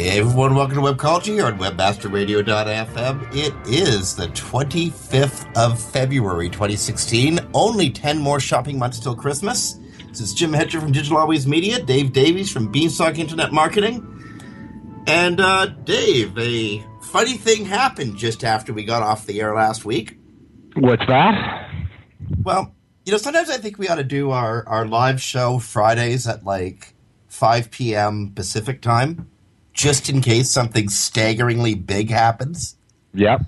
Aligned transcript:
Hey 0.00 0.18
everyone, 0.18 0.54
welcome 0.54 0.76
to 0.76 0.80
Webcology 0.80 1.34
here 1.34 1.44
on 1.44 1.58
WebmasterRadio.fm. 1.58 3.36
It 3.36 3.52
is 3.66 4.16
the 4.16 4.28
25th 4.28 5.54
of 5.58 5.78
February 5.78 6.48
2016. 6.48 7.38
Only 7.52 7.90
10 7.90 8.16
more 8.16 8.40
shopping 8.40 8.78
months 8.78 8.98
till 8.98 9.14
Christmas. 9.14 9.78
This 10.08 10.22
is 10.22 10.32
Jim 10.32 10.54
Hedger 10.54 10.80
from 10.80 10.92
Digital 10.92 11.18
Always 11.18 11.46
Media, 11.46 11.82
Dave 11.82 12.14
Davies 12.14 12.50
from 12.50 12.72
Beanstalk 12.72 13.18
Internet 13.18 13.52
Marketing. 13.52 15.04
And 15.06 15.38
uh, 15.38 15.66
Dave, 15.66 16.38
a 16.38 16.82
funny 17.02 17.36
thing 17.36 17.66
happened 17.66 18.16
just 18.16 18.42
after 18.42 18.72
we 18.72 18.84
got 18.84 19.02
off 19.02 19.26
the 19.26 19.38
air 19.38 19.54
last 19.54 19.84
week. 19.84 20.18
What's 20.76 21.06
that? 21.08 21.74
Well, 22.42 22.74
you 23.04 23.12
know, 23.12 23.18
sometimes 23.18 23.50
I 23.50 23.58
think 23.58 23.76
we 23.76 23.88
ought 23.88 23.96
to 23.96 24.04
do 24.04 24.30
our, 24.30 24.66
our 24.66 24.86
live 24.86 25.20
show 25.20 25.58
Fridays 25.58 26.26
at 26.26 26.42
like 26.42 26.94
5 27.28 27.70
p.m. 27.70 28.32
Pacific 28.34 28.80
time, 28.80 29.28
just 29.72 30.08
in 30.08 30.20
case 30.20 30.50
something 30.50 30.88
staggeringly 30.88 31.74
big 31.74 32.10
happens. 32.10 32.76
Yep. 33.14 33.42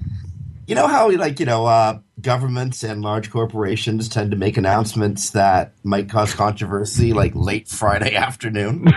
You 0.66 0.74
know 0.74 0.86
how, 0.86 1.10
like, 1.10 1.40
you 1.40 1.46
know, 1.46 1.66
uh, 1.66 1.98
governments 2.20 2.82
and 2.84 3.02
large 3.02 3.30
corporations 3.30 4.08
tend 4.08 4.30
to 4.30 4.36
make 4.36 4.56
announcements 4.56 5.30
that 5.30 5.72
might 5.84 6.08
cause 6.08 6.34
controversy, 6.34 7.12
like 7.12 7.32
late 7.34 7.68
Friday 7.68 8.14
afternoon? 8.14 8.86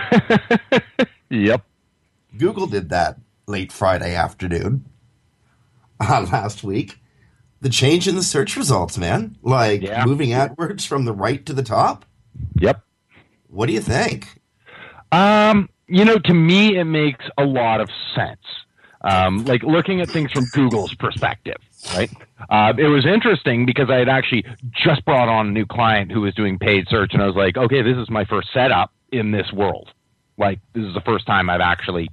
Yep. 1.28 1.64
Google 2.38 2.68
did 2.68 2.90
that 2.90 3.18
late 3.48 3.72
Friday 3.72 4.14
afternoon 4.14 4.84
uh, 5.98 6.24
last 6.30 6.62
week. 6.62 7.00
The 7.60 7.68
change 7.68 8.06
in 8.06 8.14
the 8.14 8.22
search 8.22 8.56
results, 8.56 8.96
man. 8.96 9.36
Like 9.42 9.82
Yeah. 9.82 10.04
moving 10.04 10.30
AdWords 10.30 10.86
from 10.86 11.04
the 11.04 11.12
right 11.12 11.44
to 11.46 11.52
the 11.52 11.64
top. 11.64 12.04
Yep. 12.60 12.80
What 13.48 13.66
do 13.66 13.72
you 13.72 13.80
think? 13.80 14.40
Um, 15.10 15.68
you 15.88 16.04
know, 16.04 16.18
to 16.18 16.34
me, 16.34 16.78
it 16.78 16.84
makes 16.84 17.24
a 17.38 17.44
lot 17.44 17.80
of 17.80 17.88
sense. 18.14 18.40
Um, 19.02 19.44
like 19.44 19.62
looking 19.62 20.00
at 20.00 20.08
things 20.08 20.32
from 20.32 20.46
Google's 20.52 20.94
perspective, 20.94 21.58
right? 21.94 22.10
Uh, 22.50 22.72
it 22.76 22.88
was 22.88 23.06
interesting 23.06 23.64
because 23.64 23.88
I 23.88 23.96
had 23.96 24.08
actually 24.08 24.44
just 24.72 25.04
brought 25.04 25.28
on 25.28 25.48
a 25.48 25.50
new 25.50 25.66
client 25.66 26.10
who 26.10 26.22
was 26.22 26.34
doing 26.34 26.58
paid 26.58 26.88
search, 26.88 27.10
and 27.12 27.22
I 27.22 27.26
was 27.26 27.36
like, 27.36 27.56
okay, 27.56 27.82
this 27.82 27.96
is 27.96 28.10
my 28.10 28.24
first 28.24 28.48
setup 28.52 28.92
in 29.12 29.30
this 29.30 29.52
world. 29.52 29.90
Like, 30.38 30.58
this 30.74 30.84
is 30.84 30.94
the 30.94 31.02
first 31.02 31.26
time 31.26 31.48
I've 31.48 31.60
actually 31.60 32.08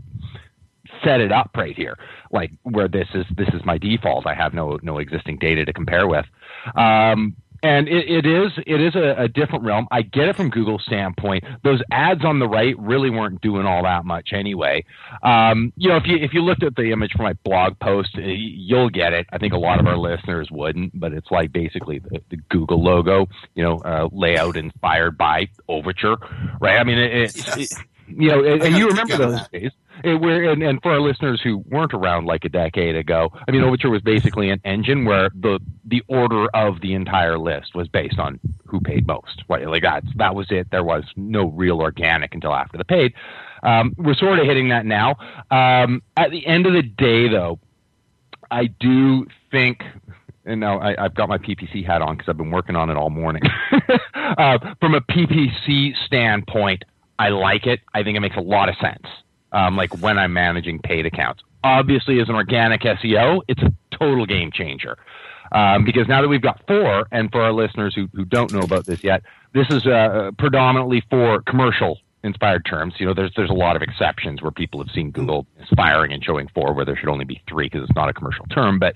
set 1.03 1.19
it 1.19 1.31
up 1.31 1.51
right 1.55 1.75
here, 1.75 1.97
like 2.31 2.51
where 2.63 2.87
this 2.87 3.07
is 3.13 3.25
this 3.35 3.49
is 3.53 3.61
my 3.65 3.77
default. 3.77 4.27
I 4.27 4.35
have 4.35 4.53
no 4.53 4.79
no 4.81 4.99
existing 4.99 5.37
data 5.37 5.65
to 5.65 5.73
compare 5.73 6.07
with. 6.07 6.25
Um, 6.75 7.35
and 7.63 7.87
it, 7.87 8.09
it 8.09 8.25
is 8.25 8.51
it 8.67 8.81
is 8.81 8.95
a, 8.95 9.23
a 9.23 9.27
different 9.27 9.63
realm. 9.63 9.87
I 9.91 10.01
get 10.03 10.27
it 10.27 10.35
from 10.35 10.49
Google's 10.49 10.83
standpoint. 10.85 11.43
Those 11.63 11.81
ads 11.91 12.23
on 12.25 12.39
the 12.39 12.47
right 12.47 12.77
really 12.77 13.09
weren't 13.09 13.41
doing 13.41 13.65
all 13.65 13.83
that 13.83 14.05
much 14.05 14.33
anyway. 14.33 14.83
Um, 15.23 15.73
you 15.77 15.89
know, 15.89 15.95
if 15.95 16.03
you 16.05 16.17
if 16.17 16.33
you 16.33 16.41
looked 16.41 16.63
at 16.63 16.75
the 16.75 16.91
image 16.91 17.13
from 17.13 17.23
my 17.25 17.33
blog 17.45 17.79
post, 17.79 18.09
you'll 18.15 18.89
get 18.89 19.13
it. 19.13 19.25
I 19.31 19.37
think 19.37 19.53
a 19.53 19.57
lot 19.57 19.79
of 19.79 19.87
our 19.87 19.97
listeners 19.97 20.49
wouldn't, 20.51 20.99
but 20.99 21.13
it's 21.13 21.31
like 21.31 21.51
basically 21.51 21.99
the, 21.99 22.21
the 22.29 22.37
Google 22.49 22.83
logo, 22.83 23.27
you 23.55 23.63
know, 23.63 23.77
uh, 23.79 24.09
layout 24.11 24.57
inspired 24.57 25.17
by 25.17 25.47
Overture, 25.69 26.17
right? 26.59 26.77
I 26.77 26.83
mean, 26.83 26.97
it, 26.99 27.13
it, 27.13 27.35
Yes. 27.35 27.57
it 27.57 27.71
you 28.07 28.29
know, 28.29 28.43
and, 28.43 28.75
you 28.75 28.87
remember 28.89 29.17
those 29.17 29.35
that. 29.35 29.51
days. 29.51 29.71
It, 30.03 30.21
and, 30.21 30.63
and 30.63 30.81
for 30.81 30.91
our 30.91 31.01
listeners 31.01 31.41
who 31.41 31.57
weren't 31.69 31.93
around 31.93 32.25
like 32.25 32.45
a 32.45 32.49
decade 32.49 32.95
ago, 32.95 33.31
I 33.47 33.51
mean, 33.51 33.63
Overture 33.63 33.89
was 33.89 34.01
basically 34.01 34.49
an 34.49 34.59
engine 34.65 35.05
where 35.05 35.29
the 35.29 35.59
the 35.85 36.01
order 36.07 36.47
of 36.53 36.81
the 36.81 36.93
entire 36.93 37.37
list 37.37 37.75
was 37.75 37.87
based 37.87 38.19
on 38.19 38.39
who 38.65 38.79
paid 38.79 39.05
most. 39.05 39.43
Right, 39.47 39.67
like 39.67 39.83
that 39.83 40.03
that 40.15 40.35
was 40.35 40.47
it. 40.49 40.71
There 40.71 40.83
was 40.83 41.03
no 41.15 41.45
real 41.45 41.79
organic 41.79 42.33
until 42.33 42.53
after 42.53 42.77
the 42.77 42.85
paid. 42.85 43.13
Um, 43.61 43.93
we're 43.97 44.15
sort 44.15 44.39
of 44.39 44.45
hitting 44.45 44.69
that 44.69 44.85
now. 44.85 45.15
Um, 45.49 46.01
at 46.17 46.31
the 46.31 46.45
end 46.45 46.65
of 46.65 46.73
the 46.73 46.81
day, 46.81 47.29
though, 47.29 47.59
I 48.51 48.67
do 48.67 49.25
think, 49.51 49.83
and 50.45 50.59
now 50.59 50.79
I, 50.79 51.05
I've 51.05 51.15
got 51.15 51.29
my 51.29 51.37
PPC 51.37 51.85
hat 51.85 52.01
on 52.01 52.17
because 52.17 52.29
I've 52.29 52.37
been 52.37 52.51
working 52.51 52.75
on 52.75 52.89
it 52.89 52.97
all 52.97 53.09
morning. 53.09 53.43
uh, 54.13 54.57
from 54.79 54.95
a 54.95 55.01
PPC 55.01 55.93
standpoint, 56.05 56.83
I 57.17 57.29
like 57.29 57.65
it. 57.65 57.79
I 57.93 58.03
think 58.03 58.17
it 58.17 58.19
makes 58.19 58.37
a 58.37 58.41
lot 58.41 58.69
of 58.69 58.75
sense. 58.77 59.05
Um, 59.53 59.77
like 59.77 59.95
when 60.01 60.17
I'm 60.17 60.33
managing 60.33 60.79
paid 60.79 61.05
accounts. 61.05 61.43
Obviously, 61.63 62.19
as 62.19 62.27
an 62.27 62.35
organic 62.35 62.81
SEO, 62.81 63.41
it's 63.47 63.61
a 63.61 63.71
total 63.91 64.25
game 64.25 64.51
changer. 64.51 64.97
Um, 65.51 65.85
because 65.85 66.07
now 66.07 66.21
that 66.21 66.27
we've 66.27 66.41
got 66.41 66.61
four, 66.67 67.07
and 67.11 67.31
for 67.31 67.41
our 67.41 67.53
listeners 67.53 67.93
who, 67.93 68.09
who 68.13 68.25
don't 68.25 68.51
know 68.51 68.61
about 68.61 68.85
this 68.87 69.03
yet, 69.03 69.21
this 69.53 69.67
is 69.69 69.85
uh, 69.85 70.31
predominantly 70.39 71.03
for 71.09 71.41
commercial 71.43 71.99
inspired 72.23 72.65
terms. 72.65 72.95
You 72.97 73.05
know, 73.05 73.13
there's 73.13 73.31
there's 73.35 73.49
a 73.49 73.53
lot 73.53 73.75
of 73.75 73.81
exceptions 73.81 74.41
where 74.41 74.51
people 74.51 74.83
have 74.83 74.91
seen 74.93 75.11
Google 75.11 75.45
inspiring 75.59 76.11
and 76.11 76.23
showing 76.23 76.49
four, 76.55 76.73
where 76.73 76.85
there 76.85 76.95
should 76.95 77.09
only 77.09 77.25
be 77.25 77.41
three 77.47 77.67
because 77.67 77.83
it's 77.83 77.95
not 77.95 78.09
a 78.09 78.13
commercial 78.13 78.45
term. 78.47 78.79
But 78.79 78.95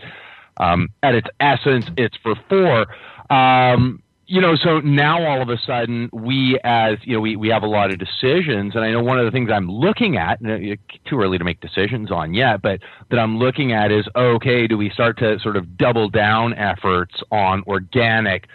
um, 0.57 0.89
at 1.03 1.13
its 1.13 1.27
essence, 1.39 1.85
it's 1.95 2.17
for 2.17 2.35
four. 2.49 2.87
Um, 3.29 4.01
you 4.27 4.41
know, 4.41 4.57
so 4.57 4.81
now 4.81 5.25
all 5.25 5.41
of 5.41 5.49
a 5.49 5.57
sudden 5.57 6.09
we, 6.11 6.59
as 6.65 6.97
you 7.03 7.15
know, 7.15 7.21
we, 7.21 7.37
we 7.37 7.47
have 7.47 7.63
a 7.63 7.67
lot 7.67 7.91
of 7.91 7.97
decisions, 7.97 8.75
and 8.75 8.83
I 8.83 8.91
know 8.91 9.01
one 9.01 9.17
of 9.17 9.25
the 9.25 9.31
things 9.31 9.49
I'm 9.49 9.71
looking 9.71 10.17
at, 10.17 10.45
uh, 10.45 10.75
too 11.05 11.21
early 11.21 11.37
to 11.37 11.45
make 11.45 11.61
decisions 11.61 12.11
on 12.11 12.33
yet, 12.33 12.61
but 12.61 12.81
that 13.09 13.19
I'm 13.19 13.37
looking 13.37 13.71
at 13.71 13.89
is 13.89 14.05
okay, 14.15 14.67
do 14.67 14.77
we 14.77 14.89
start 14.89 15.17
to 15.19 15.39
sort 15.39 15.55
of 15.55 15.77
double 15.77 16.09
down 16.09 16.53
efforts 16.55 17.15
on 17.31 17.63
organic 17.67 18.47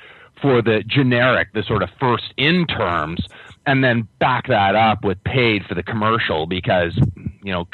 for 0.42 0.60
the 0.60 0.82
generic, 0.86 1.48
the 1.54 1.62
sort 1.62 1.82
of 1.82 1.88
first 1.98 2.34
in 2.36 2.66
terms, 2.66 3.24
and 3.64 3.82
then 3.82 4.06
back 4.18 4.48
that 4.48 4.74
up 4.74 5.04
with 5.04 5.22
paid 5.24 5.64
for 5.64 5.74
the 5.74 5.82
commercial 5.82 6.46
because 6.46 6.98
you 7.42 7.52
know 7.52 7.66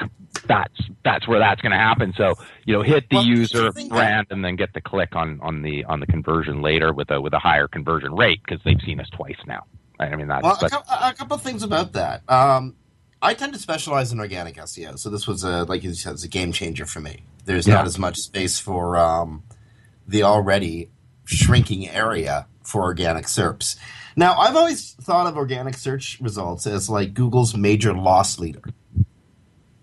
that's 0.48 0.80
that's 1.04 1.28
where 1.28 1.38
that's 1.38 1.60
going 1.60 1.72
to 1.72 1.78
happen. 1.78 2.12
So 2.16 2.34
you 2.64 2.74
know, 2.74 2.82
hit 2.82 3.08
the 3.10 3.16
well, 3.16 3.26
user 3.26 3.70
brand 3.88 4.28
and 4.30 4.44
then 4.44 4.56
get 4.56 4.72
the 4.72 4.80
click 4.80 5.14
on 5.14 5.40
on 5.40 5.62
the 5.62 5.84
on 5.84 6.00
the 6.00 6.06
conversion 6.06 6.62
later 6.62 6.92
with 6.92 7.10
a 7.10 7.20
with 7.20 7.32
a 7.34 7.38
higher 7.38 7.68
conversion 7.68 8.14
rate 8.14 8.40
because 8.44 8.60
they've 8.64 8.80
seen 8.84 9.00
us 9.00 9.08
twice 9.10 9.38
now. 9.46 9.64
I 10.00 10.14
mean, 10.16 10.28
that's 10.28 10.42
well, 10.42 10.58
a, 10.60 10.68
couple, 10.70 10.94
a 10.94 11.12
couple 11.12 11.38
things 11.38 11.62
about 11.62 11.92
that. 11.94 12.22
Um, 12.28 12.76
I 13.20 13.34
tend 13.34 13.52
to 13.54 13.58
specialize 13.58 14.12
in 14.12 14.20
organic 14.20 14.54
SEO, 14.56 14.98
so 14.98 15.10
this 15.10 15.26
was 15.26 15.44
a 15.44 15.64
like 15.64 15.82
you 15.84 15.94
said, 15.94 16.12
it's 16.14 16.24
a 16.24 16.28
game 16.28 16.52
changer 16.52 16.86
for 16.86 17.00
me. 17.00 17.24
There's 17.44 17.66
yeah. 17.66 17.74
not 17.74 17.86
as 17.86 17.98
much 17.98 18.18
space 18.18 18.58
for 18.58 18.96
um, 18.96 19.42
the 20.06 20.22
already 20.22 20.90
shrinking 21.24 21.88
area 21.88 22.46
for 22.62 22.82
organic 22.82 23.24
SERPs. 23.24 23.76
Now, 24.16 24.36
I've 24.36 24.56
always 24.56 24.94
thought 24.94 25.26
of 25.26 25.36
organic 25.36 25.76
search 25.76 26.18
results 26.20 26.66
as 26.66 26.90
like 26.90 27.14
Google's 27.14 27.56
major 27.56 27.94
loss 27.94 28.38
leader. 28.38 28.62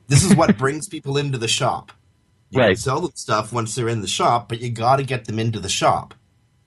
This 0.08 0.24
is 0.24 0.36
what 0.36 0.58
brings 0.60 0.88
people 0.88 1.18
into 1.18 1.38
the 1.38 1.48
shop. 1.48 1.92
You 2.50 2.62
right. 2.62 2.68
can 2.70 2.76
sell 2.78 3.02
them 3.02 3.12
stuff 3.16 3.52
once 3.52 3.76
they're 3.76 3.90
in 3.90 4.02
the 4.02 4.08
shop, 4.08 4.50
but 4.50 4.62
you 4.62 4.70
got 4.70 4.98
to 4.98 5.04
get 5.04 5.26
them 5.26 5.40
into 5.40 5.60
the 5.60 5.70
shop. 5.70 6.14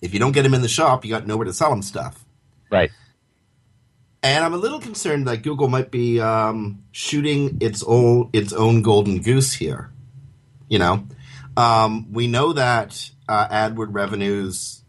If 0.01 0.13
you 0.13 0.21
don't 0.21 0.33
get 0.33 0.43
them 0.43 0.55
in 0.55 0.63
the 0.63 0.69
shop, 0.69 1.05
you 1.05 1.11
got 1.11 1.27
nowhere 1.27 1.47
to 1.47 1.53
sell 1.53 1.71
them 1.71 1.83
stuff. 1.83 2.25
Right. 2.71 2.91
And 4.23 4.45
I'm 4.45 4.53
a 4.53 4.59
little 4.59 4.81
concerned 4.81 5.29
that 5.29 5.43
Google 5.43 5.69
might 5.69 5.91
be 5.91 6.21
um, 6.21 6.85
shooting 6.91 7.59
its 7.61 7.85
own 7.87 8.31
its 8.33 8.53
own 8.53 8.83
golden 8.83 9.23
goose 9.23 9.53
here. 9.53 9.93
You 10.69 10.81
know, 10.81 11.07
um, 11.57 12.13
we 12.13 12.27
know 12.27 12.53
that 12.53 13.11
uh, 13.29 13.49
AdWord 13.49 13.89
revenues 13.91 14.83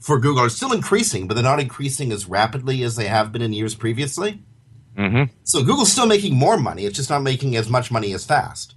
for 0.00 0.18
Google 0.18 0.44
are 0.44 0.48
still 0.48 0.72
increasing, 0.72 1.26
but 1.26 1.34
they're 1.34 1.42
not 1.42 1.60
increasing 1.60 2.12
as 2.12 2.26
rapidly 2.26 2.82
as 2.82 2.96
they 2.96 3.06
have 3.06 3.32
been 3.32 3.42
in 3.42 3.52
years 3.52 3.74
previously. 3.74 4.42
Mm-hmm. 4.96 5.32
So 5.44 5.64
Google's 5.64 5.90
still 5.90 6.06
making 6.06 6.34
more 6.34 6.56
money. 6.56 6.84
It's 6.84 6.96
just 6.96 7.10
not 7.10 7.22
making 7.22 7.56
as 7.56 7.68
much 7.68 7.90
money 7.90 8.12
as 8.12 8.24
fast, 8.24 8.74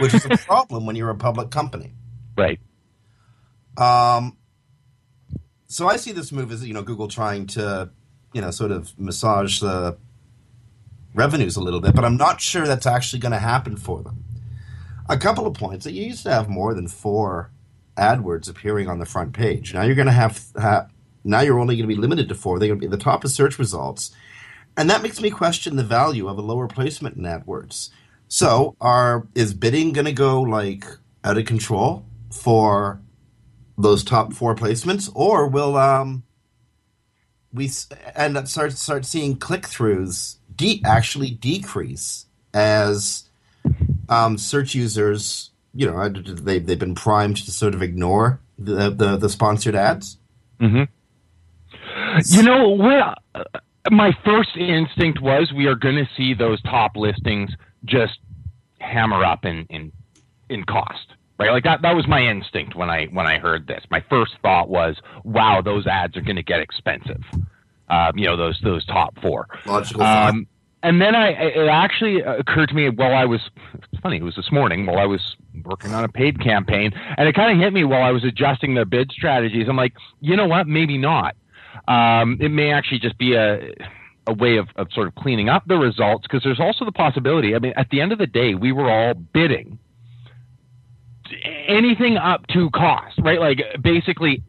which 0.00 0.14
is 0.14 0.24
a 0.24 0.36
problem 0.46 0.86
when 0.86 0.96
you're 0.96 1.10
a 1.10 1.16
public 1.16 1.50
company. 1.50 1.94
Right. 2.36 2.60
Um. 3.76 4.36
So 5.68 5.88
I 5.88 5.96
see 5.96 6.12
this 6.12 6.32
move 6.32 6.52
as 6.52 6.64
you 6.64 6.74
know 6.74 6.82
Google 6.82 7.08
trying 7.08 7.46
to 7.48 7.90
you 8.32 8.40
know 8.40 8.50
sort 8.50 8.70
of 8.70 8.98
massage 8.98 9.60
the 9.60 9.96
revenues 11.14 11.56
a 11.56 11.60
little 11.60 11.80
bit, 11.80 11.94
but 11.94 12.04
I'm 12.04 12.16
not 12.16 12.40
sure 12.40 12.66
that's 12.66 12.86
actually 12.86 13.20
going 13.20 13.32
to 13.32 13.38
happen 13.38 13.76
for 13.76 14.02
them. 14.02 14.24
A 15.08 15.16
couple 15.16 15.46
of 15.46 15.54
points 15.54 15.84
that 15.84 15.92
you 15.92 16.04
used 16.04 16.24
to 16.24 16.30
have 16.30 16.48
more 16.48 16.74
than 16.74 16.88
four 16.88 17.50
AdWords 17.96 18.50
appearing 18.50 18.88
on 18.88 18.98
the 18.98 19.06
front 19.06 19.32
page. 19.32 19.72
Now 19.72 19.82
you're 19.82 19.94
going 19.94 20.06
to 20.06 20.12
have, 20.12 20.90
now 21.24 21.40
you're 21.40 21.58
only 21.58 21.76
going 21.76 21.88
to 21.88 21.94
be 21.94 22.00
limited 22.00 22.28
to 22.28 22.34
four. 22.34 22.58
They're 22.58 22.68
going 22.68 22.80
to 22.80 22.86
be 22.86 22.92
at 22.92 22.98
the 22.98 23.02
top 23.02 23.24
of 23.24 23.30
search 23.30 23.58
results 23.58 24.14
and 24.76 24.90
that 24.90 25.02
makes 25.02 25.20
me 25.20 25.30
question 25.30 25.76
the 25.76 25.84
value 25.84 26.28
of 26.28 26.38
a 26.38 26.42
lower 26.42 26.68
placement 26.68 27.16
in 27.16 27.22
AdWords. 27.22 27.90
So, 28.28 28.76
are 28.80 29.26
is 29.34 29.54
bidding 29.54 29.92
going 29.92 30.06
to 30.06 30.12
go 30.12 30.42
like 30.42 30.84
out 31.24 31.38
of 31.38 31.46
control 31.46 32.04
for 32.30 33.00
those 33.78 34.02
top 34.02 34.32
four 34.32 34.54
placements, 34.54 35.10
or 35.14 35.46
will 35.48 35.76
um, 35.76 36.24
we 37.52 37.70
end 38.14 38.36
up 38.36 38.48
start 38.48 38.72
start 38.72 39.04
seeing 39.04 39.36
click 39.36 39.62
throughs 39.62 40.36
de- 40.54 40.82
actually 40.84 41.30
decrease 41.30 42.26
as 42.52 43.28
um, 44.08 44.38
search 44.38 44.74
users, 44.74 45.50
you 45.74 45.86
know, 45.86 46.08
they 46.08 46.58
they've 46.58 46.78
been 46.78 46.94
primed 46.94 47.36
to 47.38 47.50
sort 47.50 47.74
of 47.74 47.82
ignore 47.82 48.40
the 48.58 48.90
the, 48.90 49.16
the 49.16 49.28
sponsored 49.28 49.74
ads. 49.74 50.18
Mm-hmm. 50.60 50.84
You 52.24 52.42
know 52.42 52.68
what? 52.70 53.18
My 53.90 54.12
first 54.24 54.56
instinct 54.56 55.20
was 55.20 55.52
we 55.52 55.66
are 55.66 55.74
going 55.74 55.96
to 55.96 56.08
see 56.16 56.34
those 56.34 56.60
top 56.62 56.96
listings 56.96 57.50
just 57.84 58.18
hammer 58.80 59.24
up 59.24 59.44
in 59.44 59.66
in 59.70 59.92
in 60.48 60.64
cost 60.64 61.12
right 61.38 61.50
like 61.50 61.64
that 61.64 61.82
that 61.82 61.94
was 61.94 62.06
my 62.06 62.20
instinct 62.20 62.74
when 62.74 62.90
i 62.90 63.06
when 63.06 63.26
i 63.26 63.38
heard 63.38 63.66
this 63.66 63.84
my 63.90 64.04
first 64.08 64.32
thought 64.42 64.68
was 64.68 64.96
wow 65.24 65.60
those 65.62 65.86
ads 65.86 66.16
are 66.16 66.20
going 66.20 66.36
to 66.36 66.42
get 66.42 66.60
expensive 66.60 67.22
um, 67.88 68.12
you 68.16 68.26
know 68.26 68.36
those 68.36 68.60
those 68.62 68.84
top 68.86 69.18
four 69.20 69.46
logical 69.64 70.02
um, 70.02 70.46
and 70.82 71.00
then 71.00 71.16
I, 71.16 71.30
it 71.30 71.68
actually 71.68 72.20
occurred 72.20 72.68
to 72.68 72.74
me 72.74 72.88
while 72.90 73.12
I 73.12 73.24
was, 73.24 73.40
it's 73.74 74.00
funny, 74.00 74.18
it 74.18 74.22
was 74.22 74.36
this 74.36 74.52
morning 74.52 74.86
while 74.86 74.98
I 74.98 75.04
was 75.04 75.36
working 75.64 75.92
on 75.92 76.04
a 76.04 76.08
paid 76.08 76.40
campaign, 76.40 76.92
and 77.16 77.28
it 77.28 77.34
kind 77.34 77.50
of 77.50 77.58
hit 77.58 77.72
me 77.72 77.82
while 77.82 78.02
I 78.02 78.12
was 78.12 78.22
adjusting 78.22 78.74
their 78.74 78.84
bid 78.84 79.10
strategies. 79.10 79.66
I'm 79.68 79.76
like, 79.76 79.94
you 80.20 80.36
know 80.36 80.46
what? 80.46 80.68
Maybe 80.68 80.96
not. 80.96 81.34
Um, 81.88 82.38
it 82.40 82.50
may 82.50 82.72
actually 82.72 82.98
just 82.98 83.18
be 83.18 83.34
a 83.34 83.72
a 84.28 84.32
way 84.32 84.56
of, 84.56 84.68
of 84.74 84.88
sort 84.92 85.06
of 85.06 85.14
cleaning 85.14 85.48
up 85.48 85.62
the 85.66 85.76
results 85.76 86.22
because 86.22 86.42
there's 86.42 86.58
also 86.58 86.84
the 86.84 86.90
possibility. 86.92 87.54
I 87.54 87.60
mean, 87.60 87.72
at 87.76 87.90
the 87.90 88.00
end 88.00 88.10
of 88.10 88.18
the 88.18 88.26
day, 88.26 88.54
we 88.54 88.72
were 88.72 88.90
all 88.90 89.14
bidding 89.14 89.78
anything 91.68 92.16
up 92.16 92.46
to 92.48 92.70
cost, 92.70 93.18
right? 93.18 93.40
Like 93.40 93.60
basically 93.82 94.42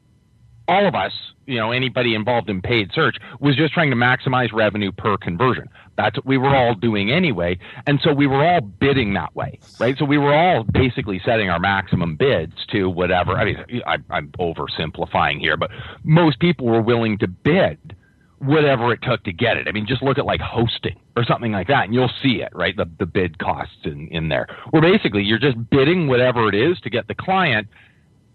all 0.67 0.85
of 0.85 0.95
us, 0.95 1.13
you 1.45 1.57
know, 1.57 1.71
anybody 1.71 2.13
involved 2.13 2.49
in 2.49 2.61
paid 2.61 2.91
search 2.93 3.17
was 3.39 3.55
just 3.55 3.73
trying 3.73 3.89
to 3.89 3.95
maximize 3.95 4.51
revenue 4.51 4.91
per 4.91 5.17
conversion. 5.17 5.69
That's 5.95 6.17
what 6.17 6.25
we 6.25 6.37
were 6.37 6.55
all 6.55 6.75
doing 6.75 7.11
anyway. 7.11 7.57
And 7.87 7.99
so 8.03 8.13
we 8.13 8.27
were 8.27 8.45
all 8.45 8.61
bidding 8.61 9.13
that 9.13 9.35
way, 9.35 9.59
right? 9.79 9.97
So 9.97 10.05
we 10.05 10.17
were 10.17 10.33
all 10.33 10.63
basically 10.63 11.19
setting 11.25 11.49
our 11.49 11.59
maximum 11.59 12.15
bids 12.15 12.53
to 12.71 12.89
whatever. 12.89 13.31
I 13.31 13.45
mean, 13.45 13.81
I, 13.85 13.97
I'm 14.09 14.29
oversimplifying 14.39 15.39
here, 15.39 15.57
but 15.57 15.71
most 16.03 16.39
people 16.39 16.67
were 16.67 16.81
willing 16.81 17.17
to 17.19 17.27
bid 17.27 17.95
whatever 18.39 18.93
it 18.93 18.99
took 19.01 19.23
to 19.23 19.33
get 19.33 19.57
it. 19.57 19.67
I 19.67 19.71
mean, 19.71 19.87
just 19.87 20.03
look 20.03 20.17
at 20.17 20.25
like 20.25 20.41
hosting 20.41 20.99
or 21.15 21.23
something 21.23 21.51
like 21.51 21.67
that, 21.67 21.85
and 21.85 21.93
you'll 21.93 22.11
see 22.21 22.41
it, 22.41 22.49
right? 22.53 22.75
The 22.75 22.87
the 22.99 23.05
bid 23.07 23.39
costs 23.39 23.79
in 23.83 24.07
in 24.09 24.29
there. 24.29 24.47
Where 24.69 24.81
basically 24.81 25.23
you're 25.23 25.39
just 25.39 25.57
bidding 25.69 26.07
whatever 26.07 26.47
it 26.47 26.55
is 26.55 26.79
to 26.81 26.89
get 26.89 27.07
the 27.07 27.15
client 27.15 27.67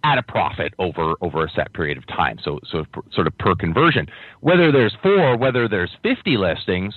at 0.05 0.19
a 0.19 0.23
profit 0.23 0.75
over 0.79 1.15
over 1.21 1.45
a 1.45 1.51
set 1.51 1.73
period 1.73 1.99
of 1.99 2.07
time. 2.07 2.39
So 2.43 2.61
so 2.71 2.85
sort 3.13 3.27
of 3.27 3.37
per 3.39 3.55
conversion. 3.55 4.07
Whether 4.41 4.73
there's 4.73 4.95
four, 5.03 5.37
whether 5.37 5.69
there's 5.69 5.91
50 6.03 6.37
listings, 6.37 6.95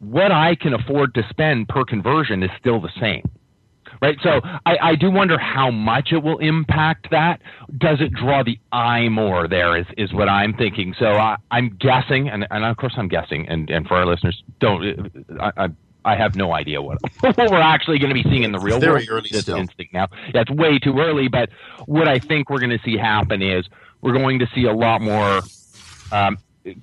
what 0.00 0.32
I 0.32 0.54
can 0.54 0.74
afford 0.74 1.14
to 1.14 1.22
spend 1.30 1.68
per 1.68 1.84
conversion 1.84 2.42
is 2.42 2.50
still 2.58 2.80
the 2.80 2.92
same 3.00 3.22
right? 4.00 4.18
So 4.22 4.40
I, 4.66 4.76
I 4.82 4.94
do 4.96 5.10
wonder 5.10 5.38
how 5.38 5.70
much 5.70 6.08
it 6.12 6.22
will 6.22 6.38
impact 6.38 7.10
that. 7.10 7.40
Does 7.78 8.00
it 8.00 8.12
draw 8.12 8.42
the 8.42 8.58
eye 8.72 9.08
more? 9.08 9.48
There 9.48 9.76
is 9.78 9.86
is 9.96 10.12
what 10.12 10.28
I'm 10.28 10.54
thinking. 10.54 10.94
So 10.98 11.06
I, 11.06 11.36
I'm 11.50 11.76
guessing, 11.80 12.28
and, 12.28 12.46
and 12.50 12.64
of 12.64 12.76
course 12.76 12.94
I'm 12.96 13.08
guessing, 13.08 13.48
and, 13.48 13.70
and 13.70 13.86
for 13.86 13.96
our 13.96 14.06
listeners, 14.06 14.42
don't 14.60 15.10
I, 15.40 15.52
I 15.56 15.68
I 16.04 16.16
have 16.16 16.36
no 16.36 16.52
idea 16.52 16.82
what, 16.82 16.98
what 17.20 17.36
we're 17.36 17.60
actually 17.60 17.98
going 17.98 18.14
to 18.14 18.22
be 18.22 18.28
seeing 18.28 18.42
in 18.42 18.52
the 18.52 18.58
real 18.58 18.76
it's 18.76 18.86
world. 18.86 19.04
Very 19.06 19.08
early 19.08 19.28
still. 19.30 19.56
Instinct 19.56 19.92
now. 19.92 20.08
It's 20.28 20.50
way 20.50 20.78
too 20.78 20.98
early. 20.98 21.28
But 21.28 21.50
what 21.86 22.08
I 22.08 22.18
think 22.18 22.50
we're 22.50 22.60
going 22.60 22.76
to 22.76 22.84
see 22.84 22.96
happen 22.96 23.42
is 23.42 23.66
we're 24.00 24.12
going 24.12 24.40
to 24.40 24.48
see 24.54 24.64
a 24.64 24.72
lot 24.72 25.00
more 25.00 25.42
um, 26.10 26.38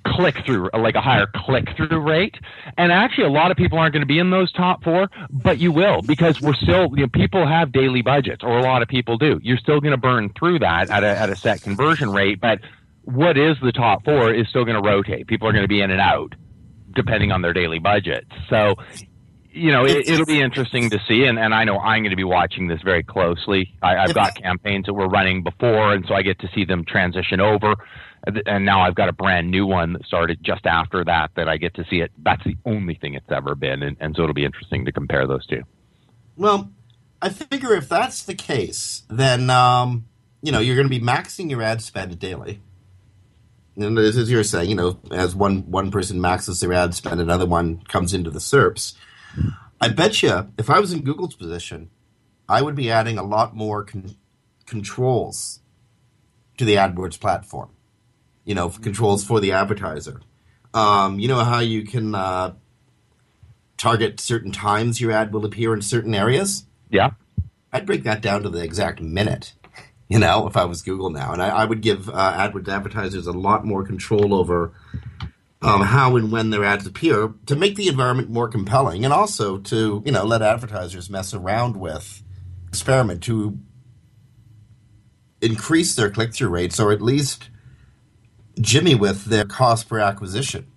click 0.06 0.44
through, 0.46 0.70
like 0.74 0.96
a 0.96 1.02
higher 1.02 1.28
click 1.34 1.70
through 1.76 2.00
rate. 2.00 2.36
And 2.78 2.92
actually, 2.92 3.26
a 3.26 3.32
lot 3.32 3.52
of 3.52 3.58
people 3.58 3.78
aren't 3.78 3.94
going 3.94 4.02
to 4.02 4.08
be 4.08 4.20
in 4.20 4.30
those 4.30 4.52
top 4.52 4.84
four, 4.84 5.10
but 5.30 5.60
you 5.60 5.72
will 5.72 6.02
because 6.02 6.42
we're 6.42 6.54
still, 6.54 6.90
you 6.96 7.04
know, 7.04 7.08
people 7.08 7.48
have 7.48 7.72
daily 7.72 8.02
budgets, 8.02 8.44
or 8.44 8.58
a 8.58 8.64
lot 8.64 8.82
of 8.82 8.88
people 8.88 9.18
do. 9.18 9.40
You're 9.44 9.58
still 9.58 9.80
going 9.80 9.92
to 9.92 9.98
burn 9.98 10.32
through 10.38 10.60
that 10.60 10.90
at 10.90 11.04
a, 11.04 11.08
at 11.08 11.30
a 11.30 11.36
set 11.36 11.62
conversion 11.62 12.12
rate, 12.12 12.40
but 12.40 12.60
what 13.04 13.38
is 13.38 13.58
the 13.62 13.72
top 13.72 14.04
four 14.04 14.34
is 14.34 14.48
still 14.50 14.66
going 14.66 14.82
to 14.82 14.88
rotate. 14.88 15.28
People 15.28 15.48
are 15.48 15.52
going 15.52 15.64
to 15.64 15.70
be 15.70 15.82
in 15.82 15.92
and 15.92 16.02
out 16.02 16.36
depending 16.96 17.32
on 17.32 17.42
their 17.42 17.54
daily 17.54 17.80
budgets. 17.80 18.30
So, 18.50 18.76
you 19.52 19.72
know, 19.72 19.86
it, 19.86 20.08
will 20.08 20.26
be 20.26 20.42
interesting 20.42 20.90
to 20.92 21.00
see, 21.08 21.26
and, 21.26 21.40
and 21.40 21.54
I 21.54 21.64
know 21.64 21.80
I'm 21.80 22.04
going 22.04 22.12
to 22.12 22.16
be 22.16 22.24
watching 22.24 22.68
this 22.68 22.82
very 22.82 23.04
closely. 23.04 23.74
I, 23.82 23.98
I've 23.98 24.14
got 24.14 24.36
campaigns 24.36 24.86
that 24.86 24.94
were 24.94 25.08
running 25.08 25.44
before, 25.44 25.94
and 25.94 26.06
so 26.08 26.14
I 26.14 26.22
get 26.22 26.40
to 26.40 26.50
see 26.54 26.66
them 26.66 26.86
transition 26.86 27.40
over 27.40 27.76
and 28.46 28.66
now 28.66 28.82
I've 28.82 28.96
got 28.96 29.10
a 29.10 29.14
brand 29.14 29.50
new 29.50 29.66
one 29.66 29.94
that 29.94 30.06
started 30.06 30.40
just 30.44 30.66
after 30.66 31.04
that 31.06 31.32
that 31.36 31.48
I 31.48 31.58
get 31.58 31.76
to 31.76 31.86
see 31.90 31.98
it. 31.98 32.12
That's 32.18 32.44
the 32.44 32.58
only 32.66 32.96
thing 32.96 33.14
it's 33.14 33.32
ever 33.32 33.56
been, 33.56 33.84
and, 33.84 33.98
and 34.00 34.16
so 34.16 34.24
it'll 34.24 34.34
be 34.34 34.46
interesting 34.46 34.86
to 34.86 34.92
compare 34.92 35.26
those 35.28 35.46
two. 35.46 35.64
Well, 36.36 36.72
I 37.22 37.30
figure 37.30 37.74
if 37.74 37.90
that's 37.90 38.24
the 38.24 38.36
case, 38.36 39.04
then 39.10 39.50
um, 39.50 40.06
you 40.42 40.52
know 40.52 40.60
you're 40.60 40.76
going 40.76 40.90
to 40.90 41.00
be 41.00 41.04
maxing 41.04 41.50
your 41.50 41.62
ad 41.62 41.82
spend 41.82 42.18
daily. 42.20 42.62
And 43.76 43.98
as 43.98 44.30
you're 44.30 44.44
saying, 44.44 44.70
you 44.70 44.76
know, 44.76 45.00
as 45.12 45.36
one 45.36 45.70
one 45.72 45.90
person 45.90 46.20
maxes 46.20 46.60
their 46.60 46.74
ad 46.74 46.94
spend, 46.94 47.22
another 47.22 47.46
one 47.46 47.82
comes 47.88 48.14
into 48.14 48.30
the 48.30 48.40
SERPs. 48.40 48.96
I 49.82 49.90
bet 49.90 50.22
you, 50.22 50.52
if 50.58 50.70
I 50.70 50.80
was 50.80 50.92
in 50.92 51.02
Google's 51.02 51.36
position, 51.36 51.90
I 52.48 52.62
would 52.62 52.76
be 52.76 52.92
adding 52.92 53.18
a 53.18 53.24
lot 53.24 53.56
more 53.56 53.84
con- 53.84 54.16
controls 54.66 55.62
to 56.58 56.66
the 56.66 56.76
AdWords 56.76 57.20
platform 57.20 57.70
you 58.50 58.56
know, 58.56 58.70
controls 58.70 59.24
for 59.24 59.40
the 59.40 59.52
advertiser. 59.52 60.22
Um, 60.74 61.20
you 61.20 61.28
know 61.28 61.44
how 61.44 61.60
you 61.60 61.84
can 61.84 62.16
uh, 62.16 62.56
target 63.78 64.20
certain 64.20 64.52
times 64.52 65.00
your 65.00 65.12
ad 65.12 65.32
will 65.32 65.46
appear 65.46 65.72
in 65.72 65.84
certain 65.84 66.16
areas? 66.16 66.66
Yeah. 66.90 67.12
I'd 67.72 67.86
break 67.86 68.02
that 68.06 68.22
down 68.22 68.42
to 68.42 68.50
the 68.50 68.64
exact 68.64 69.02
minute. 69.02 69.54
You 70.08 70.18
know, 70.18 70.48
if 70.48 70.58
I 70.58 70.66
was 70.66 70.82
Google 70.82 71.12
now, 71.12 71.32
and 71.32 71.44
I, 71.44 71.50
I 71.50 71.66
would 71.66 71.82
give 71.82 72.10
uh, 72.10 72.14
AdWords 72.50 72.68
advertisers 72.68 73.28
a 73.28 73.32
lot 73.32 73.66
more 73.66 73.84
control 73.84 74.34
over 74.34 74.74
um, 75.62 75.82
how 75.82 76.16
and 76.16 76.32
when 76.32 76.50
their 76.50 76.64
ads 76.64 76.86
appear 76.86 77.34
to 77.46 77.56
make 77.56 77.76
the 77.76 77.88
environment 77.88 78.30
more 78.30 78.48
compelling, 78.48 79.04
and 79.04 79.14
also 79.14 79.58
to 79.58 80.02
you 80.06 80.12
know 80.12 80.24
let 80.24 80.42
advertisers 80.42 81.10
mess 81.10 81.34
around 81.34 81.76
with 81.76 82.24
experiment 82.68 83.24
to 83.24 83.58
increase 85.42 85.96
their 85.96 86.10
click 86.10 86.34
through 86.34 86.50
rates, 86.50 86.80
or 86.80 86.92
at 86.92 87.02
least 87.02 87.50
jimmy 88.60 88.96
with 88.96 89.26
their 89.26 89.46
cost 89.46 89.90
per 89.90 90.00
acquisition. 90.00 90.68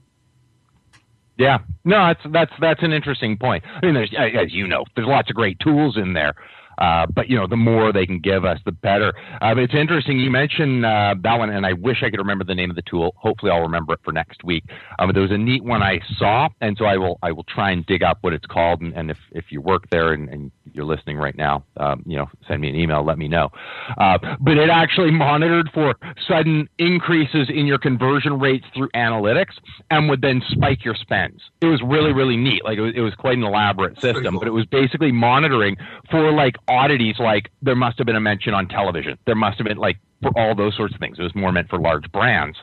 Yeah, 1.38 1.58
no, 1.84 2.08
that's 2.08 2.32
that's 2.32 2.52
that's 2.60 2.82
an 2.82 2.92
interesting 2.92 3.36
point. 3.38 3.64
I 3.64 3.86
mean, 3.86 3.94
there's 3.94 4.12
as 4.18 4.52
you 4.52 4.66
know, 4.66 4.84
there's 4.94 5.08
lots 5.08 5.30
of 5.30 5.36
great 5.36 5.58
tools 5.60 5.96
in 5.96 6.12
there 6.12 6.34
uh, 6.78 7.06
but 7.06 7.28
you 7.28 7.36
know, 7.36 7.46
the 7.46 7.56
more 7.56 7.92
they 7.92 8.06
can 8.06 8.18
give 8.18 8.44
us, 8.44 8.58
the 8.64 8.72
better. 8.72 9.12
Um, 9.40 9.58
it's 9.58 9.74
interesting 9.74 10.18
you 10.18 10.30
mentioned 10.30 10.84
uh, 10.84 11.14
that 11.22 11.38
one, 11.38 11.50
and 11.50 11.66
I 11.66 11.72
wish 11.74 12.02
I 12.02 12.10
could 12.10 12.18
remember 12.18 12.44
the 12.44 12.54
name 12.54 12.70
of 12.70 12.76
the 12.76 12.82
tool. 12.82 13.14
Hopefully, 13.16 13.50
I'll 13.52 13.62
remember 13.62 13.94
it 13.94 14.00
for 14.04 14.12
next 14.12 14.44
week. 14.44 14.64
Um, 14.98 15.10
there 15.12 15.22
was 15.22 15.30
a 15.30 15.38
neat 15.38 15.64
one 15.64 15.82
I 15.82 16.00
saw, 16.16 16.48
and 16.60 16.76
so 16.76 16.84
I 16.84 16.96
will 16.96 17.18
I 17.22 17.32
will 17.32 17.44
try 17.44 17.70
and 17.70 17.84
dig 17.86 18.02
up 18.02 18.18
what 18.22 18.32
it's 18.32 18.46
called. 18.46 18.80
And, 18.80 18.94
and 18.94 19.10
if 19.10 19.18
if 19.32 19.46
you 19.50 19.60
work 19.60 19.88
there 19.90 20.12
and, 20.12 20.28
and 20.28 20.50
you're 20.72 20.84
listening 20.84 21.16
right 21.16 21.36
now, 21.36 21.64
um, 21.76 22.02
you 22.06 22.16
know, 22.16 22.28
send 22.48 22.60
me 22.60 22.68
an 22.68 22.76
email, 22.76 23.04
let 23.04 23.18
me 23.18 23.28
know. 23.28 23.50
Uh, 23.98 24.18
but 24.40 24.56
it 24.56 24.70
actually 24.70 25.10
monitored 25.10 25.70
for 25.74 25.94
sudden 26.26 26.68
increases 26.78 27.48
in 27.48 27.66
your 27.66 27.78
conversion 27.78 28.38
rates 28.38 28.64
through 28.74 28.88
analytics, 28.90 29.52
and 29.90 30.08
would 30.08 30.22
then 30.22 30.42
spike 30.48 30.84
your 30.84 30.94
spends. 30.94 31.40
It 31.60 31.66
was 31.66 31.82
really 31.82 32.12
really 32.12 32.36
neat. 32.36 32.64
Like 32.64 32.78
it 32.78 32.82
was, 32.82 32.92
it 32.96 33.00
was 33.00 33.14
quite 33.14 33.36
an 33.36 33.44
elaborate 33.44 34.00
system, 34.00 34.24
cool. 34.24 34.40
but 34.40 34.48
it 34.48 34.52
was 34.52 34.66
basically 34.66 35.12
monitoring 35.12 35.76
for 36.10 36.32
like 36.32 36.56
oddities 36.68 37.16
like 37.18 37.50
there 37.60 37.76
must 37.76 37.98
have 37.98 38.06
been 38.06 38.16
a 38.16 38.20
mention 38.20 38.54
on 38.54 38.68
television. 38.68 39.18
There 39.26 39.34
must 39.34 39.58
have 39.58 39.66
been 39.66 39.78
like 39.78 39.98
for 40.22 40.30
all 40.36 40.54
those 40.54 40.76
sorts 40.76 40.94
of 40.94 41.00
things. 41.00 41.18
It 41.18 41.22
was 41.22 41.34
more 41.34 41.52
meant 41.52 41.68
for 41.68 41.78
large 41.78 42.10
brands. 42.12 42.58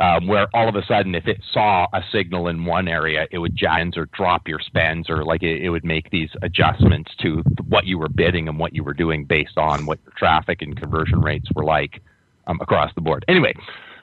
Um, 0.00 0.26
where 0.26 0.48
all 0.52 0.68
of 0.68 0.74
a 0.74 0.84
sudden, 0.86 1.14
if 1.14 1.28
it 1.28 1.40
saw 1.52 1.86
a 1.92 2.02
signal 2.10 2.48
in 2.48 2.64
one 2.64 2.88
area, 2.88 3.28
it 3.30 3.38
would 3.38 3.54
jack 3.54 3.96
or 3.96 4.06
drop 4.06 4.48
your 4.48 4.58
spends, 4.58 5.08
or 5.08 5.24
like 5.24 5.44
it, 5.44 5.62
it, 5.62 5.68
would 5.70 5.84
make 5.84 6.10
these 6.10 6.30
adjustments 6.42 7.12
to 7.20 7.44
what 7.68 7.86
you 7.86 7.96
were 7.96 8.08
bidding 8.08 8.48
and 8.48 8.58
what 8.58 8.74
you 8.74 8.82
were 8.82 8.92
doing 8.92 9.24
based 9.24 9.56
on 9.56 9.86
what 9.86 10.00
your 10.04 10.12
traffic 10.16 10.62
and 10.62 10.76
conversion 10.76 11.20
rates 11.20 11.46
were 11.54 11.62
like 11.62 12.02
um, 12.48 12.58
across 12.60 12.92
the 12.96 13.00
board. 13.00 13.24
Anyway, 13.28 13.54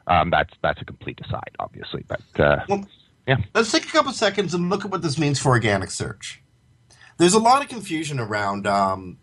um, 0.07 0.29
that's 0.29 0.53
that's 0.61 0.81
a 0.81 0.85
complete 0.85 1.19
aside, 1.25 1.51
obviously, 1.59 2.05
but 2.07 2.39
uh, 2.39 2.63
well, 2.69 2.85
yeah. 3.27 3.38
Let's 3.53 3.71
take 3.71 3.83
a 3.83 3.91
couple 3.91 4.13
seconds 4.13 4.53
and 4.53 4.69
look 4.69 4.85
at 4.85 4.91
what 4.91 5.01
this 5.01 5.17
means 5.17 5.39
for 5.39 5.50
organic 5.50 5.91
search. 5.91 6.40
There's 7.21 7.35
a 7.35 7.39
lot 7.39 7.61
of 7.61 7.69
confusion 7.69 8.19
around 8.19 8.65
um, 8.65 9.19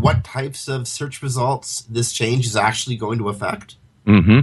what 0.00 0.22
types 0.22 0.68
of 0.68 0.86
search 0.86 1.22
results 1.22 1.80
this 1.80 2.12
change 2.12 2.44
is 2.44 2.56
actually 2.56 2.98
going 2.98 3.16
to 3.20 3.30
affect. 3.30 3.76
Mm-hmm. 4.06 4.40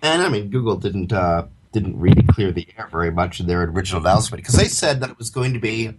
And 0.00 0.22
I 0.22 0.30
mean, 0.30 0.48
Google 0.48 0.76
didn't 0.76 1.12
uh, 1.12 1.48
didn't 1.72 2.00
really 2.00 2.22
clear 2.22 2.50
the 2.50 2.66
air 2.78 2.88
very 2.90 3.10
much 3.10 3.40
in 3.40 3.46
their 3.46 3.64
original 3.64 4.00
announcement 4.00 4.42
because 4.42 4.54
they 4.54 4.68
said 4.68 5.02
that 5.02 5.10
it 5.10 5.18
was 5.18 5.28
going 5.28 5.52
to 5.52 5.58
be 5.58 5.92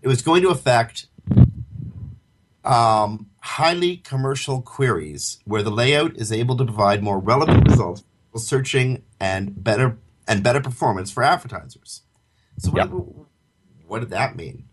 it 0.00 0.06
was 0.06 0.22
going 0.22 0.42
to 0.42 0.50
affect 0.50 1.08
um, 2.64 3.30
highly 3.40 3.96
commercial 3.96 4.62
queries 4.62 5.40
where 5.44 5.64
the 5.64 5.72
layout 5.72 6.16
is 6.16 6.30
able 6.30 6.56
to 6.56 6.64
provide 6.64 7.02
more 7.02 7.18
relevant 7.18 7.68
results 7.68 8.04
for 8.30 8.38
searching 8.38 9.02
and 9.18 9.64
better 9.64 9.98
and 10.28 10.44
better 10.44 10.60
performance 10.60 11.10
for 11.10 11.24
advertisers. 11.24 12.02
So 12.60 12.70
what, 12.70 12.92
yep. 12.92 13.26
what 13.88 13.98
did 13.98 14.10
that 14.10 14.36
mean? 14.36 14.68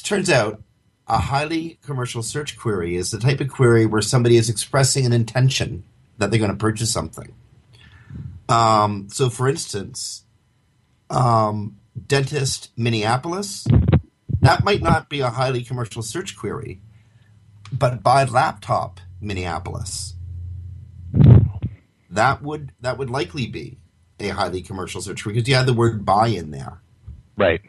It 0.00 0.04
turns 0.04 0.30
out 0.30 0.62
a 1.06 1.18
highly 1.18 1.78
commercial 1.82 2.22
search 2.22 2.56
query 2.56 2.96
is 2.96 3.10
the 3.10 3.18
type 3.18 3.40
of 3.40 3.48
query 3.48 3.86
where 3.86 4.02
somebody 4.02 4.36
is 4.36 4.48
expressing 4.48 5.06
an 5.06 5.12
intention 5.12 5.84
that 6.18 6.30
they're 6.30 6.40
going 6.40 6.50
to 6.50 6.56
purchase 6.56 6.92
something. 6.92 7.34
Um, 8.48 9.08
so, 9.10 9.30
for 9.30 9.48
instance, 9.48 10.24
um, 11.10 11.78
dentist 12.06 12.70
Minneapolis, 12.76 13.66
that 14.40 14.64
might 14.64 14.82
not 14.82 15.08
be 15.08 15.20
a 15.20 15.30
highly 15.30 15.62
commercial 15.62 16.02
search 16.02 16.36
query, 16.36 16.80
but 17.72 18.02
buy 18.02 18.24
laptop 18.24 19.00
Minneapolis, 19.20 20.14
that 22.10 22.42
would 22.42 22.72
that 22.80 22.98
would 22.98 23.10
likely 23.10 23.46
be 23.46 23.78
a 24.20 24.28
highly 24.28 24.62
commercial 24.62 25.00
search 25.00 25.22
query 25.22 25.34
because 25.34 25.48
you 25.48 25.54
have 25.54 25.66
the 25.66 25.72
word 25.72 26.04
buy 26.04 26.28
in 26.28 26.50
there. 26.50 26.80
Right. 27.36 27.62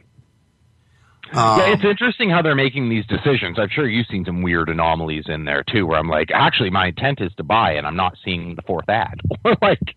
Um, 1.33 1.59
yeah, 1.59 1.73
it's 1.73 1.83
interesting 1.83 2.29
how 2.29 2.41
they're 2.41 2.55
making 2.55 2.89
these 2.89 3.05
decisions. 3.05 3.59
I'm 3.59 3.69
sure 3.69 3.87
you've 3.87 4.07
seen 4.07 4.23
some 4.25 4.41
weird 4.41 4.69
anomalies 4.69 5.25
in 5.27 5.45
there 5.45 5.63
too, 5.63 5.85
where 5.85 5.99
I'm 5.99 6.07
like, 6.07 6.29
actually, 6.33 6.69
my 6.69 6.87
intent 6.87 7.19
is 7.21 7.33
to 7.35 7.43
buy, 7.43 7.73
and 7.73 7.85
I'm 7.85 7.95
not 7.95 8.17
seeing 8.23 8.55
the 8.55 8.61
fourth 8.61 8.87
ad, 8.87 9.19
or 9.43 9.55
like, 9.61 9.95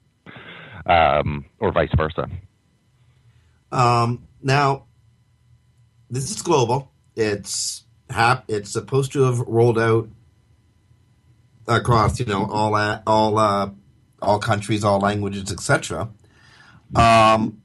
um, 0.87 1.45
or 1.59 1.73
vice 1.73 1.91
versa. 1.97 2.29
Um, 3.71 4.27
now, 4.43 4.87
this 6.11 6.31
is 6.31 6.43
global. 6.43 6.91
It's 7.15 7.85
hap- 8.09 8.45
It's 8.49 8.71
supposed 8.71 9.13
to 9.13 9.23
have 9.23 9.39
rolled 9.41 9.79
out 9.79 10.09
across, 11.69 12.19
you 12.19 12.27
know, 12.27 12.47
all 12.51 12.75
all 13.07 13.39
uh, 13.39 13.71
all 14.21 14.39
countries, 14.41 14.83
all 14.85 14.99
languages, 14.99 15.53
etc. 15.53 16.09
Um, 16.95 17.63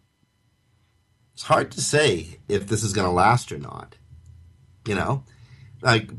it's 1.36 1.44
hard 1.44 1.70
to 1.72 1.82
say 1.82 2.40
if 2.48 2.66
this 2.68 2.82
is 2.82 2.94
going 2.94 3.06
to 3.06 3.12
last 3.12 3.52
or 3.52 3.58
not. 3.58 3.98
You 4.88 4.96
know, 4.96 5.24
like 5.82 6.10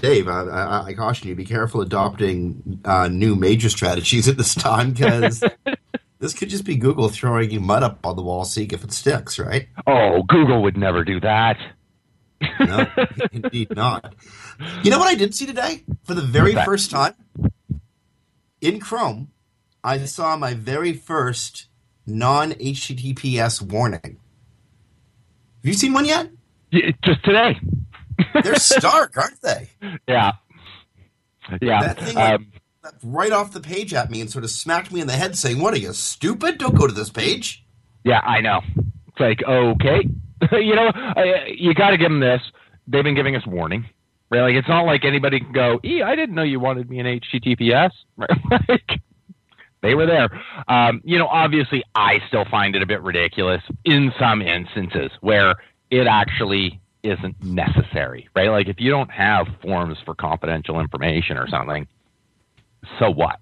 Dave, 0.00 0.26
I, 0.26 0.40
I, 0.42 0.84
I 0.86 0.94
caution 0.94 1.28
you: 1.28 1.36
be 1.36 1.44
careful 1.44 1.80
adopting 1.80 2.80
uh, 2.84 3.06
new 3.06 3.36
major 3.36 3.68
strategies 3.68 4.26
at 4.26 4.36
this 4.36 4.52
time 4.52 4.90
because 4.92 5.44
this 6.18 6.34
could 6.34 6.48
just 6.48 6.64
be 6.64 6.76
Google 6.76 7.08
throwing 7.08 7.52
you 7.52 7.60
mud 7.60 7.84
up 7.84 8.04
on 8.04 8.16
the 8.16 8.22
wall, 8.22 8.44
seeing 8.44 8.72
if 8.72 8.82
it 8.82 8.92
sticks. 8.92 9.38
Right? 9.38 9.68
Oh, 9.86 10.24
Google 10.24 10.62
would 10.64 10.76
never 10.76 11.04
do 11.04 11.20
that. 11.20 11.56
no, 12.58 12.86
indeed 13.30 13.76
not. 13.76 14.16
You 14.82 14.90
know 14.90 14.98
what 14.98 15.08
I 15.08 15.14
did 15.14 15.36
see 15.36 15.46
today 15.46 15.84
for 16.02 16.14
the 16.14 16.22
very 16.22 16.54
first 16.64 16.90
time 16.90 17.14
in 18.60 18.80
Chrome? 18.80 19.30
I 19.84 19.98
saw 20.06 20.36
my 20.36 20.54
very 20.54 20.94
first 20.94 21.66
non 22.06 22.52
HTTPS 22.52 23.62
warning. 23.62 24.18
Have 25.64 25.68
you 25.68 25.78
seen 25.78 25.94
one 25.94 26.04
yet? 26.04 26.28
Yeah, 26.72 26.90
just 27.02 27.24
today. 27.24 27.58
They're 28.42 28.54
stark, 28.56 29.16
aren't 29.16 29.40
they? 29.40 29.70
Yeah. 30.06 30.32
Yeah. 31.62 31.80
That 31.80 31.98
thing 31.98 32.18
um, 32.18 32.52
right 33.02 33.32
off 33.32 33.54
the 33.54 33.62
page 33.62 33.94
at 33.94 34.10
me 34.10 34.20
and 34.20 34.30
sort 34.30 34.44
of 34.44 34.50
smacked 34.50 34.92
me 34.92 35.00
in 35.00 35.06
the 35.06 35.14
head 35.14 35.38
saying, 35.38 35.58
What 35.58 35.72
are 35.72 35.78
you, 35.78 35.94
stupid? 35.94 36.58
Don't 36.58 36.74
go 36.74 36.86
to 36.86 36.92
this 36.92 37.08
page. 37.08 37.64
Yeah, 38.04 38.20
I 38.20 38.42
know. 38.42 38.60
It's 38.76 39.18
like, 39.18 39.42
okay. 39.42 40.06
you 40.52 40.74
know, 40.74 40.90
I, 40.94 41.54
you 41.56 41.72
got 41.72 41.90
to 41.90 41.96
give 41.96 42.10
them 42.10 42.20
this. 42.20 42.42
They've 42.86 43.02
been 43.02 43.14
giving 43.14 43.34
us 43.34 43.46
warning. 43.46 43.86
Right? 44.30 44.42
Like, 44.42 44.56
it's 44.56 44.68
not 44.68 44.82
like 44.82 45.06
anybody 45.06 45.40
can 45.40 45.52
go, 45.52 45.80
e, 45.82 46.02
I 46.02 46.14
didn't 46.14 46.34
know 46.34 46.42
you 46.42 46.60
wanted 46.60 46.90
me 46.90 46.98
in 46.98 47.06
HTTPS. 47.06 47.90
Right? 48.18 48.30
like, 48.68 49.00
they 49.84 49.94
were 49.94 50.06
there. 50.06 50.28
Um, 50.66 51.02
you 51.04 51.18
know, 51.18 51.26
obviously, 51.26 51.84
I 51.94 52.20
still 52.26 52.46
find 52.50 52.74
it 52.74 52.82
a 52.82 52.86
bit 52.86 53.02
ridiculous 53.02 53.62
in 53.84 54.12
some 54.18 54.40
instances 54.40 55.10
where 55.20 55.54
it 55.90 56.06
actually 56.06 56.80
isn't 57.02 57.42
necessary, 57.44 58.28
right? 58.34 58.48
Like 58.48 58.66
if 58.66 58.80
you 58.80 58.90
don't 58.90 59.10
have 59.10 59.46
forms 59.60 59.98
for 60.04 60.14
confidential 60.14 60.80
information 60.80 61.36
or 61.36 61.46
something, 61.48 61.86
so 62.98 63.10
what? 63.10 63.38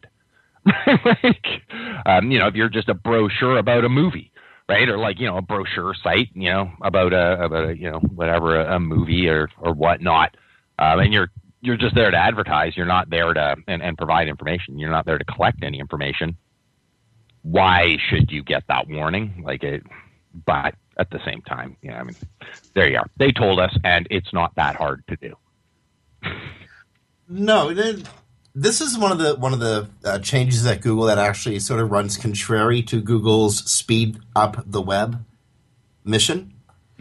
like, 1.05 1.63
um, 2.07 2.31
you 2.33 2.41
know, 2.41 2.49
if 2.49 2.55
you're 2.55 2.69
just 2.69 2.89
a 2.89 2.95
brochure 2.95 3.59
about 3.59 3.85
a 3.85 3.89
movie, 3.89 4.33
right, 4.69 4.89
or 4.89 4.99
like 4.99 5.21
you 5.21 5.27
know 5.27 5.37
a 5.37 5.43
brochure 5.43 5.95
site, 6.03 6.31
you 6.35 6.51
know, 6.51 6.73
about 6.83 7.13
a 7.13 7.45
about 7.45 7.69
a 7.69 7.77
you 7.77 7.89
know 7.89 8.01
whatever 8.01 8.61
a, 8.61 8.77
a 8.77 8.81
movie 8.81 9.29
or 9.29 9.49
or 9.59 9.73
whatnot, 9.73 10.37
um, 10.79 10.99
and 10.99 11.13
you're 11.13 11.31
you're 11.63 11.77
just 11.77 11.95
there 11.95 12.11
to 12.11 12.17
advertise. 12.17 12.77
You're 12.77 12.87
not 12.87 13.09
there 13.09 13.33
to 13.33 13.57
and, 13.67 13.83
and 13.83 13.97
provide 13.97 14.29
information. 14.29 14.79
You're 14.79 14.91
not 14.91 15.07
there 15.07 15.17
to 15.17 15.25
collect 15.25 15.63
any 15.63 15.79
information. 15.79 16.37
Why 17.43 17.97
should 18.09 18.31
you 18.31 18.43
get 18.43 18.65
that 18.69 18.89
warning? 18.89 19.43
Like 19.45 19.63
it, 19.63 19.85
but 20.45 20.75
at 20.99 21.11
the 21.11 21.21
same 21.25 21.41
time, 21.43 21.77
yeah, 21.83 21.99
I 21.99 22.03
mean, 22.03 22.17
there 22.75 22.91
you 22.91 22.99
are. 22.99 23.07
They 23.17 23.33
told 23.33 23.59
us, 23.59 23.75
and 23.85 24.07
it's 24.11 24.33
not 24.33 24.55
that 24.57 24.77
hard 24.77 25.05
to 25.09 25.17
do. 25.17 25.35
no, 27.29 27.73
this 28.55 28.81
is 28.81 28.99
one 28.99 29.13
of 29.13 29.19
the 29.19 29.37
one 29.37 29.53
of 29.53 29.61
the 29.61 29.89
uh, 30.05 30.19
changes 30.19 30.67
at 30.67 30.81
Google 30.81 31.05
that 31.05 31.19
actually 31.19 31.59
sort 31.61 31.81
of 31.81 31.91
runs 31.91 32.17
contrary 32.17 32.83
to 32.83 33.01
Google's 33.01 33.59
speed 33.71 34.19
up 34.35 34.63
the 34.67 34.83
web 34.83 35.25
mission. 36.05 36.52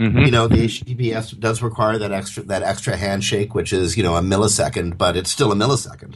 Mm-hmm. 0.02 0.18
You 0.18 0.32
know, 0.32 0.48
the 0.48 0.56
HTTPS 0.56 1.40
does 1.40 1.62
require 1.62 2.00
that 2.00 2.12
extra 2.12 2.42
that 2.44 2.64
extra 2.64 2.98
handshake, 2.98 3.54
which 3.54 3.72
is 3.72 3.96
you 3.96 4.02
know 4.02 4.16
a 4.16 4.22
millisecond, 4.22 4.98
but 4.98 5.16
it's 5.16 5.30
still 5.30 5.52
a 5.52 5.56
millisecond. 5.56 6.16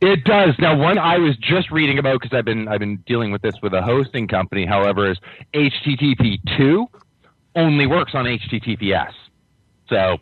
It 0.00 0.24
does. 0.24 0.54
Now, 0.58 0.74
one 0.74 0.96
I 0.96 1.18
was 1.18 1.36
just 1.36 1.70
reading 1.70 1.98
about 1.98 2.20
because 2.22 2.34
I've 2.34 2.46
been 2.46 2.66
I've 2.66 2.80
been 2.80 2.96
dealing 3.06 3.30
with 3.30 3.42
this 3.42 3.54
with 3.62 3.74
a 3.74 3.82
hosting 3.82 4.26
company. 4.26 4.64
However, 4.64 5.10
is 5.10 5.18
HTTP 5.52 6.38
two 6.56 6.86
only 7.54 7.86
works 7.86 8.12
on 8.14 8.24
HTTPS. 8.24 9.12
So, 9.90 10.16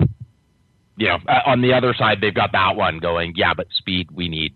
you 0.97 1.07
know, 1.07 1.19
uh, 1.29 1.41
on 1.47 1.63
the 1.63 1.73
other 1.73 1.95
side, 1.95 2.21
they've 2.21 2.35
got 2.35 2.51
that 2.51 2.75
one 2.75 2.99
going. 2.99 3.35
Yeah, 3.37 3.55
but 3.55 3.69
speed 3.71 4.11
we 4.11 4.29
need 4.29 4.55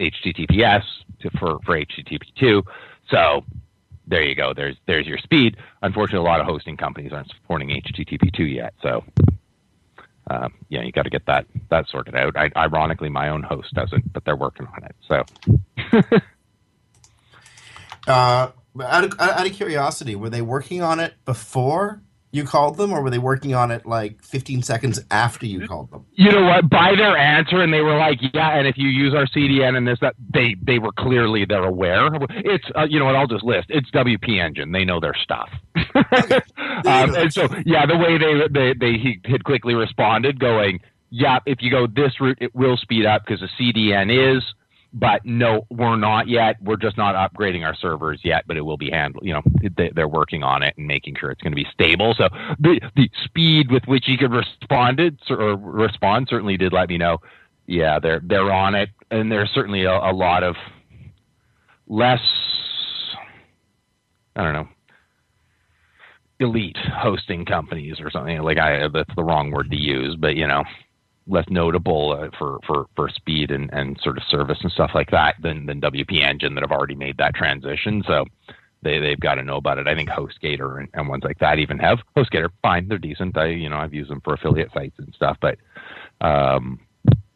HTTPS 0.00 0.82
to, 1.20 1.30
for 1.38 1.60
for 1.64 1.78
HTTP 1.78 2.34
two. 2.36 2.64
So 3.10 3.44
there 4.10 4.22
you 4.22 4.34
go. 4.34 4.52
There's 4.52 4.76
there's 4.86 5.06
your 5.06 5.18
speed. 5.18 5.56
Unfortunately, 5.82 6.26
a 6.26 6.30
lot 6.30 6.40
of 6.40 6.46
hosting 6.46 6.76
companies 6.76 7.12
aren't 7.12 7.28
supporting 7.28 7.68
HTTP 7.68 8.32
two 8.34 8.44
yet. 8.44 8.74
So 8.82 9.04
uh, 10.28 10.48
yeah, 10.68 10.82
you 10.82 10.92
got 10.92 11.02
to 11.02 11.10
get 11.10 11.26
that 11.26 11.46
that 11.70 11.88
sorted 11.88 12.14
out. 12.14 12.36
I, 12.36 12.50
ironically, 12.56 13.08
my 13.08 13.28
own 13.28 13.42
host 13.42 13.72
doesn't, 13.74 14.12
but 14.12 14.24
they're 14.24 14.36
working 14.36 14.66
on 14.66 14.84
it. 14.84 14.96
So, 15.08 15.24
uh, 18.06 18.50
out 18.82 19.04
of, 19.04 19.18
out 19.18 19.46
of 19.46 19.52
curiosity, 19.52 20.14
were 20.14 20.30
they 20.30 20.42
working 20.42 20.82
on 20.82 21.00
it 21.00 21.14
before 21.24 22.02
you 22.32 22.44
called 22.44 22.76
them, 22.76 22.92
or 22.92 23.02
were 23.02 23.10
they 23.10 23.18
working 23.18 23.54
on 23.54 23.70
it 23.70 23.84
like 23.84 24.22
15 24.22 24.62
seconds 24.62 25.00
after 25.10 25.46
you 25.46 25.66
called 25.66 25.90
them? 25.90 26.06
You 26.12 26.30
know 26.30 26.44
what? 26.44 26.70
By 26.70 26.94
their 26.96 27.16
answer, 27.16 27.60
and 27.60 27.72
they 27.72 27.80
were 27.80 27.96
like, 27.96 28.18
"Yeah," 28.32 28.56
and 28.56 28.68
if 28.68 28.78
you 28.78 28.88
use 28.88 29.14
our 29.14 29.26
CDN 29.26 29.76
and 29.76 29.86
this, 29.86 29.98
that, 30.00 30.14
they 30.32 30.54
they 30.62 30.78
were 30.78 30.92
clearly 30.92 31.44
they're 31.44 31.64
aware. 31.64 32.08
It's 32.30 32.64
uh, 32.76 32.86
you 32.88 32.98
know 33.00 33.06
what? 33.06 33.16
I'll 33.16 33.26
just 33.26 33.44
list. 33.44 33.66
It's 33.68 33.90
WP 33.90 34.40
Engine. 34.40 34.70
They 34.70 34.84
know 34.84 35.00
their 35.00 35.14
stuff. 35.14 35.50
um, 35.74 37.14
and 37.14 37.32
so, 37.32 37.48
yeah, 37.66 37.86
the 37.86 37.96
way 37.96 38.16
they 38.16 38.48
they 38.48 38.74
they 38.78 38.98
he 38.98 39.20
had 39.24 39.42
quickly 39.42 39.74
responded, 39.74 40.38
going, 40.38 40.80
"Yeah, 41.10 41.40
if 41.46 41.58
you 41.62 41.70
go 41.70 41.88
this 41.88 42.20
route, 42.20 42.38
it 42.40 42.54
will 42.54 42.76
speed 42.76 43.06
up 43.06 43.24
because 43.26 43.40
the 43.40 43.48
CDN 43.58 44.36
is." 44.36 44.44
But 44.92 45.24
no, 45.24 45.66
we're 45.70 45.96
not 45.96 46.28
yet. 46.28 46.56
We're 46.62 46.76
just 46.76 46.96
not 46.96 47.14
upgrading 47.14 47.64
our 47.64 47.74
servers 47.74 48.20
yet, 48.24 48.44
but 48.46 48.56
it 48.56 48.62
will 48.62 48.76
be 48.76 48.90
handled. 48.90 49.24
You 49.24 49.34
know, 49.34 49.42
they, 49.76 49.90
are 50.00 50.08
working 50.08 50.42
on 50.42 50.62
it 50.62 50.74
and 50.76 50.86
making 50.86 51.16
sure 51.18 51.30
it's 51.30 51.42
going 51.42 51.52
to 51.52 51.56
be 51.56 51.66
stable. 51.72 52.14
So 52.16 52.28
the 52.58 52.80
the 52.96 53.10
speed 53.24 53.70
with 53.70 53.84
which 53.86 54.04
he 54.06 54.16
could 54.16 54.32
respond 54.32 55.00
or 55.28 55.56
respond 55.56 56.28
certainly 56.28 56.56
did 56.56 56.72
let 56.72 56.88
me 56.88 56.98
know. 56.98 57.18
Yeah, 57.66 57.98
they're 58.00 58.20
they're 58.24 58.52
on 58.52 58.74
it, 58.74 58.90
and 59.10 59.30
there's 59.30 59.50
certainly 59.50 59.84
a, 59.84 59.92
a 59.92 60.12
lot 60.12 60.42
of 60.42 60.56
less. 61.86 62.20
I 64.34 64.42
don't 64.42 64.52
know 64.54 64.68
elite 66.40 66.76
hosting 66.78 67.44
companies 67.44 68.00
or 68.00 68.10
something 68.10 68.40
like 68.40 68.58
I 68.58 68.88
that's 68.88 69.14
the 69.14 69.22
wrong 69.22 69.50
word 69.50 69.70
to 69.70 69.76
use, 69.76 70.16
but 70.18 70.36
you 70.36 70.46
know, 70.46 70.64
less 71.30 71.46
notable 71.48 72.12
uh, 72.12 72.28
for, 72.38 72.58
for, 72.66 72.86
for 72.96 73.08
speed 73.08 73.50
and, 73.50 73.72
and 73.72 73.98
sort 74.02 74.18
of 74.18 74.24
service 74.24 74.58
and 74.62 74.72
stuff 74.72 74.90
like 74.94 75.10
that 75.10 75.36
than, 75.42 75.66
than 75.66 75.80
WP 75.80 76.20
Engine 76.20 76.54
that 76.54 76.62
have 76.62 76.72
already 76.72 76.94
made 76.94 77.16
that 77.18 77.34
transition. 77.34 78.02
So 78.06 78.24
they, 78.82 78.98
they've 78.98 79.20
got 79.20 79.34
to 79.34 79.42
know 79.42 79.56
about 79.56 79.78
it. 79.78 79.86
I 79.86 79.94
think 79.94 80.08
HostGator 80.08 80.78
and, 80.78 80.88
and 80.94 81.08
ones 81.08 81.24
like 81.24 81.38
that 81.38 81.58
even 81.58 81.78
have 81.78 81.98
HostGator. 82.16 82.50
Fine, 82.62 82.88
they're 82.88 82.98
decent. 82.98 83.36
I 83.36 83.46
you 83.46 83.68
know 83.68 83.76
I've 83.76 83.94
used 83.94 84.10
them 84.10 84.20
for 84.22 84.34
affiliate 84.34 84.72
sites 84.72 84.98
and 84.98 85.12
stuff, 85.14 85.36
but 85.40 85.58
um, 86.20 86.80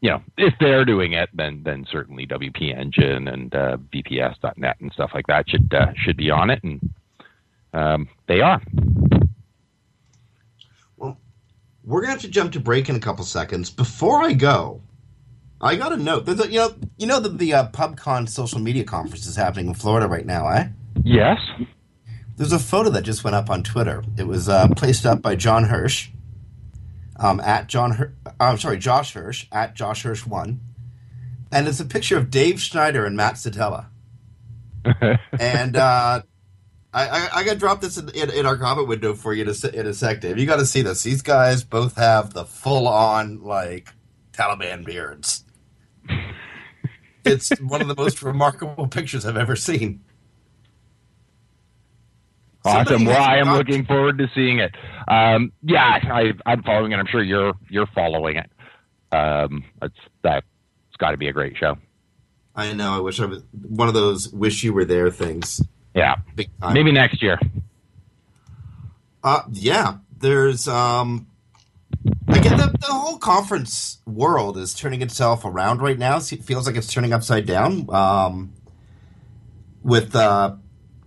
you 0.01 0.09
know 0.09 0.21
if 0.37 0.53
they're 0.59 0.85
doing 0.85 1.13
it, 1.13 1.29
then 1.33 1.61
then 1.63 1.85
certainly 1.89 2.25
WP 2.25 2.75
Engine 2.77 3.27
and 3.27 3.53
uh, 3.53 3.77
VPS.net 3.93 4.77
and 4.79 4.91
stuff 4.91 5.11
like 5.13 5.27
that 5.27 5.49
should 5.49 5.71
uh, 5.73 5.93
should 5.95 6.17
be 6.17 6.31
on 6.31 6.49
it, 6.49 6.63
and 6.63 6.89
um, 7.73 8.09
they 8.27 8.41
are 8.41 8.61
we're 11.85 12.01
gonna 12.01 12.13
have 12.13 12.21
to 12.21 12.27
jump 12.27 12.53
to 12.53 12.59
break 12.59 12.89
in 12.89 12.95
a 12.95 12.99
couple 12.99 13.23
seconds. 13.23 13.69
Before 13.69 14.21
I 14.21 14.33
go, 14.33 14.81
I 15.61 15.75
got 15.75 15.93
a 15.93 15.97
note. 15.97 16.25
There's 16.25 16.39
a, 16.39 16.47
you 16.51 16.59
know, 16.59 16.75
you 16.97 17.07
know 17.07 17.19
that 17.19 17.37
the 17.37 17.53
uh, 17.53 17.67
PubCon 17.69 18.27
social 18.27 18.59
media 18.59 18.83
conference 18.83 19.25
is 19.27 19.35
happening 19.35 19.67
in 19.67 19.73
Florida 19.73 20.07
right 20.07 20.25
now, 20.25 20.47
eh? 20.49 20.67
Yes. 21.03 21.37
There's 22.37 22.51
a 22.51 22.59
photo 22.59 22.89
that 22.89 23.03
just 23.03 23.23
went 23.23 23.35
up 23.35 23.49
on 23.49 23.63
Twitter. 23.63 24.03
It 24.17 24.27
was 24.27 24.49
uh, 24.49 24.67
placed 24.75 25.05
up 25.05 25.21
by 25.21 25.35
John 25.35 25.65
Hirsch, 25.65 26.09
um, 27.17 27.39
at 27.39 27.67
John. 27.67 27.91
Her- 27.91 28.13
uh, 28.25 28.31
I'm 28.39 28.57
sorry, 28.57 28.77
Josh 28.77 29.13
Hirsch 29.13 29.45
at 29.51 29.75
Josh 29.75 30.03
Hirsch 30.03 30.25
one, 30.25 30.59
and 31.51 31.67
it's 31.67 31.79
a 31.79 31.85
picture 31.85 32.17
of 32.17 32.29
Dave 32.29 32.59
Schneider 32.61 33.05
and 33.05 33.15
Matt 33.15 33.35
Siltala. 33.35 33.87
and 35.39 35.77
uh, 35.77 36.21
I, 36.95 37.07
I, 37.07 37.29
I 37.33 37.43
gotta 37.43 37.59
drop 37.59 37.81
this 37.81 37.97
in, 37.97 38.07
in, 38.09 38.29
in, 38.29 38.45
our 38.45 38.55
comment 38.55 38.87
window 38.87 39.13
for 39.13 39.33
you 39.33 39.43
to, 39.43 39.79
in 39.79 39.85
a 39.85 39.93
sec, 39.93 40.21
Dave. 40.21 40.39
You 40.39 40.45
got 40.45 40.59
to 40.59 40.65
see 40.65 40.81
this. 40.81 41.03
These 41.03 41.21
guys 41.21 41.61
both 41.61 41.97
have 41.97 42.33
the 42.33 42.45
full 42.45 42.87
on 42.87 43.43
like 43.43 43.89
Taliban 44.31 44.85
beards. 44.85 45.43
it's 47.25 47.49
one 47.61 47.81
of 47.81 47.89
the 47.89 47.95
most 47.95 48.23
remarkable 48.23 48.87
pictures 48.87 49.25
I've 49.25 49.35
ever 49.35 49.57
seen. 49.57 50.05
Awesome. 52.63 53.03
Well, 53.03 53.21
I 53.21 53.39
am 53.39 53.49
looking 53.49 53.85
forward 53.85 54.17
to 54.19 54.27
seeing 54.33 54.59
it. 54.59 54.73
Um, 55.09 55.51
yeah, 55.63 55.99
I, 56.01 56.31
am 56.45 56.63
following 56.63 56.93
it. 56.93 56.95
I'm 56.95 57.07
sure 57.07 57.21
you're 57.21 57.53
you're 57.69 57.87
following 57.93 58.37
it. 58.37 58.49
Um, 59.11 59.65
it's 59.81 59.99
that 60.23 60.45
it's 60.87 60.97
got 60.97 61.11
to 61.11 61.17
be 61.17 61.27
a 61.27 61.33
great 61.33 61.57
show. 61.57 61.77
I 62.55 62.71
know. 62.71 62.93
I 62.93 62.99
wish 63.01 63.19
I 63.19 63.25
was 63.25 63.43
one 63.51 63.89
of 63.89 63.93
those 63.93 64.29
wish 64.29 64.63
you 64.63 64.71
were 64.71 64.85
there 64.85 65.11
things. 65.11 65.61
Yeah, 65.95 66.15
maybe 66.73 66.91
next 66.91 67.23
year. 67.23 67.39
Uh, 69.23 69.43
yeah, 69.51 69.99
there's 70.19 70.67
um, 70.67 71.27
again 72.27 72.57
the, 72.57 72.75
the 72.79 72.87
whole 72.87 73.17
conference 73.17 73.99
world 74.05 74.57
is 74.57 74.73
turning 74.73 75.01
itself 75.01 75.45
around 75.45 75.81
right 75.81 75.97
now. 75.97 76.17
It 76.17 76.43
feels 76.43 76.67
like 76.67 76.75
it's 76.75 76.91
turning 76.91 77.13
upside 77.13 77.45
down. 77.45 77.89
Um, 77.89 78.53
with 79.83 80.15
uh, 80.15 80.55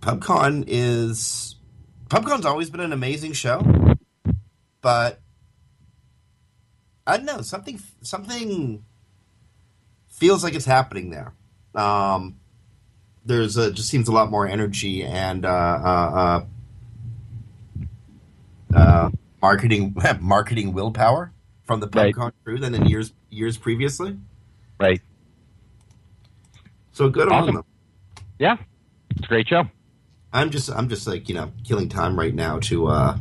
PubCon 0.01 0.63
is 0.65 1.55
PubCon's 2.07 2.45
always 2.45 2.71
been 2.71 2.81
an 2.81 2.91
amazing 2.91 3.33
show, 3.33 3.61
but 4.81 5.21
I 7.05 7.17
don't 7.17 7.25
know 7.27 7.41
something 7.41 7.79
something 8.01 8.83
feels 10.07 10.43
like 10.43 10.55
it's 10.55 10.65
happening 10.65 11.11
there. 11.11 11.33
Um, 11.75 12.39
there's 13.29 13.57
a, 13.57 13.71
just 13.71 13.89
seems 13.89 14.07
a 14.07 14.11
lot 14.11 14.31
more 14.31 14.47
energy 14.47 15.03
and 15.03 15.45
uh, 15.45 15.49
uh, 15.49 16.43
uh, 18.73 18.75
uh 18.75 19.09
marketing 19.39 19.95
marketing 20.19 20.73
willpower 20.73 21.31
from 21.63 21.79
the 21.79 21.87
PubCon 21.87 22.17
right. 22.17 22.33
crew 22.43 22.57
than 22.57 22.73
in 22.73 22.87
years 22.87 23.13
years 23.29 23.55
previously. 23.57 24.17
Right. 24.79 25.01
So 26.91 27.09
good 27.09 27.31
awesome. 27.31 27.49
on 27.49 27.55
them. 27.55 27.65
Yeah, 28.39 28.57
it's 29.11 29.25
a 29.25 29.27
great 29.27 29.47
show. 29.47 29.65
I'm 30.33 30.49
just 30.49 30.71
I'm 30.71 30.89
just 30.89 31.05
like 31.05 31.29
you 31.29 31.35
know 31.35 31.51
killing 31.63 31.87
time 31.87 32.17
right 32.17 32.33
now 32.33 32.59
to 32.61 32.87
uh, 32.87 33.17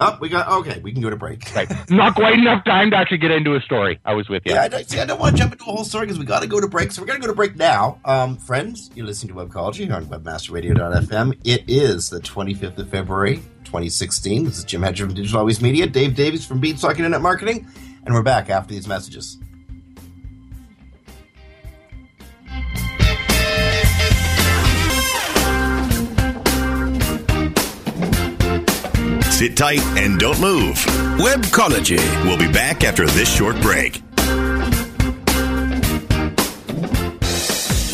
Oh, 0.00 0.16
we 0.20 0.28
got 0.28 0.48
okay. 0.60 0.78
We 0.80 0.92
can 0.92 1.02
go 1.02 1.10
to 1.10 1.16
break. 1.16 1.52
Right. 1.56 1.68
Not 1.90 2.14
quite 2.14 2.38
enough 2.38 2.64
time 2.64 2.90
to 2.92 2.96
actually 2.96 3.18
get 3.18 3.32
into 3.32 3.56
a 3.56 3.60
story. 3.60 3.98
I 4.04 4.14
was 4.14 4.28
with 4.28 4.42
you. 4.46 4.54
Yeah, 4.54 4.68
I, 4.72 4.82
see, 4.82 5.00
I 5.00 5.04
don't 5.04 5.18
want 5.18 5.34
to 5.34 5.40
jump 5.40 5.52
into 5.52 5.64
a 5.64 5.72
whole 5.72 5.82
story 5.84 6.06
because 6.06 6.18
we 6.20 6.24
got 6.24 6.42
to 6.42 6.46
go 6.46 6.60
to 6.60 6.68
break. 6.68 6.92
So 6.92 7.02
we're 7.02 7.06
going 7.06 7.20
to 7.20 7.26
go 7.26 7.32
to 7.32 7.36
break 7.36 7.56
now. 7.56 8.00
Um, 8.04 8.36
friends, 8.36 8.90
you're 8.94 9.06
listening 9.06 9.34
to 9.34 9.44
Webcology 9.44 9.86
here 9.86 9.94
on 9.94 10.06
WebmasterRadio.fm. 10.06 11.40
It 11.44 11.64
is 11.66 12.10
the 12.10 12.20
25th 12.20 12.78
of 12.78 12.88
February, 12.90 13.36
2016. 13.64 14.44
This 14.44 14.58
is 14.58 14.64
Jim 14.64 14.82
Hedger 14.82 15.06
from 15.06 15.14
Digital 15.14 15.40
Always 15.40 15.60
Media, 15.60 15.86
Dave 15.86 16.14
Davies 16.14 16.46
from 16.46 16.60
Beanstalk 16.60 16.96
Internet 16.96 17.20
Marketing, 17.20 17.66
and 18.04 18.14
we're 18.14 18.22
back 18.22 18.50
after 18.50 18.72
these 18.72 18.86
messages. 18.86 19.38
Sit 29.48 29.56
tight 29.56 29.80
and 29.96 30.20
don't 30.20 30.38
move. 30.42 30.74
Webcology. 31.16 31.96
We'll 32.24 32.36
be 32.36 32.52
back 32.52 32.84
after 32.84 33.06
this 33.06 33.34
short 33.34 33.58
break. 33.62 34.02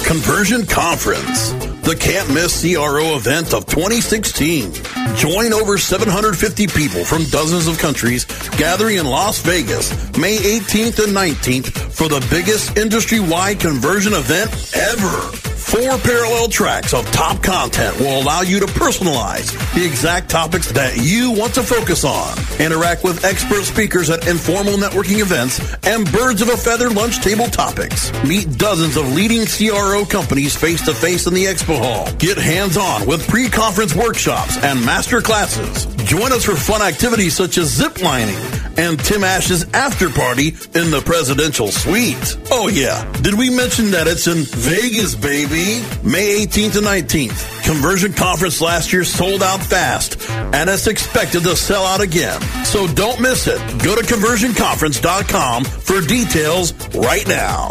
Conversion 0.05 0.67
Conference, 0.67 1.53
the 1.87 1.97
can't 1.97 2.29
miss 2.35 2.61
CRO 2.61 3.15
event 3.15 3.55
of 3.55 3.67
2016. 3.67 4.73
Join 5.15 5.53
over 5.53 5.79
750 5.79 6.67
people 6.67 7.05
from 7.05 7.23
dozens 7.27 7.69
of 7.69 7.79
countries 7.79 8.25
gathering 8.57 8.97
in 8.97 9.07
Las 9.07 9.39
Vegas 9.41 9.93
May 10.19 10.37
18th 10.39 11.05
and 11.05 11.15
19th 11.15 11.69
for 11.93 12.09
the 12.09 12.27
biggest 12.31 12.77
industry 12.77 13.21
wide 13.21 13.61
conversion 13.61 14.13
event 14.13 14.51
ever. 14.75 15.44
Four 15.75 15.99
parallel 15.99 16.47
tracks 16.51 16.95
of 16.95 17.05
top 17.11 17.43
content 17.43 17.99
will 17.99 18.23
allow 18.23 18.43
you 18.43 18.61
to 18.61 18.67
personalize 18.67 19.51
the 19.75 19.85
exact 19.85 20.31
topics 20.31 20.71
that 20.71 20.99
you 20.99 21.33
want 21.33 21.53
to 21.55 21.65
focus 21.65 22.05
on. 22.05 22.39
Interact 22.61 23.03
with 23.03 23.25
expert 23.25 23.65
speakers 23.65 24.09
at 24.09 24.29
informal 24.29 24.75
networking 24.75 25.21
events 25.21 25.59
and 25.85 26.11
birds 26.13 26.43
of 26.43 26.49
a 26.49 26.57
feather 26.57 26.91
lunch 26.91 27.23
table 27.23 27.47
topics. 27.47 28.13
Meet 28.23 28.57
dozens 28.57 28.97
of 28.97 29.13
leading 29.15 29.47
CRO 29.47 30.05
companies 30.05 30.55
face 30.55 30.85
to 30.85 30.95
face 30.95 31.27
in 31.27 31.35
the 31.35 31.47
expo 31.47 31.77
hall. 31.77 32.07
Get 32.19 32.39
hands 32.39 32.77
on 32.77 33.05
with 33.05 33.27
pre 33.27 33.49
conference 33.49 33.97
workshops 33.97 34.57
and 34.59 34.79
master 34.87 35.21
classes. 35.21 35.87
Join 36.05 36.31
us 36.31 36.45
for 36.45 36.55
fun 36.55 36.83
activities 36.83 37.35
such 37.35 37.59
as 37.59 37.67
zip 37.67 38.01
lining 38.01 38.39
and 38.77 38.99
Tim 38.99 39.25
Ash's 39.25 39.65
after 39.73 40.09
party 40.11 40.49
in 40.49 40.91
the 40.91 41.03
presidential 41.05 41.69
suite. 41.69 42.37
Oh 42.51 42.69
yeah, 42.69 43.11
did 43.23 43.35
we 43.35 43.51
mention 43.51 43.91
that 43.93 44.07
it's 44.07 44.27
in 44.27 44.45
Vegas, 44.45 45.15
baby? 45.15 45.85
May 46.03 46.45
18th 46.47 46.77
and 46.77 46.87
19th. 46.87 47.65
Conversion 47.65 48.13
conference 48.13 48.61
last 48.61 48.93
year 48.93 49.05
sold 49.05 49.43
out 49.43 49.61
fast, 49.61 50.21
and 50.31 50.69
it's 50.69 50.87
expected 50.87 51.43
to 51.45 51.57
sell 51.57 51.85
out 51.85 52.01
again. 52.01 52.41
So 52.65 52.87
don't 52.87 53.21
miss 53.21 53.47
it. 53.47 53.59
Go 53.83 53.95
to 53.97 54.03
conversionconference.com 54.03 55.65
for 55.65 56.01
details 56.01 56.73
right 56.95 57.27
now. 57.27 57.71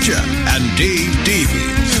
Hedger 0.00 0.14
and 0.14 0.78
Dave 0.78 1.12
Davies. 1.26 1.92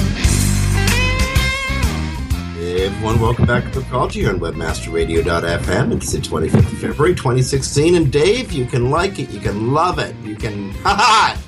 Hey 2.54 2.86
everyone, 2.86 3.20
welcome 3.20 3.44
back 3.44 3.70
to 3.72 3.80
Webcology 3.80 4.26
on 4.26 4.40
WebmasterRadio.fm. 4.40 5.92
It's 5.92 6.10
the 6.10 6.18
25th 6.18 6.72
of 6.72 6.78
February 6.78 7.14
2016, 7.14 7.96
and 7.96 8.10
Dave, 8.10 8.52
you 8.52 8.64
can 8.64 8.90
like 8.90 9.18
it, 9.18 9.28
you 9.28 9.38
can 9.38 9.74
love 9.74 9.98
it, 9.98 10.16
you 10.24 10.34
can, 10.34 10.70
haha! 10.82 11.38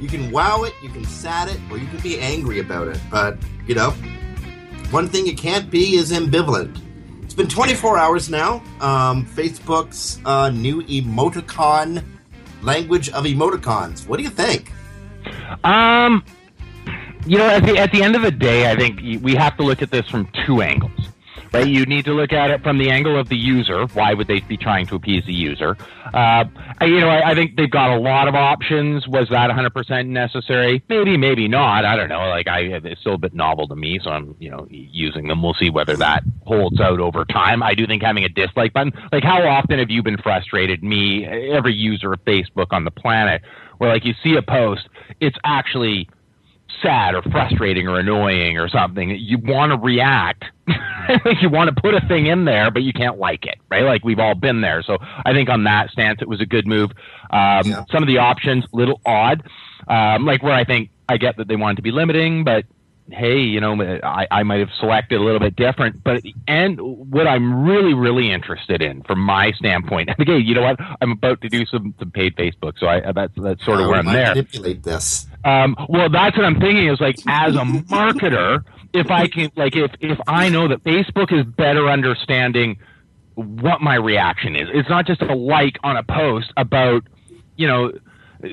You 0.00 0.08
can 0.08 0.32
wow 0.32 0.64
it, 0.64 0.74
you 0.82 0.88
can 0.88 1.04
sad 1.04 1.48
it, 1.48 1.60
or 1.70 1.78
you 1.78 1.86
can 1.86 2.00
be 2.00 2.18
angry 2.18 2.58
about 2.58 2.88
it. 2.88 3.00
But, 3.08 3.38
you 3.68 3.76
know, 3.76 3.90
one 4.90 5.06
thing 5.06 5.28
you 5.28 5.36
can't 5.36 5.70
be 5.70 5.94
is 5.94 6.10
ambivalent. 6.10 6.76
It's 7.22 7.34
been 7.34 7.46
24 7.46 7.98
hours 7.98 8.28
now. 8.28 8.64
Um, 8.80 9.24
Facebook's 9.24 10.18
uh, 10.24 10.50
new 10.50 10.82
emoticon, 10.82 12.04
language 12.62 13.10
of 13.10 13.26
emoticons. 13.26 14.08
What 14.08 14.16
do 14.16 14.24
you 14.24 14.30
think? 14.30 14.72
Um, 15.64 16.24
you 17.26 17.38
know, 17.38 17.46
at 17.46 17.64
the 17.64 17.78
at 17.78 17.92
the 17.92 18.02
end 18.02 18.16
of 18.16 18.22
the 18.22 18.30
day, 18.30 18.70
I 18.70 18.76
think 18.76 19.22
we 19.22 19.34
have 19.34 19.56
to 19.58 19.62
look 19.62 19.82
at 19.82 19.90
this 19.90 20.08
from 20.08 20.28
two 20.46 20.62
angles. 20.62 20.92
Right? 21.52 21.66
You 21.66 21.86
need 21.86 22.04
to 22.04 22.12
look 22.12 22.32
at 22.32 22.50
it 22.50 22.62
from 22.62 22.76
the 22.76 22.90
angle 22.90 23.18
of 23.18 23.30
the 23.30 23.36
user. 23.36 23.86
Why 23.86 24.12
would 24.12 24.26
they 24.26 24.40
be 24.40 24.58
trying 24.58 24.86
to 24.88 24.96
appease 24.96 25.24
the 25.24 25.32
user? 25.32 25.76
Uh, 26.12 26.44
you 26.82 27.00
know, 27.00 27.08
I, 27.08 27.30
I 27.30 27.34
think 27.34 27.56
they've 27.56 27.70
got 27.70 27.90
a 27.90 27.98
lot 27.98 28.28
of 28.28 28.34
options. 28.34 29.08
Was 29.08 29.28
that 29.30 29.48
100% 29.50 30.08
necessary? 30.08 30.82
Maybe, 30.88 31.16
maybe 31.16 31.48
not. 31.48 31.84
I 31.84 31.96
don't 31.96 32.08
know. 32.08 32.28
Like, 32.28 32.48
I 32.48 32.60
it's 32.60 33.00
still 33.00 33.14
a 33.14 33.18
bit 33.18 33.34
novel 33.34 33.66
to 33.68 33.76
me, 33.76 33.98
so 34.02 34.10
I'm 34.10 34.36
you 34.38 34.50
know 34.50 34.66
using 34.70 35.28
them. 35.28 35.42
We'll 35.42 35.54
see 35.54 35.70
whether 35.70 35.96
that 35.96 36.22
holds 36.44 36.80
out 36.80 37.00
over 37.00 37.24
time. 37.24 37.62
I 37.62 37.74
do 37.74 37.86
think 37.86 38.02
having 38.02 38.24
a 38.24 38.28
dislike 38.28 38.74
button. 38.74 38.92
Like, 39.10 39.24
how 39.24 39.42
often 39.46 39.78
have 39.78 39.90
you 39.90 40.02
been 40.02 40.18
frustrated? 40.18 40.82
Me, 40.82 41.24
every 41.24 41.74
user 41.74 42.12
of 42.12 42.22
Facebook 42.24 42.68
on 42.72 42.84
the 42.84 42.90
planet, 42.90 43.42
where 43.78 43.92
like 43.92 44.04
you 44.04 44.14
see 44.22 44.36
a 44.36 44.42
post, 44.42 44.88
it's 45.20 45.36
actually 45.44 46.08
sad 46.82 47.14
or 47.14 47.22
frustrating 47.22 47.88
or 47.88 47.98
annoying 47.98 48.58
or 48.58 48.68
something, 48.68 49.10
you 49.10 49.38
want 49.38 49.72
to 49.72 49.78
react. 49.78 50.44
you 51.40 51.48
want 51.48 51.74
to 51.74 51.80
put 51.80 51.94
a 51.94 52.00
thing 52.06 52.26
in 52.26 52.44
there, 52.44 52.70
but 52.70 52.82
you 52.82 52.92
can't 52.92 53.18
like 53.18 53.46
it, 53.46 53.56
right? 53.70 53.84
Like 53.84 54.04
we've 54.04 54.18
all 54.18 54.34
been 54.34 54.60
there. 54.60 54.82
So 54.82 54.98
I 55.00 55.32
think 55.32 55.48
on 55.48 55.64
that 55.64 55.90
stance, 55.90 56.20
it 56.20 56.28
was 56.28 56.40
a 56.40 56.46
good 56.46 56.66
move. 56.66 56.90
Um, 57.30 57.62
Yeah. 57.64 57.84
Some 57.90 58.02
of 58.02 58.06
the 58.06 58.18
options, 58.18 58.64
little 58.72 59.00
odd, 59.06 59.42
um, 59.88 60.26
like 60.26 60.42
where 60.42 60.52
I 60.52 60.64
think 60.64 60.90
I 61.08 61.16
get 61.16 61.38
that 61.38 61.48
they 61.48 61.56
wanted 61.56 61.76
to 61.76 61.82
be 61.82 61.90
limiting, 61.90 62.44
but 62.44 62.64
hey, 63.10 63.38
you 63.38 63.60
know, 63.60 63.80
I, 64.02 64.26
I 64.30 64.42
might 64.42 64.60
have 64.60 64.70
selected 64.78 65.20
a 65.20 65.24
little 65.24 65.40
bit 65.40 65.56
different. 65.56 66.02
But 66.04 66.22
and 66.46 66.78
what 66.80 67.26
I'm 67.26 67.64
really, 67.64 67.94
really 67.94 68.30
interested 68.30 68.82
in, 68.82 69.02
from 69.02 69.20
my 69.20 69.52
standpoint, 69.52 70.08
and 70.18 70.20
again, 70.20 70.42
you 70.44 70.54
know 70.54 70.62
what, 70.62 70.76
I'm 71.00 71.12
about 71.12 71.40
to 71.42 71.48
do 71.48 71.64
some, 71.66 71.94
some 71.98 72.10
paid 72.10 72.36
Facebook, 72.36 72.78
so 72.78 72.86
I 72.86 73.12
that's 73.12 73.32
that's 73.36 73.64
sort 73.64 73.80
of 73.80 73.84
How 73.84 73.90
where 73.90 73.98
I'm 74.00 74.06
there. 74.06 74.28
manipulate 74.34 74.82
this. 74.82 75.26
Um, 75.44 75.76
well, 75.88 76.10
that's 76.10 76.36
what 76.36 76.44
I'm 76.44 76.60
thinking 76.60 76.88
is 76.88 77.00
like 77.00 77.16
as 77.26 77.54
a 77.54 77.60
marketer, 77.60 78.64
if 78.92 79.10
I 79.10 79.28
can, 79.28 79.50
like, 79.56 79.76
if, 79.76 79.92
if 80.00 80.18
I 80.26 80.48
know 80.48 80.68
that 80.68 80.82
Facebook 80.84 81.32
is 81.32 81.44
better 81.44 81.88
understanding 81.88 82.78
what 83.34 83.80
my 83.80 83.94
reaction 83.94 84.56
is, 84.56 84.68
it's 84.72 84.88
not 84.88 85.06
just 85.06 85.22
a 85.22 85.34
like 85.34 85.78
on 85.84 85.96
a 85.96 86.02
post 86.02 86.52
about, 86.56 87.04
you 87.56 87.66
know, 87.66 87.92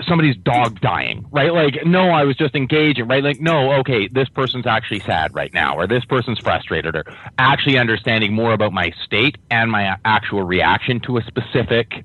somebody's 0.07 0.35
dog 0.37 0.81
dying, 0.81 1.25
right? 1.31 1.53
Like, 1.53 1.85
no, 1.85 2.09
I 2.09 2.23
was 2.23 2.35
just 2.35 2.55
engaging, 2.55 3.07
right? 3.07 3.23
Like, 3.23 3.39
no, 3.39 3.73
okay, 3.79 4.07
this 4.07 4.29
person's 4.29 4.65
actually 4.65 5.01
sad 5.01 5.35
right 5.35 5.53
now, 5.53 5.77
or 5.77 5.87
this 5.87 6.03
person's 6.05 6.39
frustrated, 6.39 6.95
or 6.95 7.03
actually 7.37 7.77
understanding 7.77 8.33
more 8.33 8.53
about 8.53 8.73
my 8.73 8.91
state 9.03 9.37
and 9.51 9.71
my 9.71 9.97
actual 10.03 10.43
reaction 10.43 10.99
to 11.01 11.17
a 11.17 11.23
specific 11.23 12.03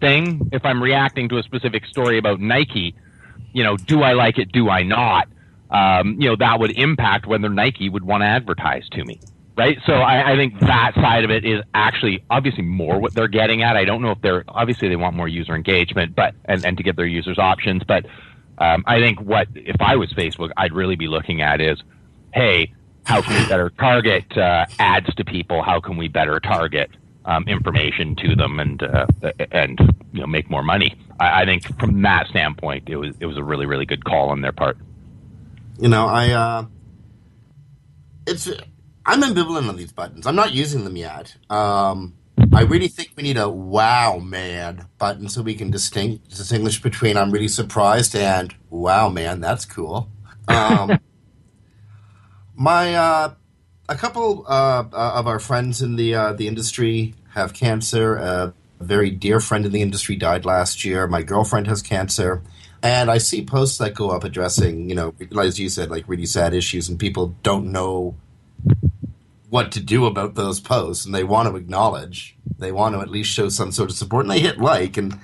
thing. 0.00 0.48
If 0.52 0.64
I'm 0.64 0.82
reacting 0.82 1.28
to 1.30 1.38
a 1.38 1.42
specific 1.42 1.86
story 1.86 2.18
about 2.18 2.40
Nike, 2.40 2.94
you 3.52 3.64
know, 3.64 3.76
do 3.76 4.02
I 4.02 4.12
like 4.12 4.38
it? 4.38 4.52
Do 4.52 4.68
I 4.68 4.82
not? 4.82 5.28
Um, 5.70 6.16
you 6.20 6.28
know, 6.28 6.36
that 6.36 6.60
would 6.60 6.70
impact 6.78 7.26
whether 7.26 7.48
Nike 7.48 7.88
would 7.88 8.04
want 8.04 8.22
to 8.22 8.26
advertise 8.26 8.88
to 8.90 9.04
me. 9.04 9.20
Right. 9.58 9.76
So 9.86 9.94
I, 9.94 10.34
I 10.34 10.36
think 10.36 10.60
that 10.60 10.92
side 10.94 11.24
of 11.24 11.32
it 11.32 11.44
is 11.44 11.64
actually 11.74 12.22
obviously 12.30 12.62
more 12.62 13.00
what 13.00 13.12
they're 13.12 13.26
getting 13.26 13.64
at. 13.64 13.76
I 13.76 13.84
don't 13.84 14.00
know 14.02 14.12
if 14.12 14.20
they're 14.20 14.44
obviously 14.46 14.88
they 14.88 14.94
want 14.94 15.16
more 15.16 15.26
user 15.26 15.52
engagement, 15.52 16.14
but 16.14 16.36
and, 16.44 16.64
and 16.64 16.76
to 16.76 16.84
give 16.84 16.94
their 16.94 17.06
users 17.06 17.40
options. 17.40 17.82
But 17.82 18.06
um, 18.58 18.84
I 18.86 19.00
think 19.00 19.20
what 19.20 19.48
if 19.56 19.74
I 19.80 19.96
was 19.96 20.12
Facebook, 20.12 20.52
I'd 20.56 20.72
really 20.72 20.94
be 20.94 21.08
looking 21.08 21.42
at 21.42 21.60
is, 21.60 21.82
hey, 22.32 22.72
how 23.04 23.20
can 23.20 23.42
we 23.42 23.48
better 23.48 23.70
target 23.70 24.36
uh, 24.36 24.66
ads 24.78 25.12
to 25.16 25.24
people? 25.24 25.60
How 25.64 25.80
can 25.80 25.96
we 25.96 26.06
better 26.06 26.38
target 26.38 26.90
um, 27.24 27.42
information 27.48 28.14
to 28.14 28.36
them 28.36 28.60
and 28.60 28.80
uh, 28.80 29.06
and 29.50 29.76
you 30.12 30.20
know 30.20 30.28
make 30.28 30.48
more 30.48 30.62
money? 30.62 30.94
I, 31.18 31.42
I 31.42 31.44
think 31.46 31.64
from 31.80 32.00
that 32.02 32.28
standpoint, 32.28 32.88
it 32.88 32.96
was 32.96 33.16
it 33.18 33.26
was 33.26 33.36
a 33.36 33.42
really 33.42 33.66
really 33.66 33.86
good 33.86 34.04
call 34.04 34.28
on 34.28 34.40
their 34.40 34.52
part. 34.52 34.78
You 35.80 35.88
know, 35.88 36.06
I 36.06 36.30
uh 36.30 36.66
it's 38.24 38.48
I'm 39.08 39.22
ambivalent 39.22 39.70
on 39.70 39.76
these 39.76 39.90
buttons. 39.90 40.26
I'm 40.26 40.36
not 40.36 40.52
using 40.52 40.84
them 40.84 40.94
yet. 40.94 41.34
Um 41.48 42.14
I 42.52 42.62
really 42.62 42.88
think 42.88 43.12
we 43.16 43.22
need 43.22 43.38
a 43.38 43.48
wow 43.48 44.18
man 44.18 44.86
button 44.98 45.30
so 45.30 45.40
we 45.40 45.54
can 45.54 45.70
distinguish 45.70 46.82
between 46.82 47.16
I'm 47.16 47.30
really 47.30 47.48
surprised 47.48 48.14
and 48.14 48.54
wow 48.68 49.08
man, 49.08 49.40
that's 49.40 49.64
cool. 49.64 50.10
Um 50.46 50.98
my 52.54 52.94
uh 52.94 53.34
a 53.88 53.94
couple 53.96 54.44
uh, 54.46 54.84
uh, 54.92 55.12
of 55.14 55.26
our 55.26 55.38
friends 55.38 55.80
in 55.80 55.96
the 55.96 56.14
uh, 56.14 56.32
the 56.34 56.46
industry 56.46 57.14
have 57.30 57.54
cancer. 57.54 58.16
A 58.16 58.52
very 58.78 59.10
dear 59.10 59.40
friend 59.40 59.64
in 59.64 59.72
the 59.72 59.80
industry 59.80 60.16
died 60.16 60.44
last 60.44 60.84
year. 60.84 61.06
My 61.06 61.22
girlfriend 61.22 61.66
has 61.68 61.80
cancer. 61.80 62.42
And 62.82 63.10
I 63.10 63.16
see 63.16 63.42
posts 63.42 63.78
that 63.78 63.94
go 63.94 64.10
up 64.10 64.22
addressing, 64.22 64.90
you 64.90 64.94
know, 64.94 65.14
as 65.40 65.58
you 65.58 65.70
said, 65.70 65.90
like 65.90 66.06
really 66.06 66.26
sad 66.26 66.52
issues, 66.52 66.88
and 66.88 66.98
people 66.98 67.34
don't 67.42 67.72
know 67.72 68.14
what 69.48 69.72
to 69.72 69.80
do 69.80 70.06
about 70.06 70.34
those 70.34 70.60
posts, 70.60 71.04
and 71.04 71.14
they 71.14 71.24
want 71.24 71.48
to 71.48 71.56
acknowledge, 71.56 72.36
they 72.58 72.72
want 72.72 72.94
to 72.94 73.00
at 73.00 73.10
least 73.10 73.30
show 73.30 73.48
some 73.48 73.72
sort 73.72 73.90
of 73.90 73.96
support, 73.96 74.24
and 74.24 74.30
they 74.30 74.40
hit 74.40 74.58
like. 74.58 74.96
And 74.96 75.18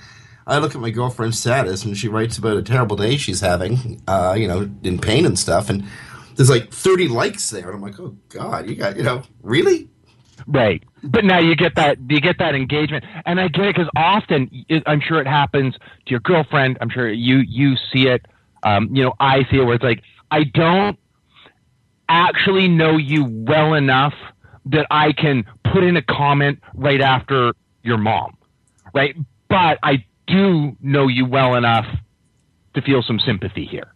I 0.46 0.58
look 0.58 0.74
at 0.74 0.80
my 0.80 0.90
girlfriend's 0.90 1.38
status, 1.38 1.84
and 1.84 1.96
she 1.96 2.08
writes 2.08 2.38
about 2.38 2.56
a 2.56 2.62
terrible 2.62 2.96
day 2.96 3.16
she's 3.16 3.40
having, 3.40 4.02
uh, 4.08 4.34
you 4.37 4.48
know, 4.48 4.70
in 4.82 4.98
pain 4.98 5.26
and 5.26 5.38
stuff, 5.38 5.68
and 5.68 5.84
there's 6.37 6.50
like 6.50 6.72
30 6.72 7.08
likes 7.08 7.50
there, 7.50 7.66
and 7.66 7.76
I'm 7.76 7.82
like, 7.82 8.00
oh 8.00 8.16
god, 8.28 8.68
you 8.68 8.76
got, 8.76 8.96
you 8.96 9.02
know, 9.02 9.22
really? 9.42 9.88
Right. 10.46 10.82
But 11.02 11.24
now 11.24 11.38
you 11.38 11.54
get 11.54 11.74
that 11.76 11.98
you 12.08 12.20
get 12.20 12.38
that 12.38 12.54
engagement, 12.54 13.04
and 13.24 13.40
I 13.40 13.48
get 13.48 13.66
it 13.66 13.76
because 13.76 13.90
often 13.94 14.64
it, 14.68 14.82
I'm 14.87 15.00
sure 15.00 15.20
it 15.20 15.26
happens 15.26 15.74
to 15.74 16.10
your 16.10 16.20
girlfriend. 16.20 16.78
I'm 16.80 16.90
sure 16.90 17.10
you 17.10 17.38
you 17.38 17.76
see 17.92 18.08
it. 18.08 18.26
Um, 18.62 18.88
you 18.92 19.02
know, 19.02 19.14
I 19.20 19.44
see 19.50 19.58
it 19.58 19.64
where 19.64 19.74
it's 19.74 19.84
like 19.84 20.02
I 20.30 20.44
don't 20.44 20.98
actually 22.08 22.68
know 22.68 22.96
you 22.96 23.24
well 23.24 23.74
enough 23.74 24.14
that 24.66 24.86
I 24.90 25.12
can 25.12 25.44
put 25.62 25.84
in 25.84 25.96
a 25.96 26.02
comment 26.02 26.60
right 26.74 27.00
after 27.00 27.54
your 27.82 27.98
mom, 27.98 28.36
right? 28.94 29.16
But 29.48 29.78
I 29.82 30.04
do 30.26 30.76
know 30.80 31.08
you 31.08 31.26
well 31.26 31.54
enough 31.54 31.86
to 32.74 32.82
feel 32.82 33.02
some 33.02 33.20
sympathy 33.20 33.66
here. 33.66 33.92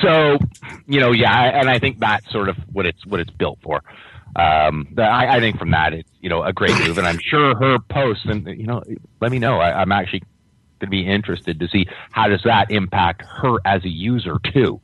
So, 0.00 0.38
you 0.86 1.00
know, 1.00 1.12
yeah, 1.12 1.60
and 1.60 1.68
I 1.68 1.78
think 1.78 2.00
that's 2.00 2.30
sort 2.30 2.48
of 2.48 2.56
what 2.72 2.86
it's 2.86 3.04
what 3.06 3.20
it's 3.20 3.30
built 3.30 3.58
for. 3.62 3.82
Um, 4.34 4.88
I, 4.96 5.36
I 5.36 5.40
think 5.40 5.58
from 5.58 5.70
that, 5.72 5.92
it's 5.92 6.10
you 6.20 6.30
know 6.30 6.42
a 6.42 6.52
great 6.52 6.76
move, 6.78 6.98
and 6.98 7.06
I'm 7.06 7.18
sure 7.18 7.54
her 7.56 7.78
posts 7.78 8.24
and 8.24 8.46
you 8.46 8.66
know, 8.66 8.82
let 9.20 9.30
me 9.30 9.38
know. 9.38 9.58
I, 9.58 9.80
I'm 9.80 9.92
actually 9.92 10.20
going 10.20 10.30
to 10.80 10.86
be 10.88 11.06
interested 11.06 11.60
to 11.60 11.68
see 11.68 11.86
how 12.10 12.28
does 12.28 12.42
that 12.44 12.70
impact 12.70 13.22
her 13.42 13.58
as 13.64 13.84
a 13.84 13.88
user 13.88 14.38
too. 14.52 14.80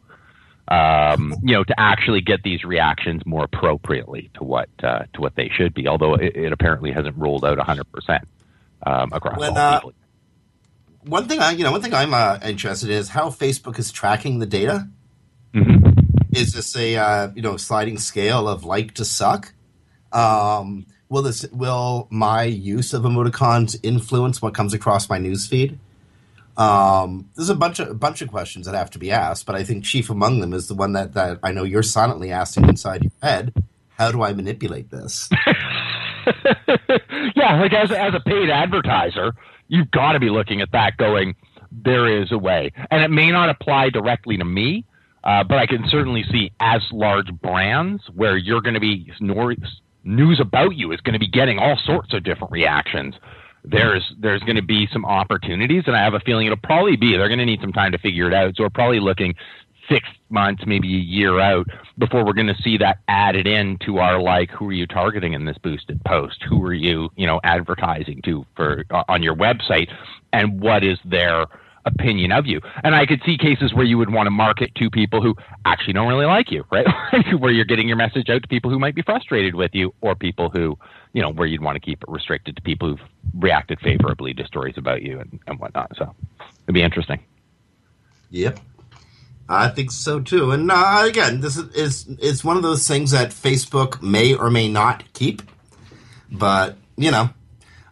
Um, 0.70 1.34
you 1.42 1.54
know, 1.54 1.64
to 1.64 1.80
actually 1.80 2.20
get 2.20 2.42
these 2.42 2.62
reactions 2.62 3.22
more 3.24 3.44
appropriately 3.44 4.30
to 4.34 4.44
what 4.44 4.68
uh, 4.82 5.04
to 5.14 5.20
what 5.20 5.34
they 5.34 5.48
should 5.48 5.72
be. 5.72 5.88
Although 5.88 6.14
it, 6.14 6.36
it 6.36 6.52
apparently 6.52 6.92
hasn't 6.92 7.16
rolled 7.16 7.44
out 7.44 7.56
100 7.56 7.80
um, 7.80 7.86
percent 7.90 8.28
across 8.84 9.38
When, 9.38 9.50
all 9.50 9.58
uh. 9.58 9.80
One 11.04 11.26
thing 11.26 11.40
I, 11.40 11.52
you 11.52 11.64
know, 11.64 11.70
one 11.72 11.80
thing 11.80 11.94
I'm 11.94 12.12
uh, 12.12 12.38
interested 12.44 12.90
in 12.90 12.96
is 12.96 13.08
how 13.08 13.30
Facebook 13.30 13.78
is 13.78 13.90
tracking 13.90 14.40
the 14.40 14.46
data. 14.46 14.88
Mhm. 15.54 16.36
Is 16.36 16.52
this 16.52 16.76
a 16.76 16.96
uh, 16.96 17.30
you 17.34 17.40
know 17.40 17.56
sliding 17.56 17.98
scale 17.98 18.46
of 18.46 18.64
like 18.64 18.92
to 18.94 19.04
suck? 19.04 19.54
Um, 20.12 20.86
will 21.08 21.22
this 21.22 21.46
will 21.50 22.08
my 22.10 22.42
use 22.42 22.92
of 22.92 23.02
emoticons 23.04 23.78
influence 23.82 24.42
what 24.42 24.54
comes 24.54 24.74
across 24.74 25.08
my 25.08 25.18
newsfeed? 25.18 25.78
Um, 26.58 27.30
there's 27.36 27.48
a 27.50 27.54
bunch 27.54 27.78
of 27.78 27.88
a 27.88 27.94
bunch 27.94 28.20
of 28.20 28.28
questions 28.28 28.66
that 28.66 28.74
have 28.74 28.90
to 28.90 28.98
be 28.98 29.12
asked, 29.12 29.46
but 29.46 29.54
I 29.54 29.62
think 29.62 29.84
chief 29.84 30.10
among 30.10 30.40
them 30.40 30.52
is 30.52 30.66
the 30.66 30.74
one 30.74 30.92
that, 30.92 31.14
that 31.14 31.38
I 31.42 31.52
know 31.52 31.62
you're 31.62 31.84
silently 31.84 32.32
asking 32.32 32.68
inside 32.68 33.04
your 33.04 33.12
head. 33.22 33.54
How 33.90 34.10
do 34.10 34.22
I 34.22 34.32
manipulate 34.32 34.90
this? 34.90 35.30
yeah, 37.36 37.60
like 37.60 37.72
as 37.72 37.92
as 37.92 38.12
a 38.12 38.20
paid 38.20 38.50
advertiser, 38.50 39.32
you've 39.68 39.90
got 39.92 40.12
to 40.12 40.20
be 40.20 40.30
looking 40.30 40.60
at 40.60 40.72
that, 40.72 40.96
going, 40.96 41.36
there 41.70 42.22
is 42.22 42.32
a 42.32 42.38
way, 42.38 42.72
and 42.90 43.02
it 43.02 43.10
may 43.10 43.30
not 43.30 43.50
apply 43.50 43.90
directly 43.90 44.36
to 44.36 44.44
me, 44.44 44.84
uh, 45.22 45.44
but 45.44 45.58
I 45.58 45.66
can 45.66 45.88
certainly 45.88 46.24
see 46.24 46.50
as 46.58 46.82
large 46.90 47.32
brands 47.40 48.02
where 48.14 48.36
you're 48.36 48.62
going 48.62 48.74
to 48.74 48.80
be 48.80 49.12
news 50.02 50.40
about 50.40 50.74
you 50.74 50.90
is 50.90 51.00
going 51.02 51.12
to 51.12 51.18
be 51.20 51.28
getting 51.28 51.58
all 51.58 51.76
sorts 51.84 52.12
of 52.14 52.24
different 52.24 52.52
reactions. 52.52 53.14
There's 53.70 54.12
there's 54.18 54.42
going 54.42 54.56
to 54.56 54.62
be 54.62 54.88
some 54.92 55.04
opportunities, 55.04 55.84
and 55.86 55.96
I 55.96 56.02
have 56.02 56.14
a 56.14 56.20
feeling 56.20 56.46
it'll 56.46 56.58
probably 56.58 56.96
be 56.96 57.16
they're 57.16 57.28
going 57.28 57.38
to 57.38 57.44
need 57.44 57.60
some 57.60 57.72
time 57.72 57.92
to 57.92 57.98
figure 57.98 58.26
it 58.26 58.34
out. 58.34 58.56
So 58.56 58.62
we're 58.64 58.70
probably 58.70 59.00
looking 59.00 59.34
six 59.88 60.08
months, 60.28 60.62
maybe 60.66 60.88
a 60.88 61.00
year 61.00 61.40
out 61.40 61.66
before 61.96 62.24
we're 62.24 62.34
going 62.34 62.48
to 62.48 62.62
see 62.62 62.76
that 62.78 62.98
added 63.08 63.46
in 63.46 63.78
to 63.78 63.98
our 63.98 64.20
like, 64.20 64.50
who 64.50 64.68
are 64.68 64.72
you 64.72 64.86
targeting 64.86 65.32
in 65.32 65.44
this 65.44 65.56
boosted 65.58 66.02
post? 66.04 66.42
Who 66.48 66.62
are 66.64 66.74
you, 66.74 67.10
you 67.16 67.26
know, 67.26 67.40
advertising 67.44 68.20
to 68.22 68.44
for 68.54 68.84
uh, 68.90 69.04
on 69.08 69.22
your 69.22 69.34
website, 69.34 69.90
and 70.32 70.60
what 70.60 70.84
is 70.84 70.98
their 71.04 71.46
opinion 71.88 72.32
of 72.32 72.46
you? 72.46 72.60
And 72.84 72.94
I 72.94 73.06
could 73.06 73.20
see 73.24 73.36
cases 73.36 73.74
where 73.74 73.84
you 73.84 73.98
would 73.98 74.12
want 74.12 74.26
to 74.26 74.30
market 74.30 74.74
to 74.76 74.90
people 74.90 75.22
who 75.22 75.34
actually 75.64 75.94
don't 75.94 76.08
really 76.08 76.26
like 76.26 76.50
you, 76.50 76.64
right? 76.70 76.86
where 77.38 77.50
you're 77.50 77.64
getting 77.64 77.88
your 77.88 77.96
message 77.96 78.28
out 78.28 78.42
to 78.42 78.48
people 78.48 78.70
who 78.70 78.78
might 78.78 78.94
be 78.94 79.02
frustrated 79.02 79.54
with 79.54 79.72
you, 79.74 79.92
or 80.00 80.14
people 80.14 80.50
who, 80.50 80.78
you 81.12 81.22
know, 81.22 81.30
where 81.30 81.46
you'd 81.46 81.62
want 81.62 81.76
to 81.76 81.80
keep 81.80 82.02
it 82.02 82.08
restricted 82.08 82.56
to 82.56 82.62
people 82.62 82.88
who've 82.88 83.08
reacted 83.34 83.80
favorably 83.80 84.34
to 84.34 84.46
stories 84.46 84.74
about 84.76 85.02
you 85.02 85.18
and, 85.18 85.40
and 85.46 85.58
whatnot. 85.58 85.92
So 85.96 86.14
it'd 86.64 86.74
be 86.74 86.82
interesting. 86.82 87.20
Yep. 88.30 88.60
I 89.48 89.68
think 89.68 89.90
so 89.90 90.20
too. 90.20 90.50
And 90.50 90.70
uh, 90.70 91.04
again, 91.06 91.40
this 91.40 91.56
is, 91.56 91.74
is 91.74 92.06
is 92.18 92.44
one 92.44 92.58
of 92.58 92.62
those 92.62 92.86
things 92.86 93.12
that 93.12 93.30
Facebook 93.30 94.02
may 94.02 94.34
or 94.34 94.50
may 94.50 94.68
not 94.68 95.10
keep. 95.14 95.42
But, 96.30 96.76
you 96.96 97.10
know, 97.10 97.30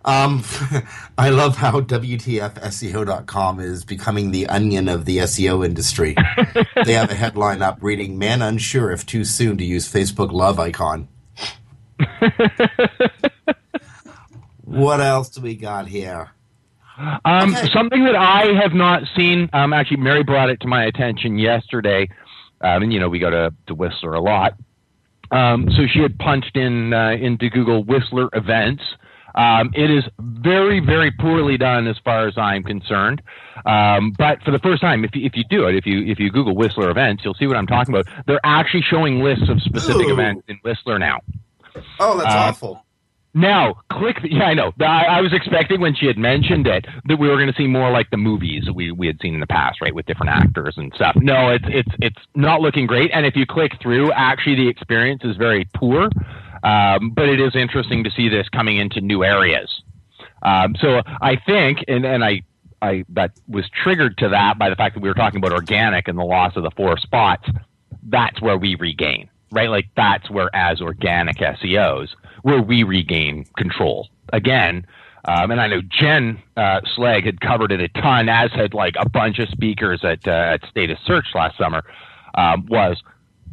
um, 0.07 0.45
I 1.19 1.31
love 1.31 1.57
how 1.57 1.81
WTFSEO.com 1.81 3.61
is 3.61 3.85
becoming 3.85 4.31
the 4.31 4.47
onion 4.47 4.89
of 4.89 5.05
the 5.05 5.19
SEO 5.19 5.65
industry. 5.65 6.15
they 6.85 6.93
have 6.93 7.11
a 7.11 7.15
headline 7.15 7.61
up 7.61 7.79
reading, 7.81 8.17
Man 8.17 8.41
unsure 8.41 8.93
if 8.93 9.05
too 9.05 9.25
soon 9.25 9.59
to 9.59 9.65
use 9.65 9.93
Facebook 9.93 10.33
love 10.33 10.61
icon. 10.61 11.09
what 14.65 15.01
else 15.01 15.31
do 15.31 15.41
we 15.41 15.57
got 15.57 15.89
here? 15.89 16.31
Um, 17.25 17.55
Okay. 17.55 17.69
Something 17.73 18.05
that 18.05 18.17
I 18.17 18.53
have 18.63 18.73
not 18.73 19.03
seen. 19.17 19.51
Um, 19.53 19.73
actually, 19.73 19.99
Mary 19.99 20.23
brought 20.23 20.51
it 20.51 20.61
to 20.61 20.69
my 20.69 20.85
attention 20.85 21.39
yesterday, 21.39 22.09
um, 22.61 22.83
and 22.83 22.93
you 22.93 23.01
know 23.01 23.09
we 23.09 23.19
go 23.19 23.31
to, 23.31 23.53
to 23.67 23.75
Whistler 23.75 24.15
a 24.15 24.21
lot. 24.21 24.55
Um, 25.31 25.69
so 25.77 25.87
she 25.93 25.99
had 26.01 26.19
punched 26.19 26.57
in 26.57 26.93
uh, 26.93 27.11
into 27.11 27.51
Google 27.51 27.85
Whistler 27.85 28.29
events. 28.33 28.83
Um, 29.37 29.71
it 29.75 29.91
is 29.91 30.05
very, 30.19 30.81
very 30.81 31.11
poorly 31.11 31.59
done 31.59 31.87
as 31.87 31.97
far 32.05 32.27
as 32.27 32.39
I'm 32.39 32.63
concerned. 32.63 33.21
Um, 33.65 34.13
but 34.17 34.43
for 34.43 34.51
the 34.51 34.59
first 34.59 34.81
time, 34.81 35.05
if 35.05 35.15
you, 35.15 35.27
if 35.27 35.37
you 35.37 35.45
do 35.51 35.67
it, 35.67 35.75
if 35.75 35.87
you 35.87 36.05
if 36.07 36.19
you 36.19 36.31
Google 36.31 36.55
Whistler 36.55 36.91
events, 36.91 37.25
you'll 37.25 37.35
see 37.35 37.47
what 37.47 37.57
I'm 37.57 37.67
talking 37.67 37.95
about. 37.95 38.07
They're 38.27 38.41
actually 38.45 38.83
showing 38.83 39.21
lists 39.21 39.49
of 39.49 39.61
specific 39.63 40.09
Ooh. 40.09 40.13
events 40.13 40.45
in 40.49 40.57
Whistler 40.65 40.99
now. 40.99 41.21
Oh, 42.01 42.17
that's 42.17 42.35
Uh, 42.35 42.39
awful. 42.39 42.83
Now, 43.35 43.75
click. 43.93 44.23
The, 44.23 44.33
yeah, 44.33 44.45
I 44.45 44.55
know. 44.55 44.73
I, 44.81 45.05
I 45.05 45.21
was 45.21 45.35
expecting 45.35 45.79
when 45.79 45.95
she 45.95 46.07
had 46.07 46.17
mentioned 46.17 46.67
it 46.67 46.87
that 47.05 47.19
we 47.19 47.29
were 47.29 47.37
going 47.37 47.53
to 47.53 47.57
see 47.59 47.67
more 47.67 47.91
like 47.91 48.09
the 48.09 48.17
movies 48.17 48.65
we 48.75 48.93
we 48.93 49.07
had 49.07 49.21
seen 49.21 49.35
in 49.35 49.41
the 49.41 49.47
past, 49.47 49.83
right, 49.83 49.95
with 49.95 50.07
different 50.07 50.31
actors 50.31 50.75
and 50.79 50.91
stuff. 50.95 51.15
No, 51.17 51.51
it's 51.51 51.67
it's 51.69 51.91
it's 52.01 52.23
not 52.35 52.63
looking 52.63 52.87
great. 52.87 53.11
And 53.13 53.27
if 53.27 53.37
you 53.37 53.45
click 53.45 53.73
through, 53.83 54.11
actually, 54.13 54.55
the 54.57 54.69
experience 54.69 55.23
is 55.23 55.37
very 55.37 55.69
poor. 55.75 56.09
Um, 56.67 57.11
but 57.11 57.29
it 57.29 57.41
is 57.41 57.55
interesting 57.55 58.05
to 58.05 58.11
see 58.11 58.29
this 58.29 58.49
coming 58.49 58.79
into 58.79 59.01
new 59.01 59.23
areas. 59.25 59.83
Um, 60.43 60.75
so 60.81 61.03
I 61.21 61.37
think, 61.37 61.85
and 61.89 62.05
and 62.05 62.25
I. 62.25 62.43
I 62.83 63.07
that 63.09 63.31
was 63.49 63.65
triggered 63.71 64.19
to 64.19 64.29
that 64.29 64.59
by 64.59 64.69
the 64.69 64.77
fact 64.77 64.95
that 64.95 65.01
we 65.03 65.09
were 65.09 65.15
talking 65.15 65.39
about 65.39 65.51
organic 65.51 66.09
and 66.09 66.19
the 66.19 66.25
loss 66.25 66.57
of 66.57 66.63
the 66.63 66.71
four 66.77 66.99
spots. 66.99 67.49
That's 68.03 68.39
where 68.43 68.59
we 68.59 68.75
regain, 68.75 69.31
right? 69.51 69.71
Like 69.71 69.87
that's 69.97 70.29
where 70.29 70.55
as 70.55 70.83
organic 70.83 71.39
SEOs 71.39 72.09
where 72.47 72.63
we 72.63 72.85
regain 72.85 73.45
control 73.57 74.09
again. 74.33 74.87
Um, 75.25 75.51
and 75.51 75.61
I 75.61 75.67
know 75.67 75.81
Jen 75.83 76.41
uh, 76.57 76.81
Slegg 76.95 77.25
had 77.25 77.41
covered 77.41 77.73
it 77.73 77.81
a 77.81 77.89
ton, 77.89 78.29
as 78.29 78.53
had 78.53 78.73
like 78.73 78.95
a 78.97 79.09
bunch 79.09 79.41
of 79.41 79.49
speakers 79.49 80.05
at 80.05 80.29
uh, 80.29 80.31
at 80.31 80.65
State 80.71 80.91
of 80.91 80.99
Search 81.05 81.27
last 81.35 81.59
summer. 81.59 81.83
Um, 82.37 82.67
was 82.69 83.03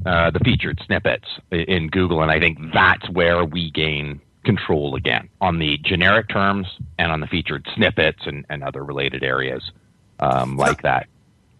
uh, 0.06 0.32
the 0.32 0.40
featured 0.40 0.82
snippets 0.86 1.28
in 1.52 1.88
Google, 1.88 2.22
and 2.22 2.32
I 2.32 2.40
think 2.40 2.60
that's 2.74 3.10
where 3.10 3.46
we 3.46 3.72
gain 3.72 4.22
control 4.44 4.96
again 4.96 5.30
on 5.40 5.60
the 5.60 5.78
generic 5.78 6.28
terms 6.28 6.68
and 7.00 7.12
on 7.12 7.22
the 7.22 7.28
featured 7.28 7.66
snippets 7.76 8.20
and, 8.26 8.46
and 8.50 8.64
other 8.64 8.84
related 8.84 9.24
areas 9.24 9.72
um, 10.20 10.58
like 10.58 10.82
that. 10.82 11.08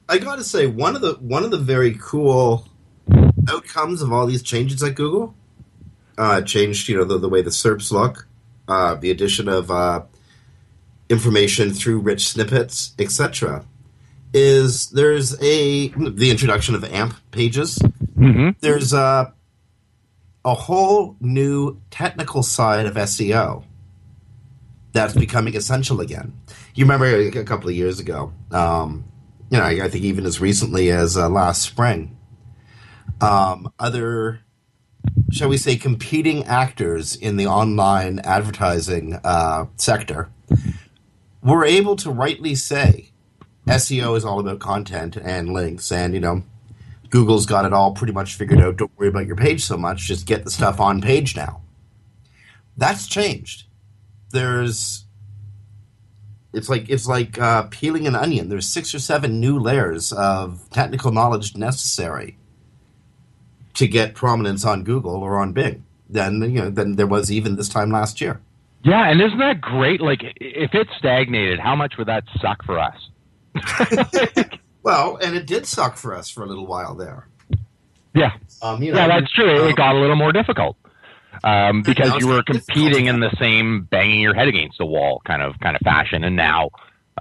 I 0.10 0.18
got 0.18 0.36
to 0.36 0.44
say 0.44 0.68
one 0.68 0.96
of 0.96 1.02
the 1.02 1.14
one 1.14 1.44
of 1.44 1.52
the 1.52 1.58
very 1.58 1.98
cool 2.00 2.68
outcomes 3.48 4.02
of 4.02 4.12
all 4.12 4.26
these 4.26 4.44
changes 4.44 4.84
at 4.84 4.96
Google 4.96 5.34
uh, 6.18 6.42
changed, 6.42 6.88
you 6.90 6.98
know, 6.98 7.04
the, 7.04 7.18
the 7.18 7.30
way 7.30 7.42
the 7.42 7.50
SERPs 7.50 7.92
look, 7.92 8.28
uh, 8.68 8.96
the 8.96 9.12
addition 9.12 9.48
of 9.48 9.72
uh, 9.72 10.04
information 11.10 11.74
through 11.74 12.00
rich 12.00 12.28
snippets, 12.28 12.94
etc. 13.00 13.66
Is 14.34 14.90
there's 14.90 15.40
a 15.42 15.90
the 15.90 16.32
introduction 16.32 16.76
of 16.76 16.84
AMP 16.84 17.14
pages. 17.32 17.78
Mm-hmm. 18.18 18.50
There's 18.62 18.94
a 18.94 19.34
a 20.46 20.54
whole 20.54 21.16
new 21.22 21.80
technical 21.90 22.44
side 22.44 22.86
of 22.86 22.96
SEO 22.96 23.64
that's 24.92 25.14
becoming 25.14 25.56
essential 25.56 26.02
again. 26.02 26.34
You 26.76 26.86
remember 26.86 27.06
a 27.06 27.44
couple 27.44 27.70
of 27.70 27.76
years 27.76 28.00
ago, 28.00 28.34
um, 28.52 29.06
you 29.50 29.58
know, 29.58 29.64
I, 29.64 29.86
I 29.86 29.90
think 29.90 30.04
even 30.04 30.26
as 30.26 30.40
recently 30.40 30.92
as 30.92 31.18
uh, 31.18 31.30
last 31.30 31.62
spring, 31.62 32.18
um, 33.22 33.72
other, 33.80 34.42
shall 35.32 35.50
we 35.50 35.58
say, 35.58 35.76
competing 35.76 36.44
actors 36.46 37.16
in 37.16 37.38
the 37.38 37.48
online 37.48 38.20
advertising 38.20 39.20
uh, 39.24 39.66
sector 39.78 40.30
were 41.42 41.66
able 41.66 41.96
to 41.98 42.12
rightly 42.12 42.56
say 42.56 43.12
SEO 43.68 44.18
is 44.18 44.26
all 44.26 44.40
about 44.40 44.60
content 44.60 45.16
and 45.18 45.54
links, 45.54 45.92
and 45.92 46.14
you 46.14 46.20
know, 46.20 46.44
Google's 47.10 47.46
got 47.46 47.66
it 47.66 47.74
all 47.74 47.94
pretty 47.94 48.14
much 48.14 48.36
figured 48.36 48.60
out. 48.60 48.78
Don't 48.78 48.92
worry 48.98 49.08
about 49.08 49.28
your 49.28 49.36
page 49.36 49.64
so 49.64 49.78
much; 49.78 50.02
just 50.02 50.26
get 50.26 50.44
the 50.44 50.52
stuff 50.52 50.80
on 50.80 51.02
page 51.02 51.36
now. 51.36 51.62
That's 52.76 53.08
changed. 53.08 53.64
There's 54.32 55.06
it's 56.54 56.70
like 56.70 56.90
it's 56.90 57.08
like 57.08 57.40
uh, 57.40 57.64
peeling 57.64 58.06
an 58.08 58.16
onion. 58.16 58.50
There's 58.50 58.68
six 58.68 58.94
or 58.94 59.00
seven 59.00 59.40
new 59.40 59.60
layers 59.60 60.12
of 60.12 60.70
technical 60.70 61.12
knowledge 61.12 61.56
necessary 61.56 62.38
to 63.76 63.88
get 63.88 64.14
prominence 64.14 64.64
on 64.64 64.84
Google 64.84 65.16
or 65.16 65.40
on 65.40 65.54
Bing 65.54 65.86
than 66.10 66.42
you 66.42 66.62
know 66.62 66.70
than 66.70 66.96
there 66.96 67.08
was 67.08 67.32
even 67.32 67.56
this 67.56 67.70
time 67.70 67.92
last 67.92 68.22
year. 68.22 68.40
Yeah, 68.84 69.10
and 69.10 69.22
isn't 69.22 69.40
that 69.40 69.62
great? 69.62 70.02
Like, 70.02 70.22
if 70.42 70.74
it 70.74 70.88
stagnated, 70.98 71.60
how 71.60 71.76
much 71.76 71.94
would 71.98 72.08
that 72.08 72.26
suck 72.42 72.66
for 72.66 72.78
us? 72.78 72.96
Well, 74.84 75.18
and 75.22 75.36
it 75.36 75.48
did 75.48 75.66
suck 75.66 75.96
for 75.96 76.14
us 76.14 76.30
for 76.30 76.44
a 76.44 76.46
little 76.46 76.68
while 76.68 76.94
there. 76.94 77.28
Yeah, 78.14 78.34
Um, 78.62 78.84
you 78.84 78.92
know, 78.92 79.00
yeah, 79.00 79.08
that's 79.08 79.32
true. 79.32 79.64
um, 79.64 79.70
It 79.70 79.76
got 79.76 79.96
a 79.96 80.00
little 80.00 80.18
more 80.18 80.32
difficult 80.32 80.76
um, 81.44 81.82
because 81.82 82.20
you 82.20 82.28
were 82.28 82.44
competing 82.44 83.08
in 83.08 83.20
the 83.22 83.34
same 83.40 83.84
banging 83.84 84.20
your 84.20 84.36
head 84.36 84.48
against 84.48 84.78
the 84.78 84.86
wall 84.86 85.22
kind 85.26 85.42
of 85.42 85.58
kind 85.60 85.76
of 85.76 85.82
fashion, 85.82 86.24
and 86.24 86.36
now 86.36 86.70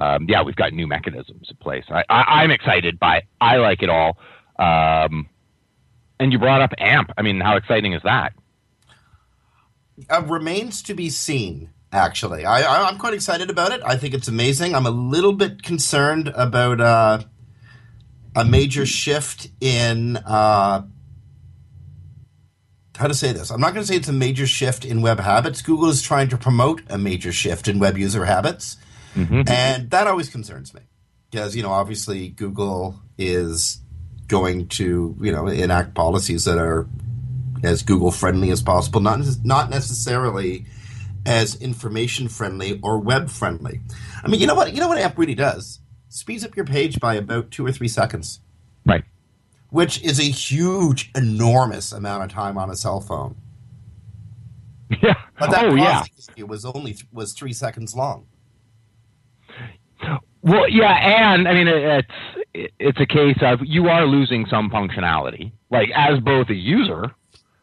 um, 0.00 0.26
yeah, 0.28 0.42
we've 0.42 0.56
got 0.56 0.72
new 0.72 0.86
mechanisms 0.86 1.48
in 1.48 1.56
place. 1.56 1.84
I, 1.88 2.02
I, 2.10 2.44
am 2.44 2.50
excited 2.50 2.98
by. 2.98 3.22
I 3.40 3.56
like 3.56 3.82
it 3.82 3.88
all. 3.88 4.18
Um, 4.58 5.28
and 6.18 6.32
you 6.32 6.38
brought 6.38 6.62
up 6.62 6.72
AMP. 6.78 7.12
I 7.16 7.22
mean, 7.22 7.40
how 7.40 7.56
exciting 7.56 7.92
is 7.92 8.02
that? 8.04 8.32
Uh, 10.10 10.22
remains 10.22 10.82
to 10.82 10.94
be 10.94 11.10
seen. 11.10 11.70
Actually, 11.92 12.46
I, 12.46 12.88
am 12.88 12.96
quite 12.96 13.12
excited 13.12 13.50
about 13.50 13.70
it. 13.70 13.82
I 13.84 13.96
think 13.96 14.14
it's 14.14 14.26
amazing. 14.26 14.74
I'm 14.74 14.86
a 14.86 14.90
little 14.90 15.34
bit 15.34 15.62
concerned 15.62 16.28
about 16.28 16.80
uh, 16.80 17.18
a 18.34 18.46
major 18.46 18.86
shift 18.86 19.48
in 19.60 20.16
uh, 20.16 20.86
how 22.96 23.06
to 23.06 23.12
say 23.12 23.32
this. 23.32 23.50
I'm 23.50 23.60
not 23.60 23.74
going 23.74 23.84
to 23.84 23.86
say 23.86 23.96
it's 23.96 24.08
a 24.08 24.12
major 24.12 24.46
shift 24.46 24.86
in 24.86 25.02
web 25.02 25.20
habits. 25.20 25.60
Google 25.60 25.90
is 25.90 26.00
trying 26.00 26.30
to 26.30 26.38
promote 26.38 26.80
a 26.88 26.96
major 26.96 27.30
shift 27.30 27.68
in 27.68 27.78
web 27.78 27.98
user 27.98 28.24
habits, 28.24 28.78
mm-hmm. 29.14 29.42
and 29.46 29.90
that 29.90 30.06
always 30.06 30.30
concerns 30.30 30.72
me 30.72 30.80
because 31.30 31.54
you 31.54 31.62
know 31.62 31.72
obviously 31.72 32.28
Google 32.28 32.98
is 33.18 33.80
going 34.28 34.68
to 34.68 35.14
you 35.20 35.30
know 35.30 35.46
enact 35.46 35.94
policies 35.94 36.46
that 36.46 36.56
are 36.56 36.86
as 37.62 37.82
Google 37.82 38.10
friendly 38.10 38.50
as 38.50 38.62
possible, 38.62 39.00
not 39.00 39.20
not 39.44 39.68
necessarily 39.68 40.64
as 41.26 41.54
information 41.56 42.28
friendly 42.28 42.80
or 42.82 42.98
web 42.98 43.30
friendly. 43.30 43.80
I 44.22 44.28
mean, 44.28 44.40
you 44.40 44.46
know 44.46 44.54
what? 44.54 44.72
You 44.74 44.80
know 44.80 44.88
what 44.88 44.98
AMP 44.98 45.18
really 45.18 45.34
does? 45.34 45.80
Speeds 46.08 46.44
up 46.44 46.56
your 46.56 46.66
page 46.66 47.00
by 47.00 47.14
about 47.14 47.50
two 47.50 47.64
or 47.64 47.72
three 47.72 47.88
seconds. 47.88 48.40
Right. 48.84 49.04
Which 49.70 50.02
is 50.02 50.18
a 50.18 50.24
huge, 50.24 51.10
enormous 51.14 51.92
amount 51.92 52.24
of 52.24 52.30
time 52.30 52.58
on 52.58 52.70
a 52.70 52.76
cell 52.76 53.00
phone. 53.00 53.36
Yeah. 55.02 55.14
But 55.38 55.50
that 55.52 55.64
oh, 55.64 55.74
yeah. 55.74 56.02
It 56.36 56.46
was 56.46 56.66
only 56.66 56.98
was 57.10 57.32
three 57.32 57.54
seconds 57.54 57.96
long. 57.96 58.26
Well, 60.42 60.68
yeah, 60.68 61.30
and 61.32 61.48
I 61.48 61.54
mean 61.54 61.66
it's 61.66 62.72
it's 62.78 63.00
a 63.00 63.06
case 63.06 63.38
of 63.40 63.60
you 63.62 63.88
are 63.88 64.04
losing 64.06 64.44
some 64.46 64.70
functionality. 64.70 65.52
Like 65.70 65.88
as 65.94 66.20
both 66.20 66.50
a 66.50 66.54
user 66.54 67.10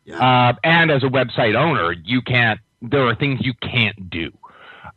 yeah. 0.05 0.49
uh, 0.49 0.53
and 0.63 0.89
as 0.89 1.03
a 1.03 1.07
website 1.07 1.55
owner, 1.55 1.91
you 1.91 2.21
can't 2.21 2.59
there 2.81 3.07
are 3.07 3.15
things 3.15 3.39
you 3.41 3.53
can't 3.53 4.09
do 4.09 4.31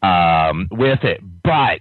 um, 0.03 0.69
with 0.71 1.05
it, 1.05 1.21
but 1.43 1.81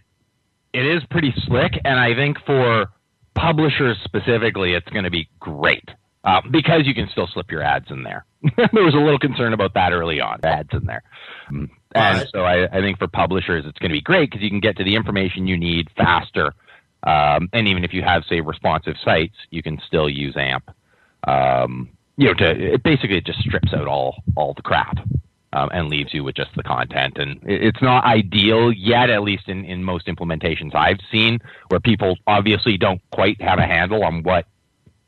it 0.74 0.86
is 0.86 1.04
pretty 1.10 1.34
slick, 1.46 1.74
and 1.84 2.00
I 2.00 2.16
think 2.16 2.38
for 2.46 2.88
publishers 3.36 3.98
specifically, 4.04 4.74
it's 4.74 4.90
going 4.90 5.04
to 5.04 5.12
be 5.12 5.30
great 5.40 5.90
uh, 6.24 6.42
because 6.50 6.86
you 6.86 6.94
can 6.94 7.10
still 7.10 7.28
slip 7.28 7.52
your 7.52 7.62
ads 7.62 7.90
in 7.90 8.04
there. 8.04 8.26
there 8.58 8.84
was 8.84 8.94
a 8.94 8.98
little 8.98 9.20
concern 9.20 9.54
about 9.54 9.74
that 9.74 9.92
early 9.92 10.20
on, 10.20 10.40
ads 10.44 10.70
in 10.74 10.86
there. 10.86 11.04
Um, 11.50 11.70
and 11.94 12.20
right. 12.20 12.28
so 12.32 12.42
I, 12.42 12.78
I, 12.78 12.82
think 12.82 13.00
for 13.00 13.08
publishers, 13.08 13.66
it's 13.68 13.78
going 13.80 13.90
to 13.90 13.96
be 13.96 14.02
great 14.02 14.32
because 14.32 14.42
you 14.42 14.50
can 14.50 14.62
get 14.62 14.78
to 14.78 14.84
the 14.84 14.96
information 14.96 15.46
you 15.46 15.58
need 15.58 15.90
faster. 15.98 16.54
Um, 17.04 17.50
and 17.52 17.68
even 17.68 17.84
if 17.84 17.94
you 17.94 18.02
have, 18.04 18.24
say, 18.30 18.40
responsive 18.40 18.96
sites, 19.04 19.36
you 19.50 19.62
can 19.62 19.80
still 19.86 20.10
use 20.10 20.36
AMP. 20.38 20.70
Um, 21.28 21.90
you 22.18 22.28
know, 22.28 22.34
to 22.36 22.74
it 22.74 22.84
basically 22.84 23.18
it 23.18 23.26
just 23.26 23.40
strips 23.40 23.74
out 23.74 23.88
all 23.88 24.24
all 24.36 24.54
the 24.54 24.62
crap 24.62 24.98
um, 25.54 25.70
and 25.74 25.90
leaves 25.90 26.14
you 26.14 26.24
with 26.24 26.36
just 26.36 26.52
the 26.56 26.64
content. 26.64 27.18
And 27.18 27.40
it's 27.44 27.82
not 27.82 28.06
ideal 28.06 28.72
yet, 28.72 29.10
at 29.10 29.24
least 29.24 29.48
in, 29.48 29.66
in 29.66 29.84
most 29.84 30.08
implementations 30.08 30.74
I've 30.76 31.00
seen, 31.12 31.40
where 31.70 31.80
people 31.80 32.18
obviously 32.28 32.78
don't 32.78 33.02
quite 33.12 33.42
have 33.42 33.60
a 33.60 33.66
handle 33.66 34.04
on 34.04 34.24
what 34.24 34.46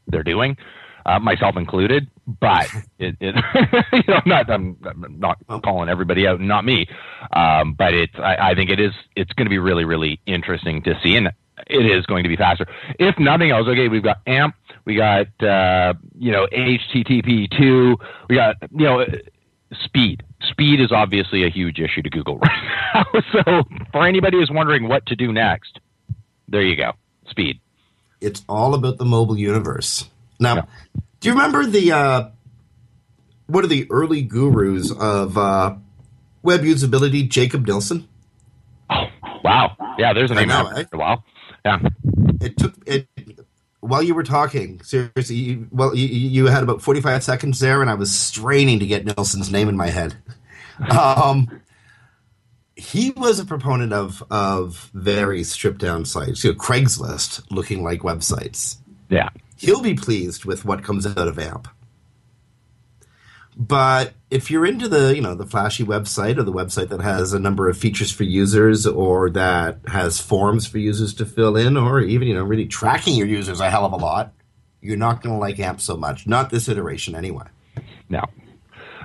they're 0.08 0.24
doing, 0.24 0.58
uh, 1.06 1.20
myself 1.20 1.56
included. 1.58 2.08
But 2.28 2.68
it, 3.00 3.16
it 3.20 3.36
you 3.94 4.04
know, 4.08 4.20
I'm 4.24 4.30
not 4.30 4.50
I'm, 4.50 4.78
I'm, 4.86 5.20
not 5.20 5.38
calling 5.64 5.90
everybody 5.90 6.28
out, 6.28 6.40
not 6.40 6.66
me. 6.66 6.88
Um, 7.32 7.74
but 7.74 7.94
it's 7.94 8.16
I, 8.18 8.52
I 8.52 8.56
think 8.56 8.70
it 8.70 8.80
is 8.80 8.94
it's 9.16 9.32
going 9.34 9.46
to 9.46 9.50
be 9.50 9.60
really 9.60 9.86
really 9.86 10.20
interesting 10.26 10.84
to 10.84 11.00
see, 11.02 11.16
and 11.16 11.30
it 11.68 11.86
is 11.86 12.06
going 12.06 12.24
to 12.24 12.30
be 12.30 12.36
faster. 12.36 12.66
If 13.00 13.18
nothing 13.20 13.52
else, 13.52 13.68
okay, 13.68 13.88
we've 13.88 14.04
got 14.04 14.18
AMP, 14.26 14.56
we 14.86 14.96
got 14.96 15.28
uh, 15.44 15.94
you 16.18 16.32
know 16.32 16.48
HTTP 16.48 17.50
two, 17.58 17.98
we 18.30 18.36
got 18.36 18.56
you 18.72 18.86
know 18.86 19.06
speed. 19.84 20.24
Speed 20.50 20.80
is 20.80 20.92
obviously 20.92 21.46
a 21.46 21.50
huge 21.50 21.80
issue 21.80 22.02
to 22.02 22.10
Google 22.10 22.38
right 22.40 23.04
now. 23.14 23.22
so 23.32 23.64
for 23.92 24.06
anybody 24.06 24.38
who's 24.38 24.52
wondering 24.52 24.88
what 24.88 25.06
to 25.08 25.16
do 25.16 25.32
next, 25.32 25.80
there 26.48 26.62
you 26.62 26.76
go. 26.76 26.94
Speed. 27.30 27.60
It's 28.22 28.44
all 28.48 28.74
about 28.74 28.98
the 28.98 29.06
mobile 29.06 29.38
universe. 29.38 30.10
Now, 30.40 30.56
yeah. 30.56 30.62
do 31.20 31.30
you 31.30 31.34
remember 31.34 31.66
the 31.66 31.92
uh, 31.92 32.30
one 33.48 33.64
of 33.64 33.70
the 33.70 33.88
early 33.90 34.22
gurus 34.22 34.92
of 34.92 35.38
uh, 35.38 35.76
web 36.42 36.62
usability, 36.62 37.28
Jakob 37.30 37.66
Nielsen? 37.68 38.08
Oh, 38.90 39.06
wow. 39.44 39.76
Yeah, 39.98 40.14
there's 40.14 40.32
a 40.32 40.36
name 40.36 40.52
out 40.52 40.74
for 40.90 40.96
a 40.96 40.98
while. 40.98 41.24
Yeah. 41.66 41.80
It 42.42 42.58
took 42.58 42.74
it 42.86 43.08
while 43.84 44.02
you 44.02 44.16
were 44.16 44.24
talking, 44.24 44.82
seriously, 44.82 45.36
you, 45.36 45.68
well, 45.72 45.94
you, 45.96 46.08
you, 46.08 46.46
had 46.46 46.64
about 46.64 46.82
45 46.82 47.22
seconds 47.22 47.60
there, 47.60 47.82
and 47.82 47.90
I 47.90 47.96
was 47.96 48.18
straining 48.18 48.80
to 48.80 48.88
get 48.88 49.06
Nelson's 49.06 49.52
name 49.52 49.70
in 49.70 49.78
my 49.78 49.88
head. 49.88 50.16
Um, 50.90 51.62
he 52.76 53.12
was 53.12 53.40
a 53.40 53.46
proponent 53.46 53.94
of 53.94 54.24
of 54.32 54.90
very 54.96 55.44
stripped 55.44 55.78
down 55.78 56.04
sites, 56.04 56.44
you 56.44 56.52
know, 56.52 56.58
Craigslist 56.58 57.44
looking 57.52 57.84
like 57.84 58.00
websites. 58.00 58.78
Yeah, 59.08 59.30
he'll 59.56 59.84
be 59.84 59.94
pleased 59.94 60.46
with 60.46 60.66
what 60.66 60.84
comes 60.84 61.06
out 61.06 61.28
of 61.28 61.38
AMP. 61.38 61.68
But 63.56 64.14
if 64.30 64.50
you're 64.50 64.66
into 64.66 64.88
the, 64.88 65.16
you 65.16 65.22
know, 65.22 65.36
the 65.36 65.46
flashy 65.46 65.84
website 65.84 66.38
or 66.38 66.44
the 66.44 66.52
website 66.52 66.90
that 66.90 67.02
has 67.02 67.34
a 67.34 67.40
number 67.40 67.70
of 67.70 67.78
features 67.78 68.12
for 68.12 68.24
users 68.24 68.88
or 68.88 69.30
that 69.32 69.80
has 69.88 70.20
forms 70.20 70.66
for 70.66 70.80
users 70.80 71.14
to 71.16 71.26
fill 71.26 71.56
in 71.56 71.78
or 71.78 72.02
even, 72.02 72.28
you 72.28 72.34
know, 72.34 72.44
really 72.44 72.66
tracking 72.66 73.16
your 73.16 73.28
users 73.28 73.60
a 73.60 73.70
hell 73.70 73.86
of 73.86 73.94
a 73.94 73.98
lot, 73.98 74.34
you're 74.82 74.98
not 74.98 75.22
going 75.22 75.36
to 75.36 75.40
like 75.40 75.60
AMP 75.60 75.80
so 75.82 75.96
much. 75.96 76.28
Not 76.28 76.50
this 76.50 76.68
iteration 76.68 77.16
anyway. 77.16 77.46
No. 78.10 78.24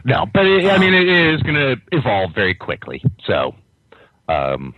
No, 0.05 0.27
but 0.33 0.47
it, 0.47 0.67
I 0.67 0.79
mean, 0.79 0.95
it 0.95 1.09
is 1.09 1.43
going 1.43 1.55
to 1.55 1.77
evolve 1.93 2.35
very 2.35 2.55
quickly. 2.55 3.03
So, 3.27 3.55
um, 4.29 4.75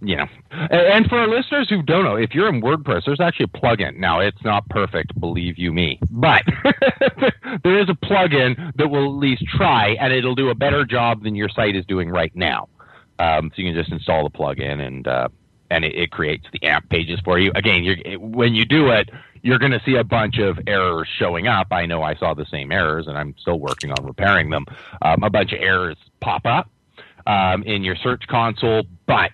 you 0.00 0.16
know, 0.16 0.26
and 0.50 1.06
for 1.06 1.18
our 1.18 1.28
listeners 1.28 1.68
who 1.68 1.82
don't 1.82 2.04
know, 2.04 2.16
if 2.16 2.34
you're 2.34 2.48
in 2.48 2.62
WordPress, 2.62 3.04
there's 3.06 3.20
actually 3.20 3.46
a 3.52 3.58
plugin. 3.58 3.96
Now, 3.96 4.20
it's 4.20 4.42
not 4.44 4.68
perfect, 4.68 5.18
believe 5.18 5.58
you 5.58 5.72
me, 5.72 5.98
but 6.10 6.42
there 7.64 7.78
is 7.78 7.88
a 7.88 7.94
plugin 7.94 8.74
that 8.76 8.88
will 8.88 9.06
at 9.06 9.18
least 9.18 9.44
try, 9.56 9.96
and 10.00 10.12
it'll 10.12 10.36
do 10.36 10.50
a 10.50 10.54
better 10.54 10.84
job 10.84 11.24
than 11.24 11.34
your 11.34 11.48
site 11.48 11.74
is 11.74 11.84
doing 11.86 12.10
right 12.10 12.34
now. 12.36 12.68
Um, 13.18 13.50
so 13.50 13.62
you 13.62 13.72
can 13.72 13.74
just 13.74 13.90
install 13.90 14.22
the 14.22 14.30
plugin, 14.30 14.80
and 14.80 15.08
uh, 15.08 15.28
and 15.70 15.84
it, 15.84 15.94
it, 15.96 16.10
creates 16.12 16.46
the 16.52 16.62
AMP 16.62 16.88
pages 16.88 17.18
for 17.24 17.38
you. 17.38 17.50
Again, 17.56 17.84
it, 17.84 18.20
when 18.20 18.54
you 18.54 18.64
do 18.64 18.90
it, 18.90 19.10
you're 19.42 19.58
going 19.58 19.72
to 19.72 19.82
see 19.84 19.96
a 19.96 20.04
bunch 20.04 20.38
of 20.38 20.58
errors 20.68 21.08
showing 21.18 21.48
up. 21.48 21.68
I 21.72 21.86
know 21.86 22.02
I 22.02 22.14
saw 22.14 22.34
the 22.34 22.46
same 22.46 22.70
errors, 22.70 23.08
and 23.08 23.18
I'm 23.18 23.34
still 23.38 23.58
working 23.58 23.90
on 23.90 24.06
repairing 24.06 24.50
them. 24.50 24.66
Um, 25.02 25.24
a 25.24 25.30
bunch 25.30 25.52
of 25.52 25.60
errors 25.60 25.96
pop 26.20 26.46
up 26.46 26.70
um, 27.26 27.62
in 27.64 27.82
your 27.82 27.96
search 27.96 28.26
console, 28.28 28.84
but 29.06 29.32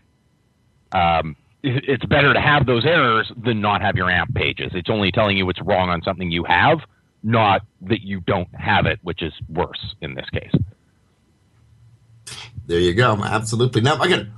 um, 0.95 1.37
it's 1.63 2.05
better 2.05 2.33
to 2.33 2.41
have 2.41 2.67
those 2.67 2.85
errors 2.85 3.31
than 3.43 3.61
not 3.61 3.81
have 3.81 3.97
your 3.97 4.11
AMP 4.11 4.35
pages. 4.35 4.73
It's 4.75 4.91
only 4.91 5.11
telling 5.11 5.37
you 5.37 5.47
what's 5.47 5.61
wrong 5.63 5.89
on 5.89 6.03
something 6.03 6.31
you 6.31 6.45
have, 6.45 6.79
not 7.23 7.63
that 7.83 8.03
you 8.03 8.21
don't 8.21 8.55
have 8.55 8.87
it, 8.87 8.99
which 9.03 9.23
is 9.23 9.33
worse 9.49 9.95
in 10.01 10.15
this 10.15 10.29
case. 10.31 10.53
There 12.67 12.79
you 12.79 12.95
go. 12.95 13.17
Absolutely. 13.23 13.81
Now 13.81 14.01
again, 14.01 14.33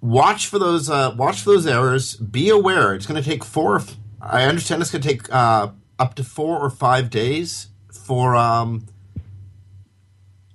watch 0.00 0.46
for 0.46 0.58
those. 0.58 0.90
Uh, 0.90 1.14
watch 1.16 1.42
for 1.42 1.50
those 1.50 1.66
errors. 1.66 2.16
Be 2.16 2.50
aware. 2.50 2.94
It's 2.94 3.06
going 3.06 3.20
to 3.20 3.28
take 3.28 3.44
four. 3.44 3.80
I 4.20 4.44
understand 4.44 4.82
it's 4.82 4.90
going 4.90 5.02
to 5.02 5.08
take 5.08 5.32
uh, 5.32 5.70
up 5.98 6.14
to 6.14 6.24
four 6.24 6.58
or 6.58 6.70
five 6.70 7.10
days 7.10 7.68
for 7.92 8.36
um, 8.36 8.86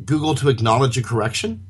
Google 0.03 0.35
to 0.35 0.49
acknowledge 0.49 0.97
a 0.97 1.03
correction. 1.03 1.65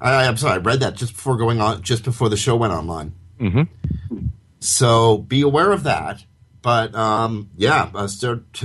I, 0.00 0.24
am 0.24 0.36
sorry, 0.36 0.54
I 0.54 0.56
read 0.58 0.80
that 0.80 0.94
just 0.94 1.14
before 1.14 1.36
going 1.36 1.60
on, 1.60 1.82
just 1.82 2.04
before 2.04 2.28
the 2.28 2.36
show 2.36 2.56
went 2.56 2.72
online. 2.72 3.12
Mm-hmm. 3.38 4.26
So 4.60 5.18
be 5.18 5.42
aware 5.42 5.72
of 5.72 5.82
that. 5.82 6.24
But 6.62 6.94
um, 6.94 7.50
yeah, 7.56 7.90
uh, 7.94 8.06
start 8.06 8.64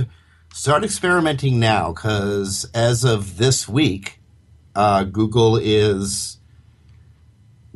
start 0.52 0.84
experimenting 0.84 1.58
now 1.58 1.92
because 1.92 2.68
as 2.74 3.04
of 3.04 3.38
this 3.38 3.68
week, 3.68 4.20
uh, 4.74 5.04
Google 5.04 5.56
is 5.56 6.38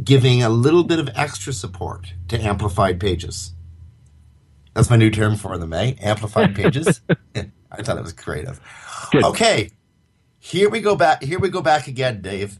giving 0.02 0.42
a 0.42 0.48
little 0.48 0.84
bit 0.84 0.98
of 0.98 1.08
extra 1.14 1.52
support 1.52 2.14
to 2.28 2.40
amplified 2.40 3.00
pages. 3.00 3.52
That's 4.74 4.90
my 4.90 4.96
new 4.96 5.10
term 5.10 5.36
for 5.36 5.58
them, 5.58 5.72
eh? 5.72 5.94
Amplified 6.00 6.54
pages. 6.54 7.00
I 7.34 7.82
thought 7.82 7.98
it 7.98 8.02
was 8.02 8.12
creative. 8.12 8.60
Good. 9.10 9.24
Okay, 9.24 9.70
here 10.38 10.68
we 10.68 10.80
go 10.80 10.96
back. 10.96 11.22
Here 11.22 11.38
we 11.38 11.48
go 11.48 11.62
back 11.62 11.86
again, 11.86 12.20
Dave. 12.20 12.58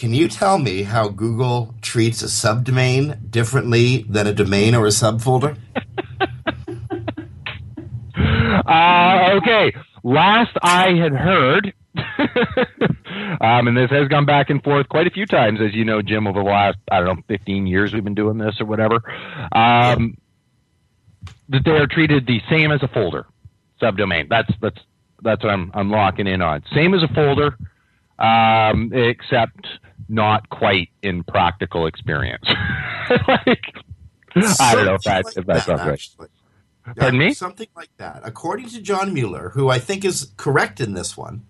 Can 0.00 0.14
you 0.14 0.28
tell 0.28 0.58
me 0.58 0.84
how 0.84 1.08
Google 1.08 1.74
treats 1.82 2.22
a 2.22 2.26
subdomain 2.26 3.30
differently 3.30 4.06
than 4.08 4.26
a 4.26 4.32
domain 4.32 4.74
or 4.74 4.86
a 4.86 4.88
subfolder? 4.88 5.58
uh, 8.66 9.36
okay. 9.36 9.74
Last 10.02 10.56
I 10.62 10.94
had 10.94 11.12
heard, 11.12 11.74
Um, 13.40 13.68
and 13.68 13.76
this 13.76 13.90
has 13.90 14.08
gone 14.08 14.26
back 14.26 14.50
and 14.50 14.62
forth 14.62 14.88
quite 14.88 15.06
a 15.06 15.10
few 15.10 15.24
times, 15.24 15.60
as 15.60 15.74
you 15.74 15.84
know, 15.84 16.02
Jim, 16.02 16.26
over 16.26 16.42
the 16.42 16.48
last, 16.48 16.78
I 16.90 16.98
don't 16.98 17.16
know, 17.16 17.22
15 17.28 17.66
years 17.66 17.94
we've 17.94 18.04
been 18.04 18.14
doing 18.14 18.38
this 18.38 18.60
or 18.60 18.66
whatever. 18.66 18.96
Um, 19.52 20.18
that 21.48 21.64
they 21.64 21.72
are 21.72 21.86
treated 21.86 22.26
the 22.26 22.40
same 22.50 22.70
as 22.70 22.82
a 22.82 22.88
folder 22.88 23.26
subdomain. 23.80 24.28
That's, 24.28 24.50
that's, 24.60 24.78
that's 25.22 25.42
what 25.42 25.52
I'm, 25.52 25.70
I'm 25.74 25.90
locking 25.90 26.26
in 26.26 26.42
on. 26.42 26.62
Same 26.74 26.94
as 26.94 27.02
a 27.02 27.14
folder, 27.14 27.56
um, 28.18 28.92
except 28.92 29.66
not 30.10 30.48
quite 30.50 30.90
in 31.02 31.22
practical 31.24 31.86
experience. 31.86 32.44
like, 33.28 33.74
I 34.60 34.74
don't 34.74 34.86
know 34.86 34.94
if, 34.94 35.02
that, 35.02 35.24
Something 35.24 35.40
if 35.42 35.46
that's 35.46 35.68
like 35.68 35.76
not 35.76 35.86
right. 35.86 35.92
actually. 35.92 36.28
Pardon 36.96 37.18
me? 37.18 37.32
Something 37.32 37.68
like 37.76 37.96
that. 37.98 38.22
According 38.24 38.68
to 38.70 38.80
John 38.80 39.14
Mueller, 39.14 39.50
who 39.50 39.68
I 39.68 39.78
think 39.78 40.04
is 40.04 40.32
correct 40.36 40.80
in 40.80 40.94
this 40.94 41.16
one, 41.16 41.46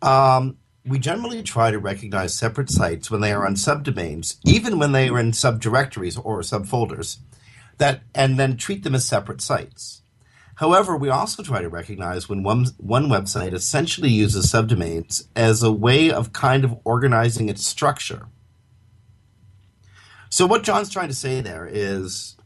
um, 0.00 0.56
we 0.86 0.98
generally 0.98 1.42
try 1.42 1.70
to 1.70 1.78
recognize 1.78 2.34
separate 2.34 2.70
sites 2.70 3.10
when 3.10 3.20
they 3.20 3.32
are 3.32 3.44
on 3.44 3.54
subdomains, 3.54 4.38
even 4.44 4.78
when 4.78 4.92
they 4.92 5.08
are 5.08 5.18
in 5.18 5.32
subdirectories 5.32 6.18
or 6.24 6.40
subfolders, 6.40 7.18
that 7.78 8.02
and 8.14 8.38
then 8.38 8.56
treat 8.56 8.84
them 8.84 8.94
as 8.94 9.04
separate 9.04 9.40
sites. 9.40 10.02
However, 10.56 10.96
we 10.96 11.10
also 11.10 11.42
try 11.42 11.60
to 11.60 11.68
recognize 11.68 12.28
when 12.28 12.42
one, 12.42 12.66
one 12.78 13.08
website 13.08 13.52
essentially 13.52 14.10
uses 14.10 14.50
subdomains 14.50 15.28
as 15.36 15.62
a 15.62 15.70
way 15.70 16.10
of 16.10 16.32
kind 16.32 16.64
of 16.64 16.78
organizing 16.84 17.48
its 17.48 17.66
structure. 17.66 18.26
So, 20.30 20.46
what 20.46 20.64
John's 20.64 20.90
trying 20.90 21.08
to 21.08 21.14
say 21.14 21.40
there 21.40 21.68
is 21.70 22.36